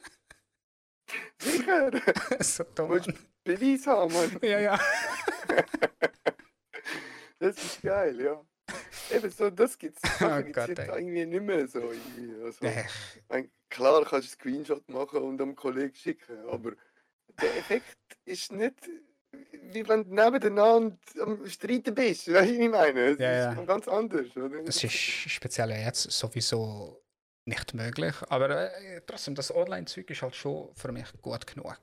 [1.38, 1.90] Sicher.
[1.90, 2.00] du?
[2.40, 3.00] so dumm.
[3.00, 3.12] Du
[3.44, 4.38] Beweis haben, Mann.
[4.42, 4.80] Ja, ja.
[7.38, 8.40] Das ist, geil, ja.
[9.12, 11.80] Eben so, das gibt es Oh Gott, irgendwie nicht mehr so.
[11.80, 12.42] irgendwie.
[12.42, 12.66] Also,
[13.28, 14.22] mein, klar kannst du einen
[14.64, 16.72] Screenshot machen und dem Kollegen schicken, aber
[17.40, 18.74] der Effekt ist nicht,
[19.52, 22.28] wie wenn du nebeneinander am Streiten bist.
[22.28, 23.00] Weißt du, was ich meine?
[23.10, 23.64] Es Ja, ist ja.
[23.64, 24.36] ganz anders.
[24.36, 24.62] Oder?
[24.62, 27.02] Das ist speziell jetzt sowieso
[27.46, 28.14] nicht möglich.
[28.28, 31.78] Aber äh, trotzdem, das Online-Zeug ist halt schon für mich gut genug.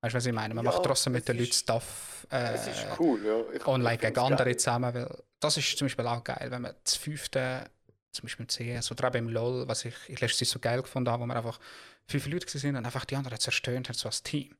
[0.00, 0.54] Weißt du, was ich meine?
[0.54, 3.66] Man Ja, macht trotzdem mit es den Leuten Stuff äh, Es ist cool, ja.
[3.66, 4.94] Online ich gegen andere zusammen.
[4.94, 5.08] Weil
[5.42, 7.70] das ist zum Beispiel auch geil, wenn man das fünfte,
[8.12, 11.10] zum Beispiel im CS oder auch beim LOL, was ich, ich letztes so geil gefunden
[11.10, 11.58] habe, wo wir einfach
[12.06, 14.54] fünf Leute waren und einfach die anderen zerstören haben, so als Team.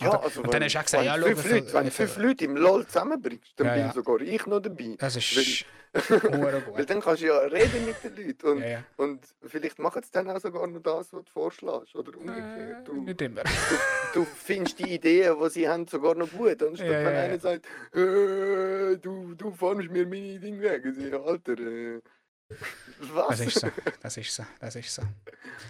[0.00, 1.90] Ja, Oder- also und dann wenn- hast du auch gesagt, ja, fünf Leute, wenn du
[1.90, 3.92] fünf viel- Leute im LOL zusammenbringst, dann Ja, bin ja.
[3.92, 4.94] sogar ich noch dabei.
[4.98, 5.66] Das ist Weil-
[6.74, 10.10] Weil dann kannst du ja reden mit den Leuten und, Ja, und vielleicht machen sie
[10.12, 11.94] dann auch sogar noch das, was du vorschlägst.
[11.94, 12.80] Oder umgekehrt.
[12.80, 13.42] Äh, Du, nicht immer.
[14.12, 16.62] du findest die Ideen, die sie haben, sogar noch gut.
[16.62, 20.84] Anstatt Ja, wenn einer sagt, äh, du, du formst mir meine Dinge weg.
[20.84, 22.00] Ich Alter, äh,
[23.00, 23.28] was?
[23.28, 23.68] Das ist so,
[24.02, 25.02] das ist so, das ist so.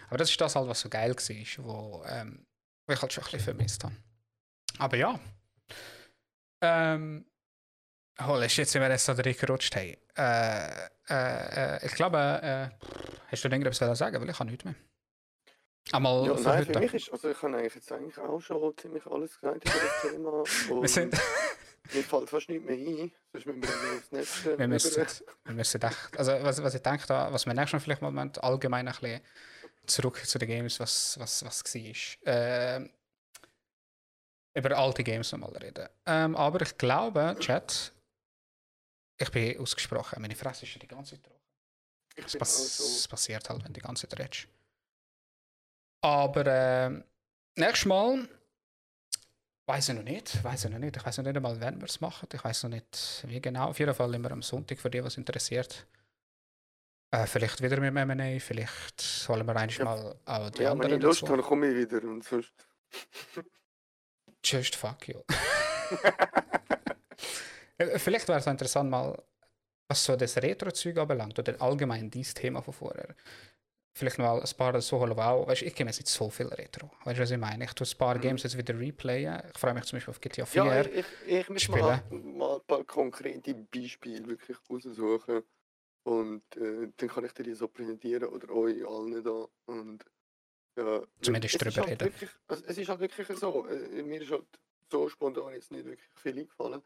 [0.08, 2.44] Aber das ist das halt, was so geil war, wo, ähm,
[2.88, 3.94] ich halt schon ein bisschen vermisst habe.
[4.78, 5.18] Aber ja.
[6.60, 7.26] Ähm,
[8.26, 9.96] oh, ist jetzt, wenn wir jetzt da reingerutscht haben.
[10.16, 12.86] Äh, äh, äh, ich glaube, äh,
[13.30, 14.20] hast du irgendetwas zu sagen?
[14.20, 14.74] Weil ich habe nichts mehr.
[15.92, 16.72] Einmal Ja, für nein, heute.
[16.72, 19.74] für mich ist, also ich habe eigentlich jetzt eigentlich auch schon ziemlich alles gesagt über
[19.74, 20.42] das Thema.
[20.82, 24.58] wir sind, mir fällt fast nichts mehr ein, sonst müssen wir aufs nächste.
[24.58, 25.06] wir müssen,
[25.44, 28.30] wir müssen echt, also was, was ich denke, da, was wir nächstes Mal vielleicht mal
[28.40, 29.20] allgemein ein bisschen
[29.86, 32.34] zurück zu den Games, was, was, was war.
[32.34, 32.90] Ähm,
[34.56, 35.88] über alte Games nochmal reden.
[36.06, 37.92] Ähm, aber ich glaube, Chat,
[39.18, 41.40] ich bin ausgesprochen, meine Fresse ist ja die ganze Zeit trocken.
[42.16, 44.48] Es pass passiert halt, wenn die ganze Zeit redest.
[46.02, 47.04] Aber ähm,
[47.56, 48.28] nächstes Mal
[49.66, 50.42] weiß ich noch nicht.
[50.42, 50.96] Weiß ich noch nicht.
[50.96, 52.28] Ich weiß noch nicht einmal, wann wir es machen.
[52.32, 53.68] Ich weiß noch nicht, wie genau.
[53.68, 55.86] Auf jeden Fall immer am Sonntag für die, was interessiert.
[57.10, 59.84] Äh, vielleicht wieder mit dem M&A, vielleicht holen wir eigentlich Ja.
[59.84, 62.02] mal auch die Ja, wenn anderen ich Lust habe, komme ich wieder.
[62.08, 62.52] Und sonst...
[64.46, 65.20] Just fuck you.
[67.78, 69.22] Äh, vielleicht wäre es interessant mal,
[69.88, 73.14] was so das Retro-Zeug anbelangt oder allgemein dieses Thema von vorher.
[73.94, 76.90] Vielleicht mal ein paar so holen, auch, weißt ich kenne jetzt nicht so viel Retro.
[77.04, 77.64] Weißt du, was ich meine?
[77.64, 78.20] Ich tue ein paar Mhm.
[78.20, 79.42] Games jetzt wieder replayen.
[79.52, 80.64] Ich freue mich zum Beispiel auf GTA 4.
[80.64, 85.42] Ja, ich, ich, ich muss mal, mal ein paar konkrete Beispiele wirklich raussuchen.
[86.04, 89.46] Und äh, dann kann ich dir die so präsentieren oder euch allen da.
[89.66, 90.04] Und,
[90.76, 92.00] ja, Zumindest drüber halt reden.
[92.04, 93.66] Wirklich, also es ist halt wirklich so.
[93.66, 94.44] Äh, mir ist halt
[94.90, 96.82] so spontan jetzt nicht wirklich viel eingefallen.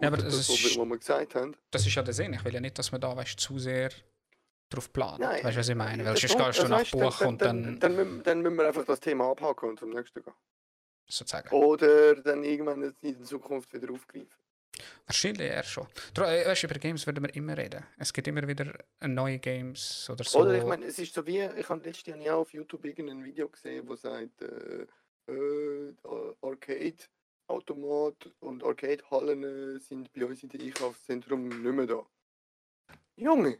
[0.00, 1.56] Ja, aber das das, ist- was wir gesagt haben.
[1.70, 2.32] Das ist ja der Sinn.
[2.32, 3.90] Ich will ja nicht, dass man da weißt, zu sehr
[4.70, 5.20] drauf planen.
[5.20, 6.04] Nein, Weißt du, was ich meine?
[6.04, 8.66] Weil sonst gehst du das nach Buch und dann, dann, dann, müssen, dann müssen wir
[8.66, 10.32] einfach das Thema abhaken und zum nächsten gehen.
[11.08, 11.48] sozusagen.
[11.50, 14.28] Oder dann irgendwann in Zukunft wieder aufgreifen.
[15.06, 15.86] Wahrscheinlich eher schon.
[16.16, 17.84] Äh, Weißt über Games würden wir immer reden.
[17.98, 20.40] Es gibt immer wieder neue Games oder so.
[20.40, 23.24] Oder ich meine, es ist so wie, ich habe letztes Jahr ja auf YouTube irgendein
[23.24, 24.86] Video gesehen, wo sagt, äh,
[25.26, 25.94] äh,
[26.42, 32.06] Arcade-Automat und Arcade-Hallen äh, sind bei uns in dem Einkaufszentrum nicht mehr da.
[33.16, 33.58] Junge,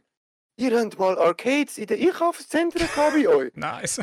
[0.57, 3.51] ihr habt mal Arcades in den Einkaufszentren gehabt bei euch?
[3.55, 4.01] Nice.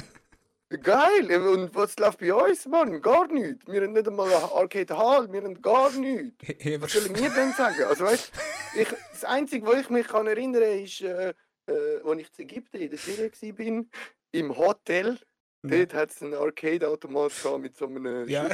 [0.80, 1.30] Geil!
[1.46, 3.00] Und was läuft bei uns, Mann?
[3.02, 3.66] Gar nichts.
[3.66, 6.36] Wir haben nicht einmal eine Arcade-Hall, wir haben gar nichts.
[6.80, 7.82] Was soll ich mir denn sagen?
[7.84, 8.32] Also weißt,
[8.76, 11.34] ich, das Einzige, was ich mich kann erinnern kann, ist, äh,
[11.66, 13.98] äh, als ich in Ägypten in der Ferien war,
[14.32, 15.18] im Hotel.
[15.62, 18.48] Dort hat es einen Arcade-Automat mit so einem Ja.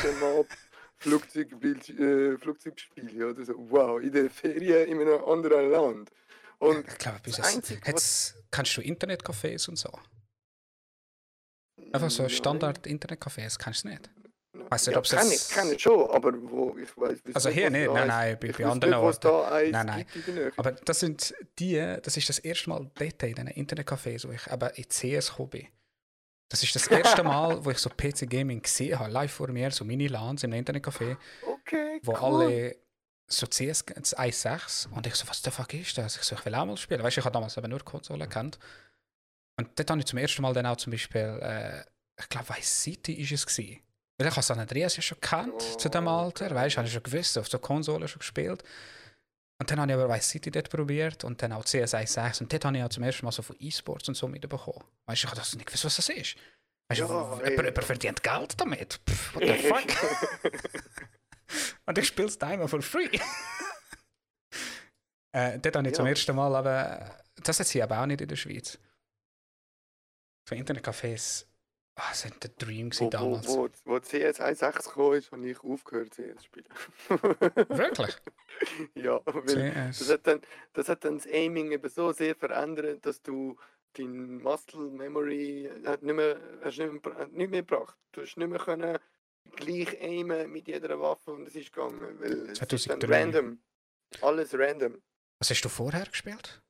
[1.01, 3.17] Flugzeugbild, äh, Flugzeugspiel.
[3.17, 3.55] Ja, oder so.
[3.57, 6.11] Wow, in der Ferien in einem anderen Land.
[6.59, 7.55] Und Ich glaube, das jetzt.
[7.55, 7.81] Einzige,
[8.51, 9.91] kannst du Internetcafés und so?
[11.93, 12.29] Einfach so.
[12.29, 14.11] Standard-Internetcafés kannst du nicht.
[14.71, 17.49] Weiss nicht, ja, ob's kann jetzt- ich, kann ich schon, aber wo ich weiß Also
[17.49, 19.21] hier nicht, nein, nein, bei, bei anderen nicht, Orten.
[19.23, 20.53] da Nein, nein.
[20.57, 24.47] Aber das sind die, das ist das erste Mal dort in diesen Internetcafés, wo ich
[24.51, 25.67] eben in CS gekommen bin.
[26.51, 29.71] Das ist das erste Mal, wo ich so PC Gaming gesehen habe, live vor mir,
[29.71, 32.19] so Mini-Lans im Internetcafé, Okay, wo cool.
[32.45, 32.77] alle
[33.31, 36.17] so CS 1.6 und ich so, was der fuck ist das?
[36.17, 37.03] Ich so, ich will auch mal spielen.
[37.03, 38.59] Weißt du, ich habe damals eben nur Konsolen gekannt.
[39.59, 41.81] Und dort habe ich zum ersten Mal dann auch zum Beispiel, äh,
[42.21, 43.81] ich glaube, Vice City ist es gewesen.
[44.19, 46.89] Weil ich habe San Andreas ja schon gekannt zu dem Oh, Alter, weißt du, habe
[46.89, 48.63] ich schon gewusst, auf der Konsole schon gespielt.
[49.61, 52.53] Und dann habe ich aber Vice City dort probiert und dann auch CS 1.6 und
[52.53, 54.85] dort habe ich auch zum ersten Mal so von E-Sports und so mitbekommen.
[55.07, 56.37] Weißt du, ich habe das nicht gewusst, was das ist.
[56.89, 57.57] Weißt du, Ja, jemand, ey.
[57.57, 59.01] jemand verdient Geld damit.
[59.09, 60.53] Pff, what the fuck?
[61.87, 63.09] Und ich spiele es einmal for free.
[65.33, 66.11] äh, dort habe ich zum Ja.
[66.11, 68.79] ersten Mal, aber das hat sie aber auch nicht in der Schweiz.
[70.49, 71.45] Für Internetcafés,
[71.97, 73.49] ah, das sind der Dream wo, wo, damals.
[73.49, 76.69] wo, wo CS 1.6 gekommen ist, habe ich aufgehört CS zu spielen.
[77.69, 78.17] Wirklich?
[78.95, 80.41] ja, weil das hat, dann,
[80.73, 83.59] das hat dann das Aiming eben so sehr verändert, dass du
[83.93, 87.99] dein Muscle Memory hat nicht mehr, hast nicht mehr, hat nicht mehr gebracht.
[88.13, 88.99] Du hast nicht mehr können
[89.57, 93.21] gleich aimen mit jeder Waffe und es ist gegangen, weil es ist dann 2003.
[93.21, 93.59] random.
[94.23, 95.03] Alles random.
[95.41, 96.63] Was hast du vorher gespielt?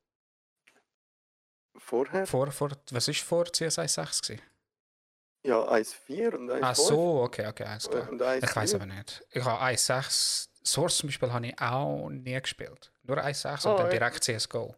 [1.79, 2.25] Vorher?
[2.27, 4.41] Vor, vor, was ist vor CS 1.6 gewesen?
[5.45, 6.63] Ja, 1.4 und 1.5.
[6.63, 8.09] Ah, so, okay, okay, alles klar.
[8.09, 9.23] Und 1 Ich weiß aber nicht.
[9.31, 12.91] Ich habe 1.6, Source zum Beispiel habe ich auch nie gespielt.
[13.03, 13.91] Nur 1.6 und Ah, dann ja.
[13.91, 14.75] direkt CSGO.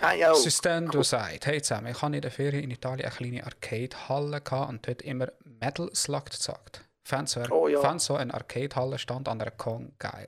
[0.00, 0.34] Ah, ja.
[0.34, 4.68] Systendo sagt, hey zusammen, ich habe in der Ferien in Italien eine kleine Arcade-Halle gehabt
[4.68, 6.84] und dort immer Metal Slug gezockt.
[7.06, 7.80] Fand so, Oh ja.
[7.80, 10.26] fand so eine Arcade-Halle stand an einer Kong geil.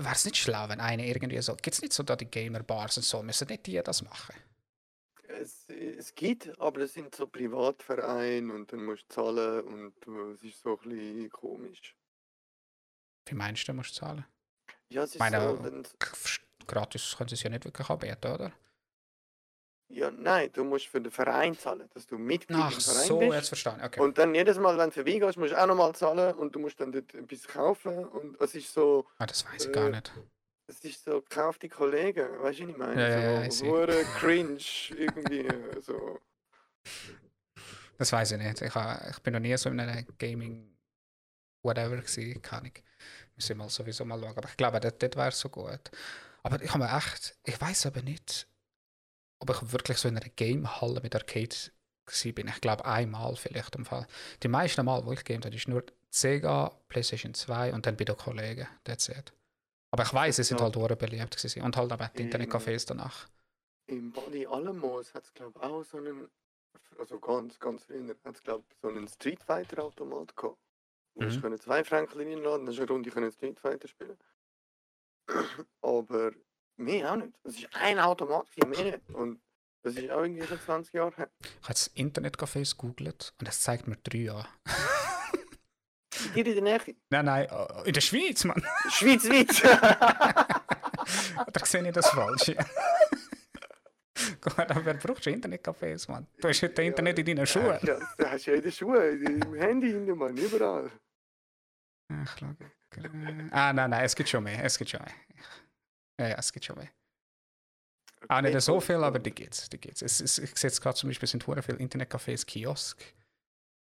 [0.00, 2.98] Wäre es nicht schlau, wenn einer irgendwie so, gibt es nicht so da die Gamer-Bars
[2.98, 4.34] und so, müssen nicht die das machen?
[5.26, 10.32] Es, es gibt, aber es sind so Privatvereine und dann musst du zahlen und äh,
[10.34, 11.96] es ist so ein bisschen komisch.
[13.26, 14.24] Wie meinst du, musst du zahlen?
[14.88, 15.82] Ja, es ist Meine- so,
[16.66, 18.52] Gratis können sie es ja nicht wirklich anbieten, oder?
[19.90, 23.18] Ja, nein, du musst für den Verein zahlen, dass du Mitglied Ach im Verein so,
[23.18, 23.32] bist.
[23.32, 23.84] jetzt verstanden.
[23.84, 24.00] Okay.
[24.00, 26.78] Und dann jedes Mal, wenn du vorbeigehst, musst du auch nochmal zahlen und du musst
[26.80, 30.12] dann dort etwas kaufen und es ist so, ah, das weiß ich gar äh, nicht.
[30.66, 33.00] es ist so, kauf die Kollegen, weißt du, was ich meine?
[33.00, 33.70] Ja, ja, ja, so, sehe.
[33.70, 34.58] hure cringe,
[34.96, 35.48] irgendwie,
[35.80, 36.20] so.
[37.96, 38.62] Das weiß ich nicht.
[38.62, 40.76] Ich, ha, ich bin noch nie so in einer Gaming
[41.62, 42.72] whatever gewesen, keine Ahnung.
[43.34, 44.36] Müssen wir mal sowieso mal schauen.
[44.36, 45.90] Aber ich glaube, dort, dort wäre es so gut.
[46.42, 48.46] Aber ich habe mir echt, ich weiß aber nicht,
[49.40, 51.54] ob ich wirklich so in einer Gamehalle mit Arcade
[52.06, 52.48] gewesen bin.
[52.48, 54.06] Ich glaube einmal vielleicht im Fall.
[54.42, 58.04] Die meisten Mal, wo ich gamed habe, ist nur Sega, PlayStation 2 und dann bei
[58.04, 58.66] den Kollegen.
[58.84, 59.32] That's it.
[59.90, 61.62] Aber ich weiß, sie sind halt auch beliebt gewesen.
[61.62, 63.28] Und halt auch die Internetcafés danach.
[63.86, 66.28] Im Body Alamos hat es, glaube ich, auch so einen,
[66.98, 70.58] also ganz, ganz früher, hat es, glaube ich, so einen Street Fighter Automat gehabt.
[71.14, 71.40] Du Mhm.
[71.40, 74.18] können zwei Franken reinladen, dann du eine Runde können Street Fighter spielen.
[75.82, 76.32] Aber
[76.78, 77.32] mehr auch nicht.
[77.44, 79.10] Es ist ein Automat, mehr nicht.
[79.10, 79.40] Und
[79.82, 81.30] das ist auch irgendwie schon 20 Jahre her.
[81.40, 84.46] Ich habe jetzt Internetcafés gegoogelt und es zeigt mir drei an.
[86.34, 86.96] Hier in der Nähe.
[87.10, 88.62] Nein, nein, äh, in der Schweiz, Mann.
[88.90, 89.64] Schweizweit.
[91.46, 92.52] Oder sehe ich das falsch?
[94.40, 96.26] Guck mal, wer braucht schon Internetcafés, Mann?
[96.40, 97.78] Du hast heute Internet in deinen Schuhen.
[97.82, 100.90] Ja, da hast du ja in den Schuhen, im Handy, in Mann, überall.
[102.12, 102.46] Ach, schau.
[103.52, 104.64] Ah, nein, nein, es gibt schon mehr.
[104.64, 105.14] Es gibt schon mehr.
[106.18, 106.90] Ja, ja, es gibt schon mehr.
[108.28, 109.68] Auch nicht so viel, aber die gibt's.
[109.68, 110.02] Die gibt's.
[110.02, 113.14] Es, es, ich sehe jetzt gerade zum Beispiel, es sind hure viele Internetcafés, Kiosk,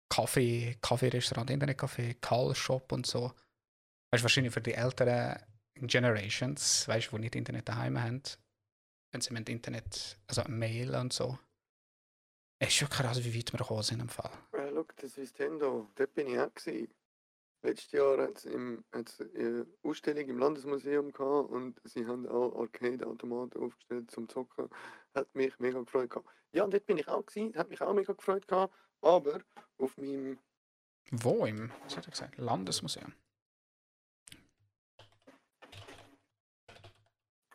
[0.09, 3.33] Kaffee, Kaffeerestaurant, Internetcafé, Call-Shop und so.
[4.11, 5.39] Weißt du, wahrscheinlich für die älteren
[5.75, 8.23] Generations, weißt du, die nicht Internet daheim haben,
[9.13, 11.39] wenn sie mit Internet, also Mail und so.
[12.61, 14.33] Es ist schon krass, wie weit wir gekommen sind im Fall.
[14.53, 16.93] Ja, schau, das Nintendo, dort bin ich auch gewesen.
[17.63, 18.47] Letztes Jahr hat es
[19.21, 24.69] eine Ausstellung im Landesmuseum gehabt und sie haben auch Arcade-Automaten aufgestellt zum Zocken.
[25.15, 26.29] Hat mich mega gefreut gehabt.
[26.53, 29.41] Ja, dort bin ich auch gewesen, hat mich auch mega gefreut gehabt, aber
[29.79, 30.39] auf meinem,
[31.11, 32.39] Wo im, was hat er gesagt?
[32.39, 33.13] Landesmuseum.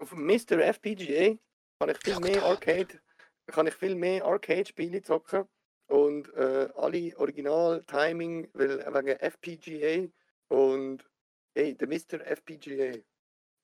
[0.03, 0.59] auf dem Mr.
[0.59, 1.37] FPGA
[1.79, 2.43] kann ich viel mehr.
[2.43, 2.99] Arcade,
[3.47, 5.47] kann ich viel mehr Arcade-Spiele zocken
[5.87, 10.07] und äh, alle Original-Timing, weil wegen FPGA
[10.49, 11.09] und
[11.55, 12.25] hey, der Mr.
[12.25, 12.97] FPGA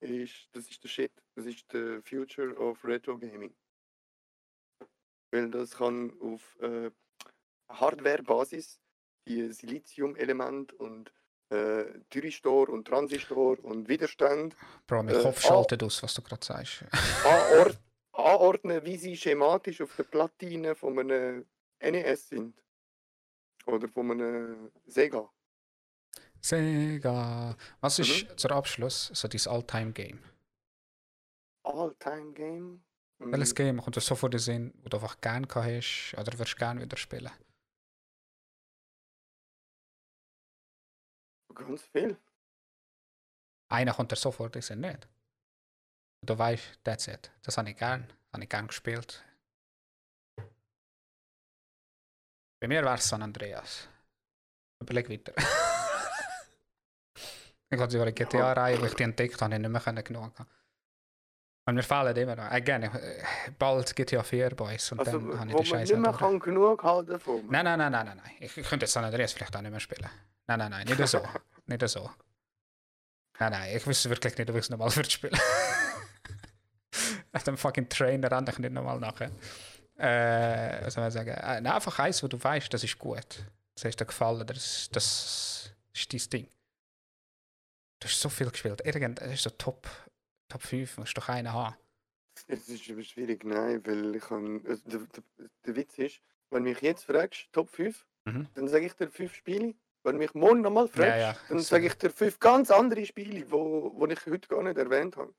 [0.00, 3.54] ist, das ist der Shit, das ist der Future of Retro Gaming.
[5.32, 6.90] Weil das kann auf äh,
[7.70, 8.80] Hardware-Basis
[9.28, 11.12] die Silizium-Element und
[11.50, 14.56] äh, Thyristor und Transistor und Widerstand
[14.86, 16.84] Bro, mein Äh, Kopf schaltet aus, was du gerade sagst.
[17.24, 17.72] anor
[18.12, 21.46] anordnen, wie sie schematisch auf der Platine von einem
[21.80, 22.54] NES sind.
[23.66, 25.30] Oder von einem Sega.
[26.40, 27.56] Sega.
[27.80, 28.04] Was Mhm.
[28.04, 30.22] ist zur Abschluss so dein All-Time-Game?
[31.62, 32.84] All-Time Game.
[33.20, 36.32] Hm, Welches Game kommt dir so vor den Sinn, wo du einfach gerne hast oder
[36.38, 37.30] würdest gerne wieder spielen?
[41.54, 42.16] Ganz viel.
[43.68, 45.08] Einer kommt dir so vor den Sinn nicht.
[46.26, 47.30] Du weißt, that's it.
[47.42, 48.10] Das habe ich gern.
[48.32, 49.24] Habe ich gern gespielt.
[52.60, 53.88] Bei mir wäre es San Andreas.
[54.80, 55.32] Überleg weiter.
[57.70, 60.46] ich hatte sogar eine GTA-Reihe, wo ich die entdeckt habe, ich nicht mehr haben.
[61.66, 62.50] Und mir fehlen immer noch.
[62.50, 62.90] Again,
[63.58, 67.46] bald GTA 4 Boys und Also, dann habe ich die Scheiße kann genug haben davon.
[67.48, 68.20] Nein, nein, nein, nein, nein.
[68.40, 70.08] Ich, ich könnte jetzt San Andreas vielleicht auch nicht mehr spielen.
[70.46, 71.22] Nein, nein, nein, nicht so.
[71.66, 72.10] nicht so.
[73.38, 75.38] Nein, nein, ich wüsste wirklich nicht, ob ich es nochmal würde spielen.
[77.32, 79.30] Nach dem fucking Trainer renne ich nicht nochmal nachher.
[80.00, 81.30] Äh, was soll man sagen?
[81.30, 83.44] Äh, einfach eins, wo du weißt, das ist gut.
[83.74, 86.48] Das hast dir gefallen, das, das ist dein Ding.
[88.00, 88.80] Du hast so viel gespielt.
[88.84, 89.86] Irgend, das ist so Top,
[90.48, 91.76] Top 5, musst du doch einen haben.
[92.46, 94.64] Es ist aber schwierig, nein, weil ich kann.
[94.66, 96.20] Also der, der, der Witz ist,
[96.50, 98.48] wenn mich jetzt fragst, Top 5, Mhm.
[98.54, 99.74] dann sage ich dir 5 Spiele.
[100.02, 103.50] Wenn mich morgen nochmal fragst, Ja, ja, dann sage ich dir 5 ganz andere Spiele,
[103.50, 105.34] wo, wo ich heute gar nicht erwähnt habe.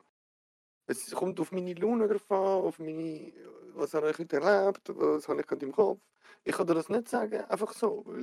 [0.88, 3.32] Es kommt auf meine Laune drauf an, auf meine,
[3.76, 6.02] was habe ich heute erlebt, was habe ich gerade im Kopf.
[6.44, 8.04] Ich kann dir das nicht sagen, einfach so.
[8.06, 8.20] Weil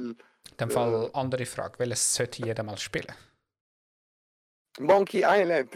[0.50, 3.12] In dem Fall andere Frage, welches sollte jeder mal spielen?
[4.80, 5.74] Monkey Island.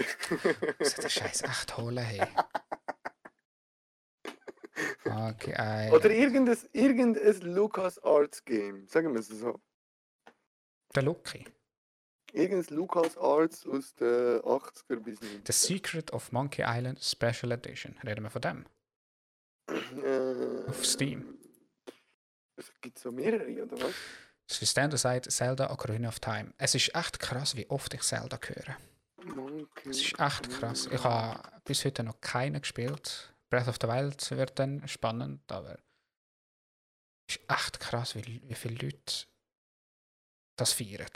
[0.79, 2.23] Muss ich den Scheiß echt holen, hey.
[5.05, 5.91] Okay, ey.
[5.93, 9.61] Oder irgendein, irgendein Lucas Arts Game, sagen wir es so.
[10.95, 11.45] Der Lucky.
[12.33, 15.53] Irgendein Lucas Arts aus den 80er bis The 90er.
[15.53, 17.99] Secret of Monkey Island Special Edition.
[18.05, 18.67] Reden wir von dem?
[19.99, 21.39] Äh, Auf Steam.
[22.57, 24.75] Es gibt so mehrere, oder was?
[24.75, 26.53] Der sagt Zelda Ocarina of Time.
[26.59, 28.77] Es ist echt krass, wie oft ich Zelda höre.
[29.25, 30.89] Monkey Es ist echt krass.
[30.91, 33.33] Ich habe bis heute noch keinen gespielt.
[33.51, 35.79] Breath of the Wild wird dann spannend, aber
[37.29, 39.27] es ist echt krass, wie, wie viele Leute
[40.57, 41.07] das feiern.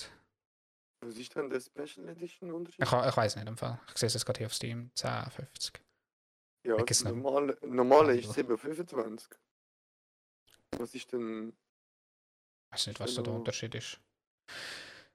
[1.00, 2.82] Was ist denn der Special Edition Unterschied?
[2.82, 3.78] Ich, ich weiß nicht im Fall.
[3.92, 4.90] Ich sehe es jetzt gerade hier auf Steam.
[4.94, 5.80] 10, 50.
[6.66, 7.12] ja, ich das noch.
[7.12, 8.34] normale, normale ist Also.
[8.34, 9.28] 725.
[10.78, 11.48] Was ist denn.
[11.50, 13.38] Ich weiß nicht, was da der Genau.
[13.38, 14.00] Unterschied ist.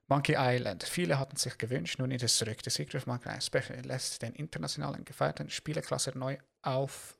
[0.08, 0.82] Monkey Island.
[0.82, 2.58] Viele hatten sich gewünscht, nun ist es zurück.
[2.64, 7.18] The Secret of Monkey Island Special lässt den internationalen gefeierten Spieleklasse neu auf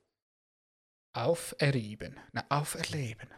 [1.15, 2.19] auferleben.
[2.31, 3.29] Nein, auferleben.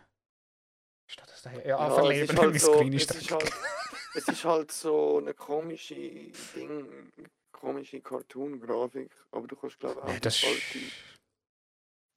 [1.07, 1.61] Steht das da hier?
[1.61, 2.35] Ja, Ja, es auferleben.
[2.35, 3.51] ist halt so- es ist ist halt-
[4.15, 5.93] Es ist halt so eine komische
[6.55, 7.11] Ding,
[7.56, 10.80] komische Cartoon-Grafik, aber du kannst glaube ich auch die das alte,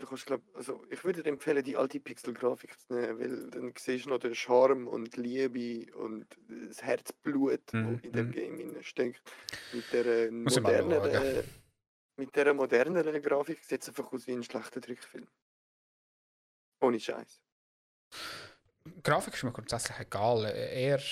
[0.01, 3.73] du kannst glaub, also ich würde dir empfehlen, die alte Pixel-Grafik zu nehmen, weil dann
[3.77, 6.27] siehst du noch den Charme und Liebe und
[6.69, 8.33] das Herzblut, Mhm, in dem mhm.
[8.33, 9.23] Game steckt.
[9.73, 11.45] Mit der moderneren, schauen.
[12.17, 15.29] mit der moderneren Grafik sieht es einfach aus wie ein schlechter Trickfilm.
[16.81, 17.41] Ohne Scheiß.
[19.03, 20.45] Grafik ist mir grundsätzlich egal.
[20.47, 21.03] äh, Eher,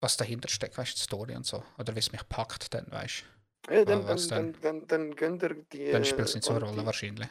[0.00, 1.64] was dahinter steckt, weißt du, die Story und so.
[1.78, 3.24] Oder wie es mich packt, dann, weißt
[3.68, 5.90] Ja, dann, dann, was dann, dann, dann gönnt er die.
[5.90, 7.28] Dann spielt es äh, nicht so eine Rolle, wahrscheinlich.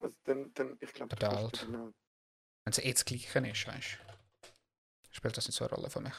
[0.00, 1.66] Also dann, dann, ich glaube, das alt.
[1.66, 1.92] genau.
[2.64, 4.52] Wenn es eh das Gleiche ist, weißt du.
[5.10, 6.14] Spielt das nicht so eine Rolle für mich.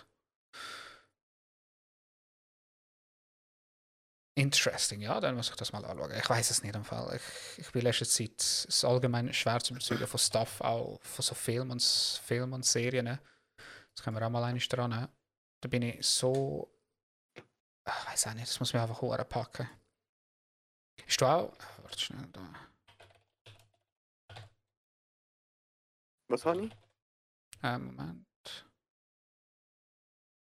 [4.35, 6.13] Interesting, ja, dann muss ich das mal anschauen.
[6.17, 7.13] Ich weiß es nicht im Fall.
[7.15, 11.35] Ich, ich bin letzte Zeit ist allgemein schwer zu bezeugen von Stuff, auch von so
[11.35, 13.19] Filmen und, Filmen und Serien.
[13.93, 15.09] Das können wir auch mal einmal dran.
[15.61, 16.73] Da bin ich so.
[17.89, 19.69] Ich weiß auch nicht, das muss mich einfach packen.
[21.07, 21.53] Ist du auch.
[21.81, 22.41] Warte schnell da.
[26.27, 26.71] Was habe ich?
[27.63, 28.25] Äh, Moment.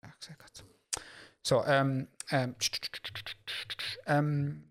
[0.04, 0.64] Ja, ich sehe grad.
[1.44, 2.56] So, ähm, ähm,
[4.06, 4.71] ähm,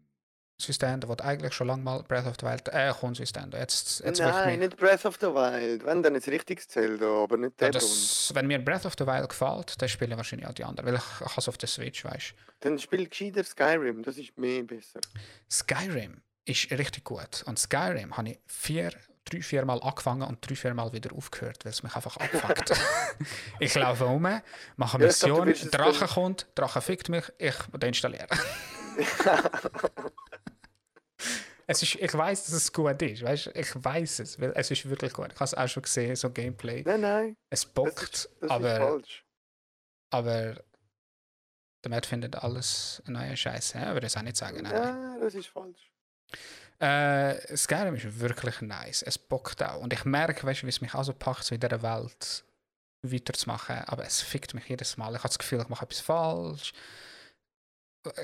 [0.60, 4.60] Süßständer, der eigentlich schon lange mal Breath of the Wild, äh, Süßständer, jetzt, jetzt Nein,
[4.60, 5.84] nicht Breath of the Wild.
[5.84, 8.94] Wenn, dann ist richtiges Zelda, aber nicht der ja, ja, das, wenn mir Breath of
[8.98, 11.68] the Wild gefällt, dann spiele ich wahrscheinlich auch die anderen, weil ich, ich auf der
[11.68, 15.00] Switch, weißt Dann spiel gescheiter Skyrim, das ist mehr besser.
[15.50, 18.92] Skyrim ist richtig gut und Skyrim habe ich vier,
[19.24, 22.72] drei, vier Mal angefangen und drei, vier Mal wieder aufgehört, weil es mich einfach abfuckt.
[23.60, 24.22] ich laufe um,
[24.76, 28.28] mache eine Ja, dachte, Mission, willst es Drache kommt, Drache fickt mich, ich deinstalliere.
[31.66, 33.50] Es ist, ich weiß, dass es gut ist, weißt?
[33.54, 35.28] Ich weiß es, weil es ist wirklich gut.
[35.32, 36.82] Ich habe es auch schon gesehen, so Gameplay.
[36.84, 39.24] nein, nein, Es das bockt, ist, das ist aber, falsch.
[40.10, 40.54] aber
[41.84, 43.74] der Matt findet alles einen neuen Scheiß.
[43.74, 44.62] Ja, würde ich auch nicht sagen.
[44.62, 45.20] Nein, nein.
[45.20, 45.92] Das ist falsch.
[46.80, 49.02] Äh, Skyrim ist wirklich nice.
[49.02, 49.80] Es bockt auch.
[49.80, 52.44] Und ich merke, weißt wie es mich auch so packt, so in dieser Welt
[53.02, 53.76] weiterzumachen.
[53.86, 55.10] Aber es fickt mich jedes Mal.
[55.12, 56.72] Ich habe das Gefühl, ich mache etwas falsch.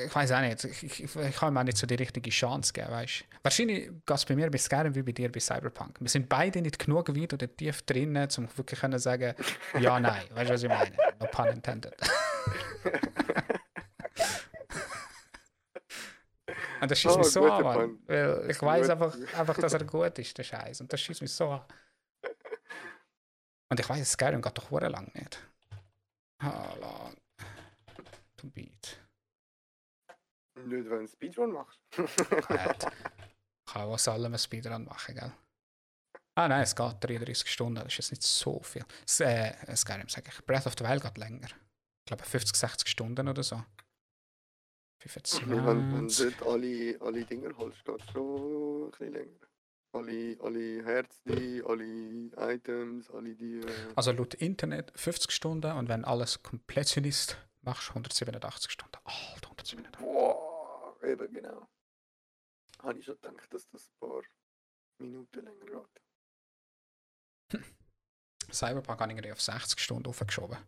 [0.07, 0.65] Ich weiß auch nicht.
[0.65, 3.25] Ich, ich, ich kann mir auch nicht so die richtige Chance geben, weißt du.
[3.43, 6.01] Wahrscheinlich geht es bei mir bei Skyrim wie bei dir bei Cyberpunk.
[6.01, 9.35] Wir sind beide nicht genug weit oder tief drinnen, um wirklich können sagen,
[9.79, 10.25] ja, nein.
[10.31, 10.97] Weißt du, was ich meine?
[11.21, 11.95] No pun intended.
[16.81, 17.99] Und das schießt Oh, mich so an, Mann.
[18.07, 20.81] Weil ich weiß einfach, einfach, dass er gut ist, der Scheiß.
[20.81, 21.63] Und das schießt mich so an.
[23.69, 25.39] Und ich weiß, Skyrim geht doch lang nicht.
[26.43, 27.17] How long
[28.37, 29.01] to beat?
[30.65, 31.79] Nicht, wenn du Speedrun machst.
[31.99, 32.87] Nicht.
[33.67, 35.33] Ich kann aus allem einen Speedrun machen, gell?
[36.35, 38.85] Ah nein, es geht 33 Stunden, das ist jetzt nicht so viel.
[39.07, 40.45] S äh, Skyrim sage ich.
[40.45, 41.47] Breath of the Wild geht länger.
[41.49, 43.63] Ich glaube 50, 60 Stunden oder so.
[45.01, 45.49] 25.
[45.49, 49.41] wenn, wenn du dort alle, alle Dinger holst, geht es schon ein bisschen länger.
[49.93, 53.61] Alle, alle Herzen, alle Items, alle die.
[53.61, 58.97] Äh, Also laut Internet 50 Stunden und wenn alles Completionist machst 187 Stunden.
[59.05, 60.46] Alter, 187.
[61.03, 61.69] Eben genau.
[62.83, 64.23] Habe ich schon gedacht, dass das ein paar
[64.99, 65.87] Minuten länger
[67.51, 67.63] geht.
[68.53, 70.59] Cyberpunk habe ich irgendwie auf 60 Stunden aufgeschoben.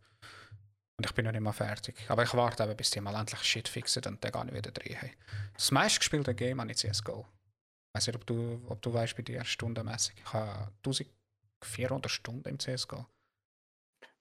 [0.98, 1.96] Und ich bin noch nicht mal fertig.
[2.08, 4.72] Aber ich warte eben, bis die mal endlich Shit fixen und dann gehe ich wieder
[4.72, 4.96] drehen.
[4.96, 5.12] Hey.
[5.54, 7.20] Das meistgespielte Game habe ich CSGO.
[7.20, 10.16] Ich weiß nicht, ob du, ob du weißt bei dir stundenmäßig.
[10.18, 13.06] Ich habe 1400 Stunden im CSGO.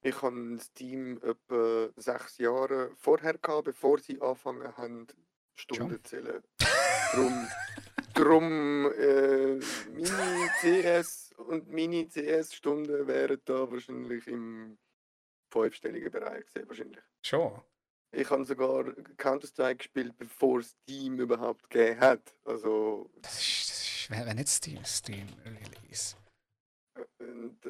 [0.02, 5.08] Ich habe Steam etwa sechs Jahre vorher gehabt, bevor sie angefangen haben,
[5.58, 6.44] Stunden zählen.
[7.14, 7.48] drum,
[8.14, 9.60] drum äh,
[9.94, 14.78] meine CS und meine CS-Stunden wären da wahrscheinlich im
[15.52, 17.04] fünfstelligen Bereich gesehen, wahrscheinlich.
[17.24, 17.62] Schon.
[18.12, 18.86] Ich habe sogar
[19.18, 22.22] Counter-Strike gespielt, bevor Steam überhaupt gegeben hat.
[22.46, 23.10] Also.
[23.22, 26.16] Das ist, das ist wenn nicht Steam, Steam Release.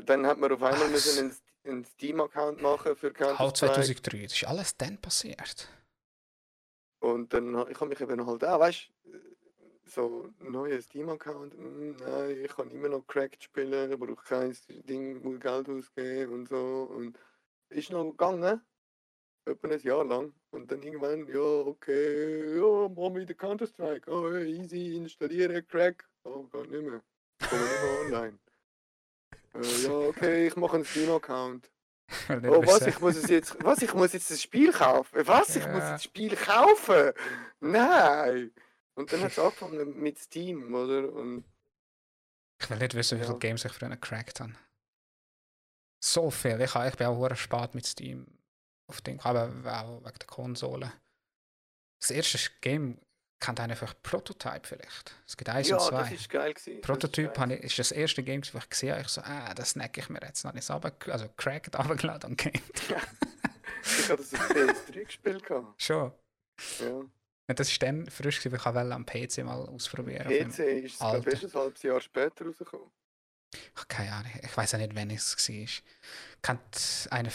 [0.06, 3.44] Dann hat man auf einmal müssen einen, einen Steam-Account machen für Counter-Strike.
[3.44, 5.68] Auch 2003, das ist alles dann passiert.
[7.00, 9.20] Und dann ich habe mich eben halt auch, weißt du,
[9.90, 14.56] so ein neuer Steam-Account, hm, nein, ich kann immer noch Cracked spielen, ich brauche kein
[14.68, 16.90] Ding, muss Geld ausgeben und so.
[16.92, 17.18] Und
[17.70, 18.62] ist noch gegangen,
[19.46, 20.34] etwa ein Jahr lang.
[20.52, 24.10] Und dann irgendwann, ja, okay, ja, machen wir wieder Counter-Strike.
[24.12, 26.08] Oh, easy, installiere, Crack.
[26.24, 27.02] Oh, geht nicht mehr.
[27.50, 28.40] Komme nicht mehr online.
[29.54, 31.72] äh, ja, okay, ich mache einen Steam-Account.
[32.30, 35.28] oh, was, ich muss jetzt, was, ich muss jetzt das Spiel kaufen?
[35.28, 35.72] Was, ich ja.
[35.72, 37.12] muss das Spiel kaufen?
[37.60, 38.52] Nein!
[38.96, 41.12] Und dann hat es angefangen mit Steam, oder?
[41.12, 41.44] Und
[42.60, 44.54] ich will nicht wissen, wie viele Games ich früher gecrackt habe.
[46.04, 46.60] So viel.
[46.62, 48.26] Ich, ich bin auch spät mit Steam
[48.88, 50.94] auf dem, aber auch wegen der Konsole.
[52.00, 53.00] Das erste Game
[53.40, 55.16] kennt einer einfach Prototype vielleicht.
[55.26, 56.02] Es gibt eins ja, und zwei.
[56.02, 56.82] das ist geil gewesen.
[56.82, 59.02] Prototype das ist, ich, ist das erste Game, das ich gesehen habe.
[59.02, 60.44] Ich so, ah, das snack ich mir jetzt.
[60.44, 62.62] Dann habe ich es aber, also cracked, runtergeladen und gamed.
[63.84, 65.44] ich habe das auf PS3 gespielt.
[65.78, 66.12] Schon?
[66.80, 66.94] Ja.
[67.50, 71.44] Und das war dann frisch, weil ich am PC mal ausprobieren PC ist glaube ich,
[71.44, 72.92] ein halbes Jahr später rausgekommen.
[73.76, 75.84] Ach, keine Ahnung, ich weiß auch nicht, wann es war.
[76.42, 77.30] Kennt eine.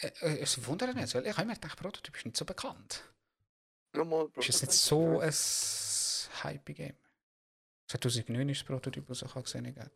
[0.00, 3.02] Äh, äh, es wundert mich, weil ich habe mir gedacht, Prototyp ist nicht so bekannt.
[4.36, 5.32] Ist es nicht so ein
[6.42, 6.96] Hype-Game?
[7.88, 9.90] 2009 ist das Prototyp rausgekommen,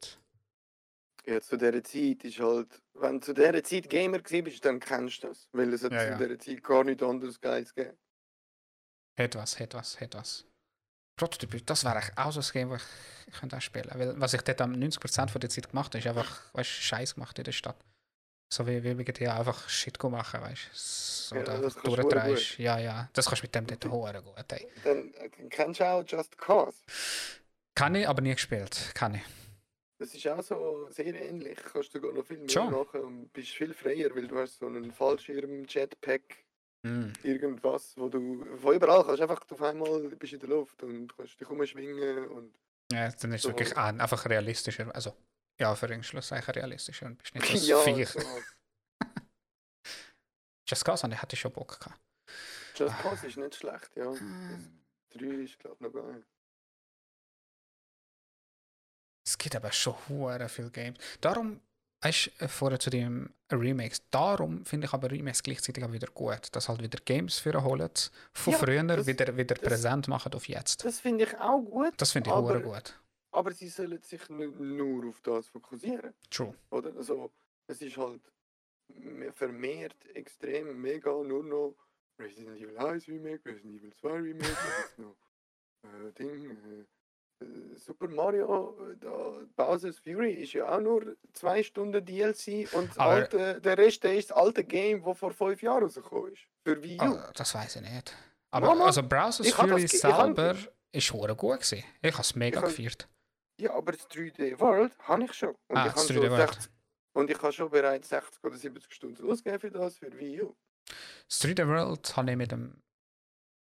[1.27, 5.23] ja, zu dieser Zeit ist halt, wenn du zu dieser Zeit Gamer bist, dann kennst
[5.23, 5.49] du das.
[5.53, 7.97] Weil es hat ja, zu dieser Zeit gar nichts anderes Geiles gegeben.
[9.17, 10.45] Hat was, hat was, hat was.
[11.17, 14.35] Prototyp, das wäre auch so ein Game, das ich, ich könnte auch spielen Weil was
[14.35, 17.45] ich dort am 90% von der Zeit gemacht habe, ist einfach, weißt Scheiß gemacht in
[17.45, 17.77] der Stadt.
[18.53, 20.69] So wie, wie wir GTA einfach Shit machen, weißt du?
[20.75, 22.59] So ja, da durchdrehst.
[22.59, 23.09] Ja, ja.
[23.15, 24.53] Das kannst du mit dem dort holen gut.
[24.53, 24.69] Ey.
[24.85, 25.11] Dann
[25.49, 26.77] kennst du auch Just Cause.
[27.75, 28.91] Kann ich, aber nie gespielt.
[28.95, 29.23] Kann ich.
[29.99, 31.59] Das ist auch so sehr ähnlich.
[31.73, 32.73] Kannst du gar noch viel mehr Schon.
[32.73, 36.45] machen und bist viel freier, weil du hast so einen Fallschirm, Jetpack,
[36.83, 37.13] mm.
[37.23, 41.41] irgendwas, wo du von überall kannst einfach auf einmal bist in der Luft und kannst
[41.41, 42.55] dich umschwingen und
[42.93, 43.49] ja, dann ist es so.
[43.49, 45.17] wirklich einfach realistischer, also
[45.59, 48.15] ja, für den Schluss eigentlich realistischer und bist nicht das ja, Viech.
[50.69, 52.01] Just Cause hatte ich schon Bock gehabt.
[52.77, 53.03] Just ah.
[53.03, 54.11] Cause ist nicht schlecht, ja.
[54.11, 54.21] Das
[55.11, 56.25] 3 ist glaube ich noch geil.
[59.25, 60.99] Es gibt aber schon hure viele Games.
[61.21, 61.61] Darum
[62.03, 66.09] weißt du, äh, vorher zu dem Remakes, darum finde ich aber Remakes gleichzeitig auch wieder
[66.09, 67.91] gut, dass halt wieder Games für holen,
[68.33, 70.85] von ja, früher das, wieder, wieder das, präsent machen auf jetzt.
[70.85, 71.95] Das finde ich auch gut.
[71.97, 72.99] Das finde ich auch gut.
[73.33, 76.15] Aber sie sollen sich nicht nur auf das fokussieren.
[76.31, 76.55] True.
[76.71, 76.95] Oder?
[76.97, 77.31] Also,
[77.67, 78.21] es ist halt
[79.35, 81.75] vermehrt extrem mega nur noch
[82.19, 84.57] Resident Evil 1 Remake, Resident Evil 2 Remake,
[84.99, 85.17] noch
[85.85, 86.85] äh, Ding, äh,
[87.77, 93.79] Super Mario, da, Bowser's Fury ist ja auch nur zwei Stunden DLC und alte, der
[93.79, 96.43] Rest ist das alte Game, das vor fünf Jahren rausgekommen ist.
[96.65, 97.05] Für Wii U.
[97.05, 98.15] Oh, das weiß ich nicht.
[98.51, 100.57] Aber Mama, also Browser's Fury selber
[100.93, 101.83] ist schon gut gewesen.
[102.03, 103.09] Ich habe es mega ich gefeiert.
[103.63, 105.51] Ja, aber das 3D World habe ich schon.
[105.69, 106.73] Und ah, ich das 3D so 60,
[107.13, 110.55] Und ich habe schon bereits 60 oder 70 Stunden ausgegeben für das, für Wii U.
[111.29, 112.83] Das 3D World habe ich mit dem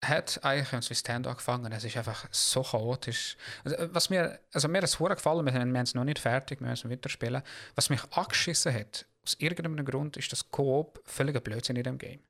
[0.03, 1.71] hat eigentlich uns wie Stand angefangen.
[1.71, 3.37] Es ist einfach so chaotisch.
[3.63, 6.59] Also, äh, was mir, also mir ist es gefallen, wir haben es noch nicht fertig,
[6.59, 7.43] wir müssen weiterspielen.
[7.75, 12.23] Was mich angeschissen hat, aus irgendeinem Grund, ist das Coop völliger Blödsinn in dem Game.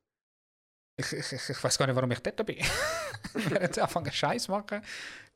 [0.96, 2.56] Ich, ich, ich weiß gar nicht, warum ich dort bin.
[3.34, 4.82] wir haben angefangen Scheiß machen.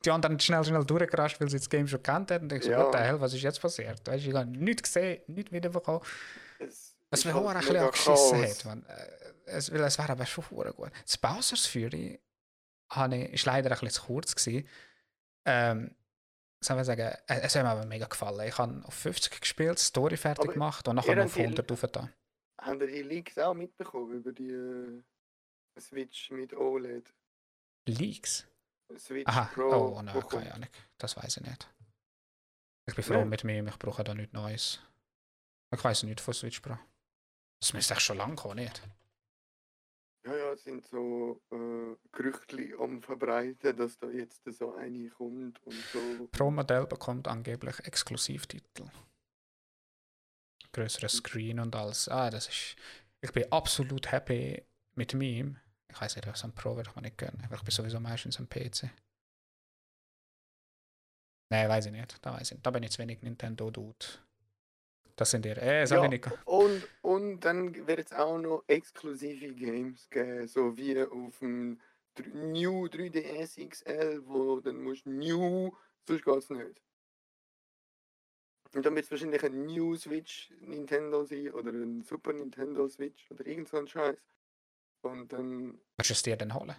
[0.05, 2.45] Die anderen schnell, schnell durchgerascht, weil sie das Game schon kennt haben.
[2.45, 2.93] Und ich so, ja.
[2.95, 4.07] hell, was ist jetzt passiert?
[4.07, 6.03] Weißt, ich habe nichts gesehen, nichts wiederbekommen.
[7.11, 8.65] Was mich auch ein bisschen angeschissen hat.
[8.65, 10.91] Man, äh, es, weil es wäre aber schon gut.
[11.05, 12.21] Das Bowser's Fury
[13.33, 14.69] ist leider ein bisschen zu kurz gewesen.
[15.45, 15.95] Ähm,
[16.61, 18.47] soll sagen, äh, es hat mir aber mega gefallen.
[18.49, 22.13] Ich habe auf 50 gespielt, Story fertig aber gemacht und nachher auf 100 aufgetan.
[22.61, 25.03] haben die Leaks auch mitbekommen über die äh,
[25.79, 27.13] Switch mit OLED?
[27.87, 28.47] Leaks?
[28.97, 29.97] Switch Aha, Pro.
[29.97, 30.31] oh nein, kommt.
[30.31, 30.69] keine Ahnung.
[30.99, 31.69] Das weiß ich nicht.
[32.89, 33.29] Ich bin froh Nein.
[33.29, 34.81] mit mir, ich brauche da nichts Neues.
[35.75, 36.79] Ich weiß nicht von Switch Pro.
[37.61, 38.81] Das müsste echt schon lange kommen, nicht?
[40.25, 45.63] Ja, ja, es sind so äh, Gerüchte am Verbreiten, dass da jetzt so eine kommt
[45.65, 46.29] und so.
[46.33, 48.89] Pro Modell bekommt angeblich Exklusivtitel.
[50.73, 52.09] Größeres Screen und alles.
[52.09, 52.77] Ah, das ist.
[53.21, 55.59] Ich bin absolut happy mit meinem.
[55.89, 58.01] Ich weiß nicht, was am Pro würde ich mir nicht gönnen, weil ich bin sowieso
[58.01, 58.91] meistens am PC.
[61.51, 62.25] Nein, weiß ich nicht.
[62.25, 62.63] Da weiß ich.
[62.63, 64.07] Da bin ich zu wenig Nintendo Dude.
[65.17, 65.57] Das sind ihr.
[65.59, 66.03] Äh, so Ja.
[66.03, 66.27] wenig.
[66.45, 71.81] Und, und dann wird es auch noch exklusive Games geben, so wie auf dem
[72.35, 75.71] New 3DS XL, wo dann musst du New,
[76.07, 76.83] sonst geht es nicht.
[78.75, 83.31] Und dann wird es wahrscheinlich ein New Switch Nintendo sein oder ein Super Nintendo Switch
[83.31, 84.19] oder irgend so ein Scheiß.
[85.07, 86.75] Und dann, Willst du es dir denn holen?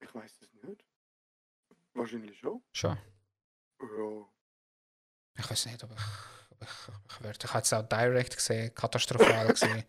[0.00, 0.84] ich weiß es nicht.
[1.94, 2.62] Wahrscheinlich schon.
[2.72, 2.98] Schon.
[3.80, 4.26] Ja.
[5.38, 5.98] Ich weiß nicht, ob ich,
[6.50, 6.68] ob ich,
[7.20, 7.44] ob ich.
[7.44, 9.84] Ich habe es auch direkt gesehen, katastrophal gesehen.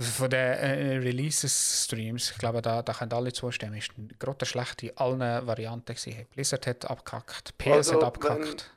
[0.00, 3.90] Von den äh, Releases-Streams, ich glaube, da, da können alle zustimmen, ist
[4.20, 6.26] gerade schlecht in allen Varianten gewesen.
[6.30, 8.74] Blizzard hat abgekackt, PS Also, hat wenn- abgekackt.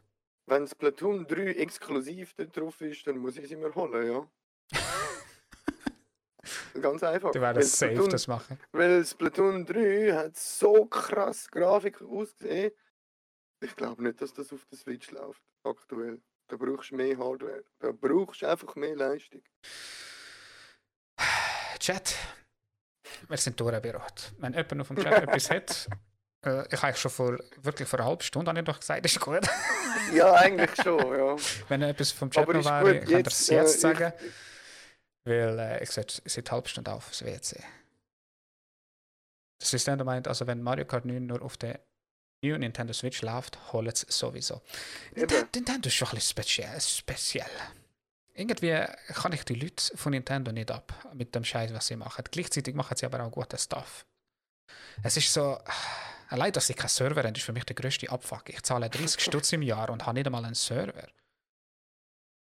[0.48, 4.28] Wenn Splatoon 3 exklusiv da drauf ist, dann muss ich sie mir holen, ja.
[6.82, 7.32] Ganz einfach.
[7.32, 8.60] Die werden Weil safe Splatoon- das machen.
[8.72, 12.72] Weil Splatoon 3 hat so krass Grafik ausgesehen.
[13.64, 16.20] Ich glaube nicht, dass das auf der Switch läuft, aktuell.
[16.50, 17.64] Da brauchst du mehr Hardware.
[17.80, 19.42] Da brauchst du einfach mehr Leistung.
[21.80, 22.16] Chat,
[23.28, 24.34] wir sind durchbereit.
[24.38, 25.88] Wenn jemand noch vom Chat etwas hat,
[26.46, 29.12] äh, ich habe schon vor, wirklich vor einer halben Stunde habe ich doch gesagt, das
[29.12, 29.48] ist gut.
[30.14, 31.36] Ja, eigentlich schon, ja.
[31.70, 34.14] Wenn etwas vom Chat noch wäre, gut, könnt ihr es jetzt äh, sagen.
[34.18, 34.32] Ich,
[35.24, 37.62] Weil äh, ich seit, seit halben Stunde auf das WC.
[39.60, 41.80] Das Nintendo meint, also wenn Mario Kart 9 nur auf der
[42.44, 44.62] New Nintendo Switch läuft, holt es sowieso.
[45.14, 45.50] Ninte- Eben.
[45.54, 46.82] Nintendo ist schon ein bisschen speziell.
[46.82, 47.50] speziell.
[48.34, 48.72] Irgendwie
[49.14, 52.24] kann ich die Leute von Nintendo nicht ab mit dem Scheiß, was sie machen.
[52.32, 54.06] Gleichzeitig machen sie aber auch guten Stuff.
[55.04, 55.60] Es ist so,
[56.30, 58.50] allein, dass sie keinen Server haben, ist für mich der größte Abfuck.
[58.50, 61.08] Ich zahle 30 Stutz im Jahr und habe nicht einmal einen Server.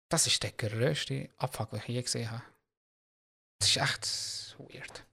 [0.08, 2.42] Das ist der größte Abfuck, den ich je gesehen habe.
[3.58, 5.04] Das ist echt weird.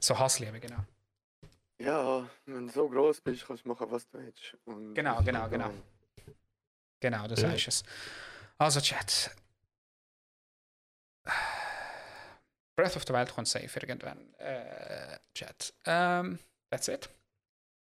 [0.00, 0.84] So Hassliebe, genau.
[1.80, 4.56] ja, wenn du so groß bist, kannst du machen, was du willst.
[4.64, 5.70] Und Genau, genau, ist genau.
[7.00, 7.48] Genau, das Ja.
[7.50, 7.82] heißt es.
[8.58, 9.30] Also, Chat.
[12.76, 14.34] Breath of the Wild kommt safe irgendwann.
[14.34, 15.74] Äh, Chat.
[15.84, 16.38] Ähm,
[16.70, 17.08] that's it.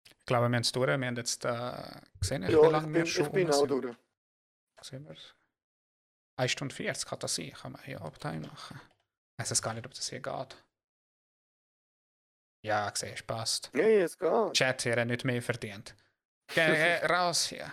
[0.09, 0.87] Ich glaube, wir haben es durch.
[0.87, 3.97] Wir haben jetzt äh, gesehen, wie Ja, ich lange wir schon ich bin auch durch.
[4.83, 5.17] Sehen wir?
[6.39, 7.53] 1 Stunde 40 kann das sein.
[7.53, 8.81] Kann man hier Uptime machen.
[9.39, 10.63] Ich weiß gar nicht, ob das hier geht.
[12.63, 13.71] Ja, siehst passt.
[13.75, 14.53] Nee, es geht.
[14.55, 15.95] Chat, ihr habt nicht mehr verdient.
[16.49, 17.71] Geh, geh raus hier.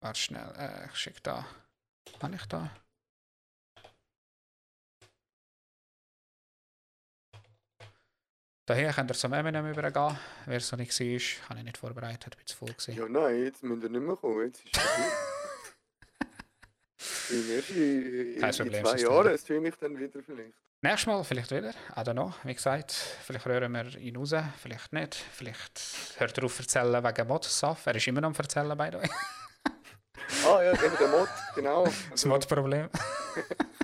[0.00, 1.46] Warte schnell, äh, ich schicke da.
[2.20, 2.70] Kann ich da?
[8.66, 10.18] Daher könnt ihr zum Eminem übergehen.
[10.46, 12.96] Wer es noch nicht war, habe ich nicht vorbereitet, bin zu voll gewesen.
[12.96, 14.46] Ja, nein, jetzt müssen wir nicht mehr kommen.
[14.46, 14.82] Jetzt ist es.
[17.30, 19.12] In, in, in, Kein in Problem, zwei System.
[19.12, 20.63] Jahren streame ich dann wieder vielleicht.
[20.84, 21.70] Nächstes Mal vielleicht wieder.
[21.70, 22.34] I don't know.
[22.42, 25.14] Wie gesagt, vielleicht rühren wir ihn raus, vielleicht nicht.
[25.14, 25.80] Vielleicht
[26.18, 27.86] hört er auf erzählen wegen Mod-Saff.
[27.86, 28.90] Er ist immer noch am erzählen, the way.
[30.46, 31.84] Ah ja, eben der Mod, genau.
[31.84, 32.90] Das Also, Mod-Problem.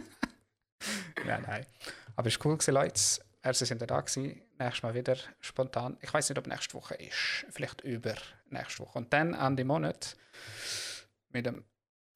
[1.24, 1.66] nein, nein.
[2.16, 3.00] Aber es war cool, gewesen, Leute.
[3.42, 4.42] Erstens sind wir da gewesen.
[4.58, 5.96] Nächstes Mal wieder spontan.
[6.02, 7.46] Ich weiß nicht, ob nächste Woche ist.
[7.48, 8.14] Vielleicht über
[8.50, 8.98] nächste Woche.
[8.98, 10.16] Und dann Ende Monat
[11.30, 11.64] mit dem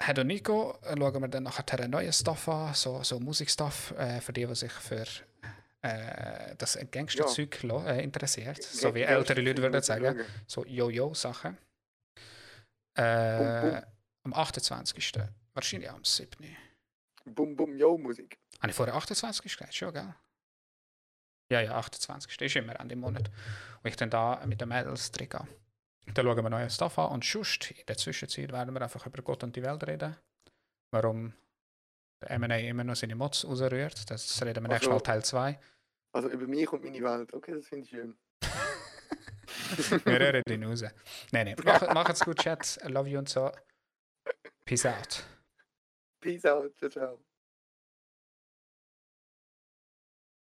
[0.06, 3.92] Head und Nico äh, schauen wir dann nachher einen neuen Stuff an, so, so Musikstuff,
[3.92, 5.04] äh, für die, die sich für
[5.82, 8.62] äh, das Gangsterzeug lo- äh, interessiert.
[8.62, 11.56] So wie ältere Leute würden sagen so Yo-Yo-Sachen.
[12.96, 13.82] Äh,
[14.24, 15.12] am 28.
[15.54, 16.56] Wahrscheinlich am 7.
[17.26, 18.38] Bum Bum Yo Musik.
[18.60, 19.74] Habe ich vorher 28 gesagt?
[19.74, 20.14] Schon, gell?
[21.52, 22.40] Ja, ja, 28.
[22.40, 23.28] ist immer an dem Monat.
[23.82, 25.46] Und ich dann da mit den Mädels drin gehe.
[26.12, 29.22] Dann schauen wir neue Stuff an und just in der Zwischenzeit werden wir einfach über
[29.22, 30.16] Gott und die Welt reden.
[30.90, 31.32] Warum
[32.22, 34.10] der M&A immer noch seine Mods rausrührt.
[34.10, 35.58] Das reden wir nächstes Mal Also- Teil 2.
[36.12, 37.32] Also über mich und meine Welt.
[37.34, 38.16] Okay, das finde ich schön.
[40.04, 40.82] Wir rühren ihn raus.
[41.32, 41.56] Nein, nein.
[41.64, 42.78] Mach, macht's gut, Chat.
[42.84, 43.50] I love you und so.
[44.64, 45.24] Peace out.
[46.20, 46.76] Peace out.
[46.78, 47.18] Ciao, ciao.